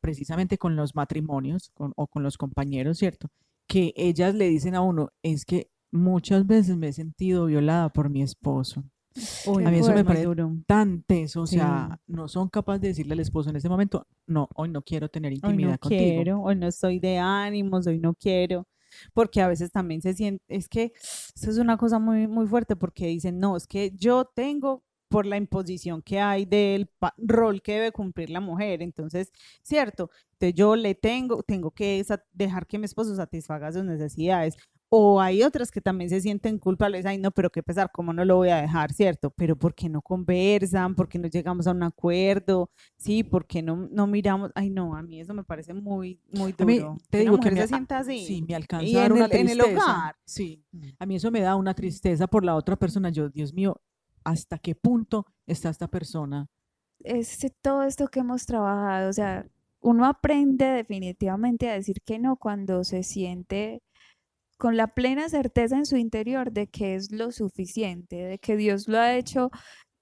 precisamente 0.00 0.58
con 0.58 0.76
los 0.76 0.94
matrimonios 0.94 1.72
o 1.76 2.06
con 2.06 2.22
los 2.22 2.36
compañeros, 2.36 2.98
¿cierto? 2.98 3.28
Que 3.66 3.92
ellas 3.96 4.34
le 4.34 4.48
dicen 4.48 4.74
a 4.74 4.80
uno, 4.80 5.10
es 5.22 5.44
que 5.44 5.70
muchas 5.90 6.46
veces 6.46 6.76
me 6.76 6.88
he 6.88 6.92
sentido 6.92 7.46
violada 7.46 7.88
por 7.88 8.10
mi 8.10 8.22
esposo. 8.22 8.84
a 9.46 9.70
mí 9.70 9.78
eso 9.78 9.92
me 9.92 10.04
parece 10.04 10.28
tan 10.66 11.02
teso, 11.02 11.42
o 11.42 11.46
sea, 11.46 12.00
no 12.06 12.28
son 12.28 12.48
capaces 12.48 12.80
de 12.80 12.88
decirle 12.88 13.14
al 13.14 13.20
esposo 13.20 13.50
en 13.50 13.56
ese 13.56 13.68
momento, 13.68 14.06
no, 14.26 14.48
hoy 14.54 14.68
no 14.68 14.82
quiero 14.82 15.08
tener 15.08 15.32
intimidad 15.32 15.70
hoy 15.70 15.72
no 15.72 15.78
contigo. 15.78 16.00
quiero, 16.00 16.42
hoy 16.42 16.56
no 16.56 16.68
estoy 16.68 17.00
de 17.00 17.18
ánimos, 17.18 17.86
hoy 17.86 17.98
no 17.98 18.14
quiero 18.14 18.66
porque 19.12 19.40
a 19.40 19.48
veces 19.48 19.70
también 19.70 20.00
se 20.00 20.14
siente, 20.14 20.42
es 20.48 20.68
que 20.68 20.92
eso 20.96 21.50
es 21.50 21.58
una 21.58 21.76
cosa 21.76 21.98
muy, 21.98 22.26
muy 22.26 22.46
fuerte 22.46 22.76
porque 22.76 23.06
dicen, 23.06 23.38
no, 23.38 23.56
es 23.56 23.66
que 23.66 23.92
yo 23.94 24.24
tengo 24.24 24.82
por 25.08 25.26
la 25.26 25.36
imposición 25.36 26.02
que 26.02 26.20
hay 26.20 26.44
del 26.44 26.90
rol 27.16 27.62
que 27.62 27.74
debe 27.74 27.92
cumplir 27.92 28.30
la 28.30 28.40
mujer. 28.40 28.82
Entonces, 28.82 29.32
cierto, 29.62 30.10
entonces 30.32 30.54
yo 30.54 30.76
le 30.76 30.94
tengo, 30.94 31.42
tengo 31.42 31.70
que 31.70 32.04
dejar 32.32 32.66
que 32.66 32.78
mi 32.78 32.84
esposo 32.84 33.14
satisfaga 33.16 33.72
sus 33.72 33.84
necesidades. 33.84 34.56
O 34.90 35.20
hay 35.20 35.42
otras 35.42 35.70
que 35.70 35.82
también 35.82 36.08
se 36.08 36.18
sienten 36.22 36.58
culpables, 36.58 37.04
ay 37.04 37.18
no, 37.18 37.30
pero 37.30 37.50
qué 37.50 37.62
pesar, 37.62 37.90
¿cómo 37.92 38.14
no 38.14 38.24
lo 38.24 38.36
voy 38.36 38.48
a 38.48 38.62
dejar, 38.62 38.90
cierto? 38.90 39.28
Pero 39.30 39.54
¿por 39.54 39.74
qué 39.74 39.86
no 39.86 40.00
conversan? 40.00 40.94
¿Por 40.94 41.10
qué 41.10 41.18
no 41.18 41.28
llegamos 41.28 41.66
a 41.66 41.72
un 41.72 41.82
acuerdo? 41.82 42.70
Sí, 42.96 43.22
¿por 43.22 43.46
qué 43.46 43.60
no, 43.60 43.86
no 43.90 44.06
miramos? 44.06 44.50
Ay 44.54 44.70
no, 44.70 44.96
a 44.96 45.02
mí 45.02 45.20
eso 45.20 45.34
me 45.34 45.44
parece 45.44 45.74
muy, 45.74 46.22
muy 46.32 46.52
duro. 46.52 46.96
te 47.10 47.18
digo 47.18 47.38
que 47.38 47.50
me, 47.50 47.60
se 47.60 47.68
sienta 47.68 47.98
así. 47.98 48.24
Sí, 48.24 48.42
me 48.48 48.54
alcanza 48.54 49.04
a 49.04 49.12
una 49.12 49.28
tristeza. 49.28 49.40
En 49.40 49.48
el 49.48 49.60
hogar. 49.60 50.16
Sí, 50.24 50.64
mm. 50.72 50.88
a 50.98 51.04
mí 51.04 51.16
eso 51.16 51.30
me 51.30 51.40
da 51.40 51.54
una 51.54 51.74
tristeza 51.74 52.26
por 52.26 52.42
la 52.42 52.54
otra 52.54 52.76
persona. 52.76 53.10
Yo, 53.10 53.28
Dios 53.28 53.52
mío, 53.52 53.78
hasta 54.30 54.58
qué 54.58 54.74
punto 54.74 55.26
está 55.46 55.70
esta 55.70 55.88
persona. 55.88 56.46
Es 57.00 57.38
todo 57.62 57.82
esto 57.82 58.08
que 58.08 58.20
hemos 58.20 58.46
trabajado, 58.46 59.08
o 59.08 59.12
sea, 59.12 59.46
uno 59.80 60.06
aprende 60.06 60.64
definitivamente 60.66 61.70
a 61.70 61.74
decir 61.74 62.02
que 62.04 62.18
no 62.18 62.36
cuando 62.36 62.82
se 62.84 63.02
siente 63.02 63.82
con 64.56 64.76
la 64.76 64.88
plena 64.88 65.28
certeza 65.28 65.76
en 65.76 65.86
su 65.86 65.96
interior 65.96 66.50
de 66.50 66.66
que 66.66 66.96
es 66.96 67.12
lo 67.12 67.30
suficiente, 67.30 68.16
de 68.16 68.38
que 68.38 68.56
Dios 68.56 68.88
lo 68.88 68.98
ha 68.98 69.14
hecho 69.14 69.50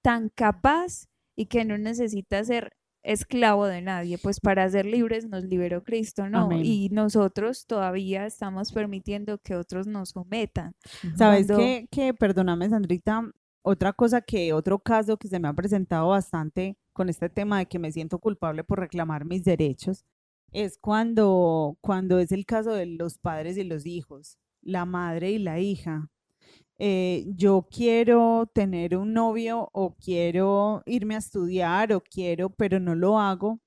tan 0.02 0.30
capaz 0.30 1.08
y 1.36 1.46
que 1.46 1.66
no 1.66 1.76
necesita 1.76 2.42
ser 2.42 2.72
esclavo 3.02 3.66
de 3.66 3.82
nadie, 3.82 4.18
pues 4.18 4.40
para 4.40 4.68
ser 4.68 4.84
libres 4.86 5.28
nos 5.28 5.44
liberó 5.44 5.84
Cristo, 5.84 6.28
¿no? 6.28 6.50
Y 6.52 6.88
nosotros 6.90 7.66
todavía 7.66 8.26
estamos 8.26 8.72
permitiendo 8.72 9.38
que 9.38 9.54
otros 9.54 9.86
nos 9.86 10.10
sometan. 10.10 10.74
¿Sabes 11.16 11.46
qué? 11.46 11.86
Que, 11.90 12.14
perdóname, 12.14 12.68
Sandrita, 12.68 13.30
otra 13.66 13.92
cosa 13.92 14.20
que, 14.20 14.52
otro 14.52 14.78
caso 14.78 15.16
que 15.16 15.26
se 15.26 15.40
me 15.40 15.48
ha 15.48 15.52
presentado 15.52 16.08
bastante 16.08 16.76
con 16.92 17.08
este 17.08 17.28
tema 17.28 17.58
de 17.58 17.66
que 17.66 17.80
me 17.80 17.90
siento 17.90 18.20
culpable 18.20 18.62
por 18.62 18.78
reclamar 18.78 19.24
mis 19.24 19.42
derechos, 19.44 20.04
es 20.52 20.78
cuando, 20.78 21.76
cuando 21.80 22.20
es 22.20 22.30
el 22.30 22.46
caso 22.46 22.72
de 22.72 22.86
los 22.86 23.18
padres 23.18 23.56
y 23.56 23.64
los 23.64 23.84
hijos, 23.84 24.38
la 24.62 24.84
madre 24.84 25.32
y 25.32 25.38
la 25.40 25.58
hija. 25.58 26.08
Eh, 26.78 27.26
yo 27.34 27.66
quiero 27.68 28.48
tener 28.54 28.96
un 28.96 29.12
novio 29.12 29.68
o 29.72 29.96
quiero 29.96 30.82
irme 30.86 31.16
a 31.16 31.18
estudiar 31.18 31.92
o 31.92 32.00
quiero, 32.00 32.50
pero 32.50 32.78
no 32.78 32.94
lo 32.94 33.18
hago 33.18 33.58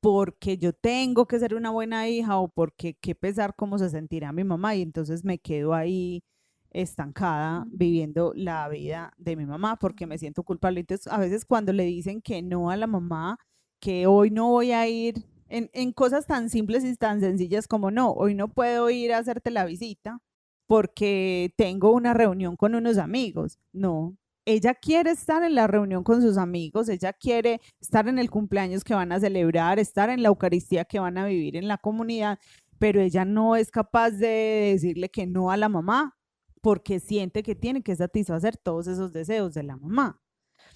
porque 0.00 0.56
yo 0.56 0.72
tengo 0.72 1.26
que 1.26 1.38
ser 1.38 1.54
una 1.54 1.70
buena 1.70 2.08
hija 2.08 2.38
o 2.38 2.48
porque 2.48 2.94
qué 2.94 3.14
pesar 3.14 3.54
cómo 3.54 3.78
se 3.78 3.90
sentirá 3.90 4.32
mi 4.32 4.44
mamá 4.44 4.74
y 4.76 4.82
entonces 4.82 5.24
me 5.24 5.38
quedo 5.38 5.74
ahí 5.74 6.24
estancada 6.72 7.64
viviendo 7.68 8.32
la 8.34 8.68
vida 8.68 9.12
de 9.18 9.36
mi 9.36 9.46
mamá 9.46 9.76
porque 9.76 10.06
me 10.06 10.18
siento 10.18 10.42
culpable. 10.42 10.80
Entonces, 10.80 11.12
a 11.12 11.18
veces 11.18 11.44
cuando 11.44 11.72
le 11.72 11.84
dicen 11.84 12.22
que 12.22 12.42
no 12.42 12.70
a 12.70 12.76
la 12.76 12.86
mamá, 12.86 13.38
que 13.80 14.06
hoy 14.06 14.30
no 14.30 14.48
voy 14.48 14.72
a 14.72 14.88
ir 14.88 15.26
en, 15.48 15.70
en 15.72 15.92
cosas 15.92 16.26
tan 16.26 16.50
simples 16.50 16.84
y 16.84 16.94
tan 16.96 17.20
sencillas 17.20 17.68
como 17.68 17.90
no, 17.90 18.12
hoy 18.12 18.34
no 18.34 18.48
puedo 18.48 18.90
ir 18.90 19.12
a 19.12 19.18
hacerte 19.18 19.50
la 19.50 19.64
visita 19.64 20.20
porque 20.66 21.52
tengo 21.56 21.92
una 21.92 22.14
reunión 22.14 22.56
con 22.56 22.74
unos 22.74 22.98
amigos. 22.98 23.58
No, 23.72 24.16
ella 24.44 24.74
quiere 24.74 25.10
estar 25.10 25.42
en 25.44 25.54
la 25.54 25.66
reunión 25.66 26.02
con 26.04 26.22
sus 26.22 26.36
amigos, 26.36 26.88
ella 26.88 27.12
quiere 27.12 27.60
estar 27.80 28.08
en 28.08 28.18
el 28.18 28.30
cumpleaños 28.30 28.84
que 28.84 28.94
van 28.94 29.12
a 29.12 29.20
celebrar, 29.20 29.78
estar 29.78 30.10
en 30.10 30.22
la 30.22 30.28
Eucaristía 30.28 30.84
que 30.84 30.98
van 30.98 31.18
a 31.18 31.26
vivir 31.26 31.56
en 31.56 31.68
la 31.68 31.78
comunidad, 31.78 32.38
pero 32.78 33.00
ella 33.00 33.24
no 33.24 33.56
es 33.56 33.70
capaz 33.70 34.10
de 34.12 34.72
decirle 34.72 35.10
que 35.10 35.26
no 35.26 35.50
a 35.50 35.56
la 35.56 35.68
mamá 35.68 36.16
porque 36.62 37.00
siente 37.00 37.42
que 37.42 37.54
tiene 37.54 37.82
que 37.82 37.94
satisfacer 37.94 38.56
todos 38.56 38.86
esos 38.86 39.12
deseos 39.12 39.52
de 39.52 39.64
la 39.64 39.76
mamá. 39.76 40.22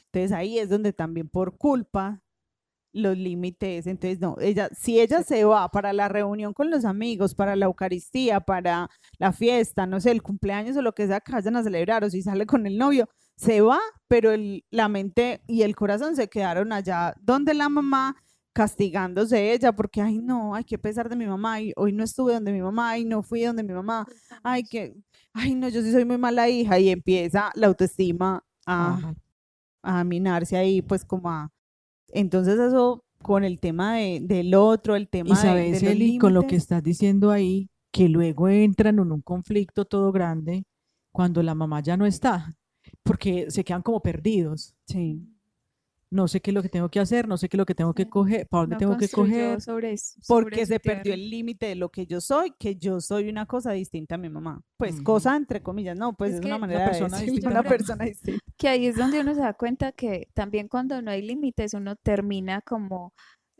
Entonces 0.06 0.32
ahí 0.32 0.58
es 0.58 0.68
donde 0.68 0.92
también 0.92 1.28
por 1.28 1.56
culpa 1.56 2.22
los 2.92 3.16
límites, 3.16 3.86
entonces 3.86 4.20
no, 4.20 4.36
ella, 4.40 4.70
si 4.74 4.98
ella 5.00 5.22
se 5.22 5.44
va 5.44 5.68
para 5.70 5.92
la 5.92 6.08
reunión 6.08 6.54
con 6.54 6.70
los 6.70 6.86
amigos, 6.86 7.34
para 7.34 7.54
la 7.54 7.66
Eucaristía, 7.66 8.40
para 8.40 8.88
la 9.18 9.32
fiesta, 9.32 9.86
no 9.86 10.00
sé, 10.00 10.12
el 10.12 10.22
cumpleaños 10.22 10.78
o 10.78 10.82
lo 10.82 10.94
que 10.94 11.06
sea 11.06 11.20
que 11.20 11.32
vayan 11.32 11.56
a 11.56 11.62
celebrar, 11.62 12.04
o 12.04 12.10
si 12.10 12.22
sale 12.22 12.46
con 12.46 12.66
el 12.66 12.78
novio, 12.78 13.10
se 13.36 13.60
va, 13.60 13.78
pero 14.08 14.32
el, 14.32 14.64
la 14.70 14.88
mente 14.88 15.42
y 15.46 15.60
el 15.62 15.76
corazón 15.76 16.16
se 16.16 16.28
quedaron 16.28 16.72
allá 16.72 17.14
donde 17.20 17.52
la 17.52 17.68
mamá 17.68 18.16
castigándose 18.56 19.52
ella 19.52 19.70
porque, 19.72 20.00
ay 20.00 20.16
no, 20.16 20.54
hay 20.54 20.64
que 20.64 20.78
pesar 20.78 21.10
de 21.10 21.16
mi 21.16 21.26
mamá, 21.26 21.60
y 21.60 21.74
hoy 21.76 21.92
no 21.92 22.02
estuve 22.02 22.32
donde 22.32 22.52
mi 22.52 22.62
mamá, 22.62 22.96
y 22.96 23.04
no 23.04 23.22
fui 23.22 23.42
donde 23.42 23.62
mi 23.62 23.74
mamá, 23.74 24.06
ay 24.42 24.64
que, 24.64 24.96
ay 25.34 25.54
no, 25.54 25.68
yo 25.68 25.82
sí 25.82 25.92
soy 25.92 26.06
muy 26.06 26.16
mala 26.16 26.48
hija 26.48 26.78
y 26.78 26.88
empieza 26.88 27.50
la 27.54 27.66
autoestima 27.66 28.42
a, 28.66 29.12
a 29.82 30.04
minarse 30.04 30.56
ahí, 30.56 30.80
pues 30.80 31.04
como 31.04 31.30
a, 31.30 31.52
entonces 32.08 32.58
eso 32.58 33.04
con 33.20 33.44
el 33.44 33.60
tema 33.60 33.96
de, 33.96 34.20
del 34.22 34.54
otro, 34.54 34.96
el 34.96 35.06
tema 35.06 35.34
y 35.34 35.36
sabes, 35.36 35.82
de, 35.82 35.88
de 35.88 35.92
Eli, 35.92 36.16
con 36.16 36.32
lo 36.32 36.46
que 36.46 36.56
estás 36.56 36.82
diciendo 36.82 37.30
ahí, 37.30 37.68
que 37.92 38.08
luego 38.08 38.48
entran 38.48 38.98
en 38.98 39.12
un 39.12 39.20
conflicto 39.20 39.84
todo 39.84 40.12
grande 40.12 40.64
cuando 41.12 41.42
la 41.42 41.54
mamá 41.54 41.80
ya 41.82 41.98
no 41.98 42.06
está, 42.06 42.54
porque 43.02 43.50
se 43.50 43.64
quedan 43.64 43.82
como 43.82 44.00
perdidos. 44.00 44.74
Sí 44.86 45.35
no 46.10 46.28
sé 46.28 46.40
qué 46.40 46.50
es 46.50 46.54
lo 46.54 46.62
que 46.62 46.68
tengo 46.68 46.88
que 46.88 47.00
hacer, 47.00 47.26
no 47.26 47.36
sé 47.36 47.48
qué 47.48 47.56
es 47.56 47.58
lo 47.58 47.66
que 47.66 47.74
tengo 47.74 47.92
que 47.94 48.08
coger, 48.08 48.46
para 48.46 48.62
dónde 48.62 48.74
no 48.76 48.78
tengo 48.78 48.96
que 48.96 49.08
coger. 49.08 49.60
Sobre, 49.60 49.96
porque 50.28 50.64
se 50.66 50.78
perdió 50.78 51.14
el 51.14 51.28
límite 51.30 51.66
de 51.66 51.74
lo 51.74 51.90
que 51.90 52.06
yo 52.06 52.20
soy, 52.20 52.52
que 52.58 52.76
yo 52.76 53.00
soy 53.00 53.28
una 53.28 53.46
cosa 53.46 53.72
distinta 53.72 54.14
a 54.14 54.18
mi 54.18 54.28
mamá. 54.28 54.62
Pues 54.76 55.00
cosa 55.02 55.36
entre 55.36 55.62
comillas, 55.62 55.98
no, 55.98 56.16
pues 56.16 56.34
es, 56.34 56.44
una 56.44 56.58
manera 56.58 56.80
una 56.84 56.90
persona 56.90 57.18
de 57.18 57.24
distinta. 57.24 57.50
una 57.50 57.62
persona 57.62 58.04
distinta. 58.04 58.40
Que 58.56 58.68
ahí 58.68 58.86
es 58.86 58.96
donde 58.96 59.20
uno 59.20 59.34
se 59.34 59.42
da 59.42 59.52
cuenta 59.52 59.92
que 59.92 60.28
también 60.32 60.68
cuando 60.68 61.02
no 61.02 61.10
hay 61.10 61.20
límites 61.20 61.74
uno 61.74 61.94
termina 61.94 62.62
como 62.62 63.12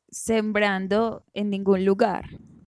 sembrando 0.09 1.23
en 1.35 1.51
ningún 1.51 1.85
lugar. 1.85 2.25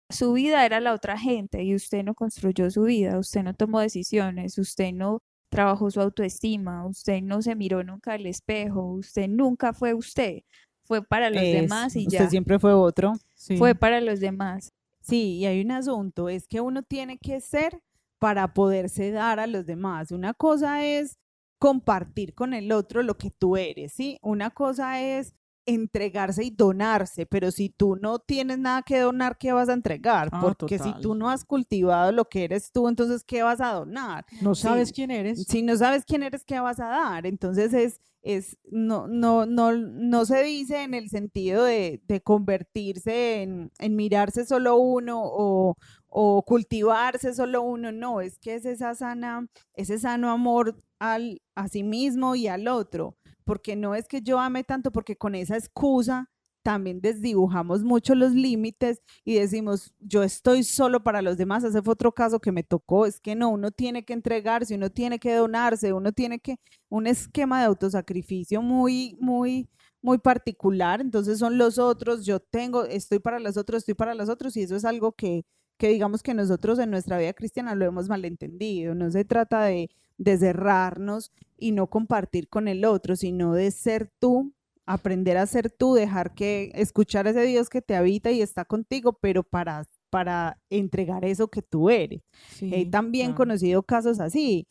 Su 0.09 0.33
vida 0.33 0.66
era 0.66 0.81
la 0.81 0.93
otra 0.93 1.18
gente 1.18 1.62
y 1.62 1.74
usted 1.74 2.03
no 2.03 2.14
construyó 2.14 2.68
su 2.70 2.83
vida, 2.83 3.18
usted 3.18 3.45
no 3.45 3.55
tomó 3.55 3.79
decisiones, 3.79 4.59
usted 4.59 4.93
no 4.93 5.22
trabajó 5.49 5.90
su 5.90 6.01
autoestima, 6.01 6.86
usted 6.86 7.22
no 7.22 7.42
se 7.42 7.55
miró 7.55 7.82
nunca 7.84 8.14
al 8.14 8.26
espejo, 8.26 8.92
usted 8.92 9.28
nunca 9.28 9.72
fue 9.72 9.94
usted, 9.94 10.42
fue 10.84 11.03
para 11.03 11.30
los 11.30 11.42
Es, 11.42 11.62
demás 11.62 11.97
y 11.97 12.07
usted 12.07 12.18
ya, 12.18 12.30
siempre 12.30 12.59
fue 12.59 12.72
otro. 12.72 13.14
Sí. 13.34 13.57
fue 13.57 13.74
para 13.74 14.01
los 14.01 14.20
demás. 14.20 14.72
Sí, 15.01 15.36
y 15.36 15.47
hay 15.47 15.61
un 15.61 15.70
asunto, 15.70 16.28
es 16.28 16.49
que 16.49 16.61
uno 16.61 16.82
tiene 16.82 17.18
que 17.18 17.40
ser 17.40 17.80
para 18.18 18.55
poderse 18.55 19.11
dar 19.12 19.38
a 19.38 19.47
los 19.47 19.66
demás. 19.66 20.11
Una 20.11 20.34
cosa 20.34 20.84
es 20.84 21.18
compartir 21.59 22.34
con 22.34 22.55
el 22.55 22.72
otro 22.72 23.03
lo 23.03 23.16
que 23.16 23.30
tú 23.30 23.57
eres, 23.57 23.92
¿sí? 23.92 24.18
Una 24.22 24.51
cosa 24.51 25.01
es 25.01 25.34
entregarse 25.66 26.44
y 26.44 26.50
donarse, 26.50 27.26
pero 27.26 27.50
si 27.50 27.68
tú 27.68 27.96
no 27.96 28.18
tienes 28.20 28.58
nada 28.58 28.82
que 28.82 28.98
donar, 29.00 29.36
¿qué 29.36 29.52
vas 29.52 29.68
a 29.68 29.72
entregar? 29.74 30.28
Ah, 30.32 30.40
Porque 30.40 30.78
si 30.78 30.84
total. 30.84 31.02
tú 31.02 31.14
no 31.14 31.28
has 31.28 31.44
cultivado 31.44 32.12
lo 32.12 32.24
que 32.26 32.44
eres 32.44 32.70
tú, 32.72 32.88
entonces, 32.88 33.24
¿qué 33.24 33.42
vas 33.42 33.60
a 33.60 33.72
donar? 33.72 34.24
no 34.40 34.54
sabes 34.54 34.92
quién 34.92 35.10
eres. 35.10 35.44
Si 35.44 35.62
no 35.62 35.76
sabes 35.76 36.04
quién 36.04 36.22
eres, 36.22 36.44
¿qué 36.44 36.60
vas 36.60 36.78
a 36.80 36.86
dar? 36.86 37.26
Entonces 37.26 37.74
es, 37.74 38.00
es 38.22 38.56
no, 38.70 39.08
no, 39.08 39.44
no, 39.46 39.72
no 39.72 40.24
se 40.24 40.42
dice 40.44 40.82
en 40.84 40.94
el 40.94 41.08
sentido 41.10 41.64
de, 41.64 42.00
de 42.06 42.20
convertirse 42.20 43.42
en, 43.42 43.70
en 43.78 43.96
mirarse 43.96 44.44
solo 44.46 44.76
uno 44.76 45.20
o, 45.22 45.74
o 46.08 46.42
cultivarse 46.44 47.34
solo 47.34 47.62
uno, 47.62 47.92
no, 47.92 48.20
es 48.20 48.38
que 48.38 48.54
es 48.54 48.64
esa 48.64 48.94
sana, 48.94 49.46
ese 49.74 49.98
sano 49.98 50.30
amor 50.30 50.82
al, 50.98 51.42
a 51.54 51.68
sí 51.68 51.82
mismo 51.82 52.34
y 52.36 52.46
al 52.48 52.68
otro, 52.68 53.16
porque 53.47 53.76
no 53.76 53.94
es 53.94 54.09
que 54.09 54.20
yo 54.22 54.40
ame 54.40 54.64
tanto, 54.64 54.90
porque 54.92 55.16
con 55.16 55.34
esa 55.36 55.57
excusa 55.57 56.28
también 56.62 57.01
desdibujamos 57.01 57.84
mucho 57.84 58.16
los 58.16 58.32
límites 58.32 59.01
y 59.24 59.36
decimos, 59.36 59.94
yo 60.01 60.24
estoy 60.24 60.64
solo 60.64 61.01
para 61.05 61.22
los 61.22 61.36
demás. 61.36 61.62
Ese 61.62 61.80
fue 61.80 61.92
otro 61.92 62.11
caso 62.12 62.40
que 62.40 62.51
me 62.51 62.64
tocó, 62.64 63.07
es 63.07 63.20
que 63.20 63.36
no, 63.36 63.51
uno 63.51 63.70
tiene 63.70 64.05
que 64.05 64.14
entregarse, 64.14 64.74
uno 64.74 64.90
tiene 64.90 65.20
que 65.20 65.32
donarse, 65.32 65.92
uno 65.92 66.11
tiene 66.12 66.40
que, 66.40 66.57
un 66.88 67.07
esquema 67.07 67.61
de 67.61 67.66
autosacrificio 67.66 68.62
muy, 68.62 69.16
muy, 69.20 69.68
muy 70.03 70.18
particular. 70.18 71.01
Entonces 71.01 71.38
son 71.38 71.57
los 71.57 71.78
otros, 71.78 72.26
yo 72.26 72.40
tengo, 72.40 72.84
estoy 72.84 73.20
para 73.20 73.38
los 73.38 73.57
otros, 73.57 73.82
estoy 73.82 73.94
para 73.94 74.14
los 74.14 74.28
otros 74.28 74.57
y 74.57 74.62
eso 74.62 74.74
es 74.74 74.84
algo 74.84 75.12
que, 75.12 75.44
que 75.78 75.88
digamos 75.88 76.22
que 76.24 76.34
nosotros 76.34 76.80
en 76.80 76.90
nuestra 76.90 77.16
vida 77.18 77.32
cristiana 77.32 77.76
lo 77.76 77.84
hemos 77.84 78.09
malentendido. 78.09 78.94
No 78.97 79.09
se 79.12 79.24
trata 79.24 79.64
de, 79.66 79.88
de 80.18 80.38
cerrarnos 80.38 81.32
y 81.58 81.72
no 81.72 81.88
compartir 81.88 82.48
con 82.48 82.68
el 82.68 82.84
otro, 82.84 83.16
sino 83.16 83.54
de 83.54 83.70
ser 83.70 84.10
tú 84.18 84.54
aprender 84.86 85.36
a 85.36 85.46
ser 85.46 85.70
tú, 85.70 85.94
dejar 85.94 86.34
que 86.34 86.70
escuchar 86.74 87.26
a 87.26 87.30
ese 87.30 87.42
Dios 87.42 87.68
que 87.68 87.82
te 87.82 87.96
habita 87.96 88.30
y 88.30 88.40
está 88.40 88.64
contigo, 88.64 89.12
pero 89.14 89.42
para, 89.42 89.84
para 90.10 90.60
entregar 90.70 91.24
eso 91.24 91.48
que 91.48 91.60
tú 91.60 91.90
eres. 91.90 92.22
Sí, 92.50 92.70
He 92.72 92.86
también 92.86 93.32
conocido 93.32 93.82
casos 93.82 94.20
así. 94.20 94.68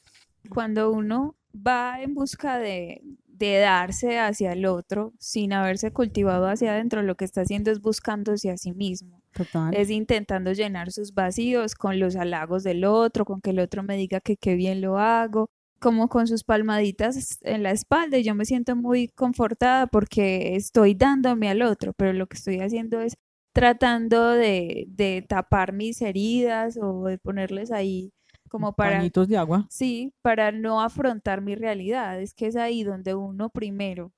Cuando 0.49 0.91
uno 0.91 1.35
va 1.55 2.01
en 2.01 2.13
busca 2.13 2.57
de, 2.57 3.03
de 3.37 3.57
darse 3.57 4.19
hacia 4.19 4.53
el 4.53 4.65
otro 4.65 5.13
sin 5.19 5.53
haberse 5.53 5.91
cultivado 5.91 6.47
hacia 6.47 6.71
adentro, 6.71 7.01
lo 7.01 7.15
que 7.15 7.25
está 7.25 7.41
haciendo 7.41 7.71
es 7.71 7.81
buscándose 7.81 8.49
a 8.49 8.57
sí 8.57 8.73
mismo. 8.73 9.21
Total. 9.33 9.75
Es 9.75 9.89
intentando 9.89 10.53
llenar 10.53 10.91
sus 10.91 11.13
vacíos 11.13 11.75
con 11.75 11.99
los 11.99 12.15
halagos 12.15 12.63
del 12.63 12.85
otro, 12.85 13.25
con 13.25 13.41
que 13.41 13.49
el 13.49 13.59
otro 13.59 13.83
me 13.83 13.97
diga 13.97 14.21
que 14.21 14.37
qué 14.37 14.55
bien 14.55 14.81
lo 14.81 14.97
hago, 14.97 15.49
como 15.79 16.07
con 16.07 16.27
sus 16.27 16.43
palmaditas 16.43 17.39
en 17.43 17.63
la 17.63 17.71
espalda 17.71 18.17
y 18.17 18.23
yo 18.23 18.33
me 18.33 18.45
siento 18.45 18.75
muy 18.75 19.09
confortada 19.09 19.87
porque 19.87 20.55
estoy 20.55 20.95
dándome 20.95 21.49
al 21.49 21.61
otro, 21.61 21.93
pero 21.93 22.13
lo 22.13 22.27
que 22.27 22.37
estoy 22.37 22.59
haciendo 22.59 23.01
es 23.01 23.17
tratando 23.53 24.31
de, 24.31 24.85
de 24.87 25.21
tapar 25.27 25.73
mis 25.73 26.01
heridas 26.01 26.77
o 26.81 27.05
de 27.05 27.17
ponerles 27.17 27.71
ahí 27.71 28.11
como 28.55 28.71
para... 28.71 28.99
Pañitos 28.99 29.27
de 29.27 29.35
agua. 29.35 29.67
Sí, 29.69 30.13
para 30.21 30.53
no 30.53 30.81
afrontar 30.81 31.41
mi 31.41 31.55
realidad. 31.55 32.21
Es 32.21 32.33
que 32.33 32.47
es 32.47 32.55
ahí 32.55 32.83
donde 32.83 33.13
uno 33.13 33.49
primero 33.49 34.13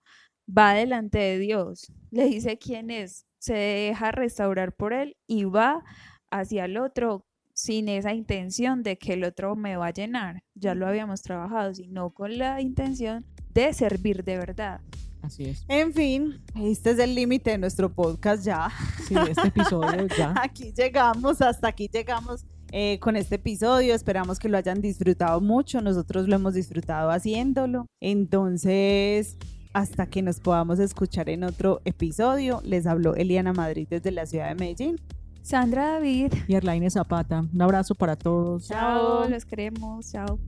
va 0.48 0.76
delante 0.76 1.18
de 1.18 1.40
Dios, 1.40 1.92
le 2.12 2.26
dice 2.26 2.60
quién 2.60 2.92
es, 2.92 3.26
se 3.40 3.56
deja 3.56 4.12
restaurar 4.12 4.74
por 4.74 4.94
él 4.94 5.18
y 5.26 5.46
va 5.46 5.84
hacia 6.30 6.66
el 6.66 6.78
otro 6.78 7.26
sin 7.54 7.90
esa 7.90 8.14
intención 8.14 8.84
de 8.84 9.00
que 9.00 9.14
el 9.14 9.24
otro 9.24 9.56
me 9.56 9.76
va 9.76 9.88
a 9.88 9.92
llenar. 9.92 10.44
Ya 10.54 10.76
lo 10.76 10.86
habíamos 10.86 11.24
trabajado, 11.24 11.74
sino 11.74 12.12
con 12.12 12.38
la 12.38 12.62
intención 12.62 13.26
de 13.56 13.74
servir 13.74 14.24
de 14.24 14.38
verdad. 14.38 14.82
Así 15.24 15.46
es. 15.46 15.66
En 15.68 15.92
fin, 15.94 16.40
este 16.56 16.92
es 16.92 17.00
el 17.00 17.16
límite 17.16 17.50
de 17.50 17.58
nuestro 17.58 17.92
podcast 17.92 18.46
ya. 18.46 18.70
Sí, 19.08 19.16
este 19.28 19.48
episodio 19.48 20.06
ya. 20.16 20.36
Aquí 20.44 20.72
llegamos, 20.78 21.42
hasta 21.42 21.70
aquí 21.70 21.90
llegamos 21.92 22.46
eh, 22.72 23.00
con 23.00 23.16
este 23.16 23.36
episodio. 23.36 23.94
Esperamos 23.96 24.40
que 24.40 24.50
lo 24.50 24.58
hayan 24.58 24.82
disfrutado 24.82 25.42
mucho. 25.42 25.82
Nosotros 25.82 26.28
lo 26.28 26.36
hemos 26.36 26.54
disfrutado 26.54 27.10
haciéndolo. 27.12 27.86
Entonces, 28.02 29.38
hasta 29.74 30.08
que 30.08 30.22
nos 30.22 30.40
podamos 30.40 30.80
escuchar 30.80 31.30
en 31.30 31.44
otro 31.44 31.82
episodio, 31.86 32.62
les 32.64 32.88
habló 32.88 33.16
Eliana 33.16 33.54
Madrid 33.54 33.88
desde 33.90 34.12
la 34.12 34.26
ciudad 34.26 34.50
de 34.50 34.56
Medellín. 34.56 34.96
Sandra 35.42 35.94
David, 35.94 36.34
Y 36.48 36.56
Arlaine 36.56 36.90
Zapata. 36.90 37.46
Un 37.54 37.62
abrazo 37.62 37.96
para 37.96 38.18
todos. 38.18 38.68
chao, 38.68 39.30
los 39.30 39.46
queremos, 39.46 40.12
chao. 40.12 40.40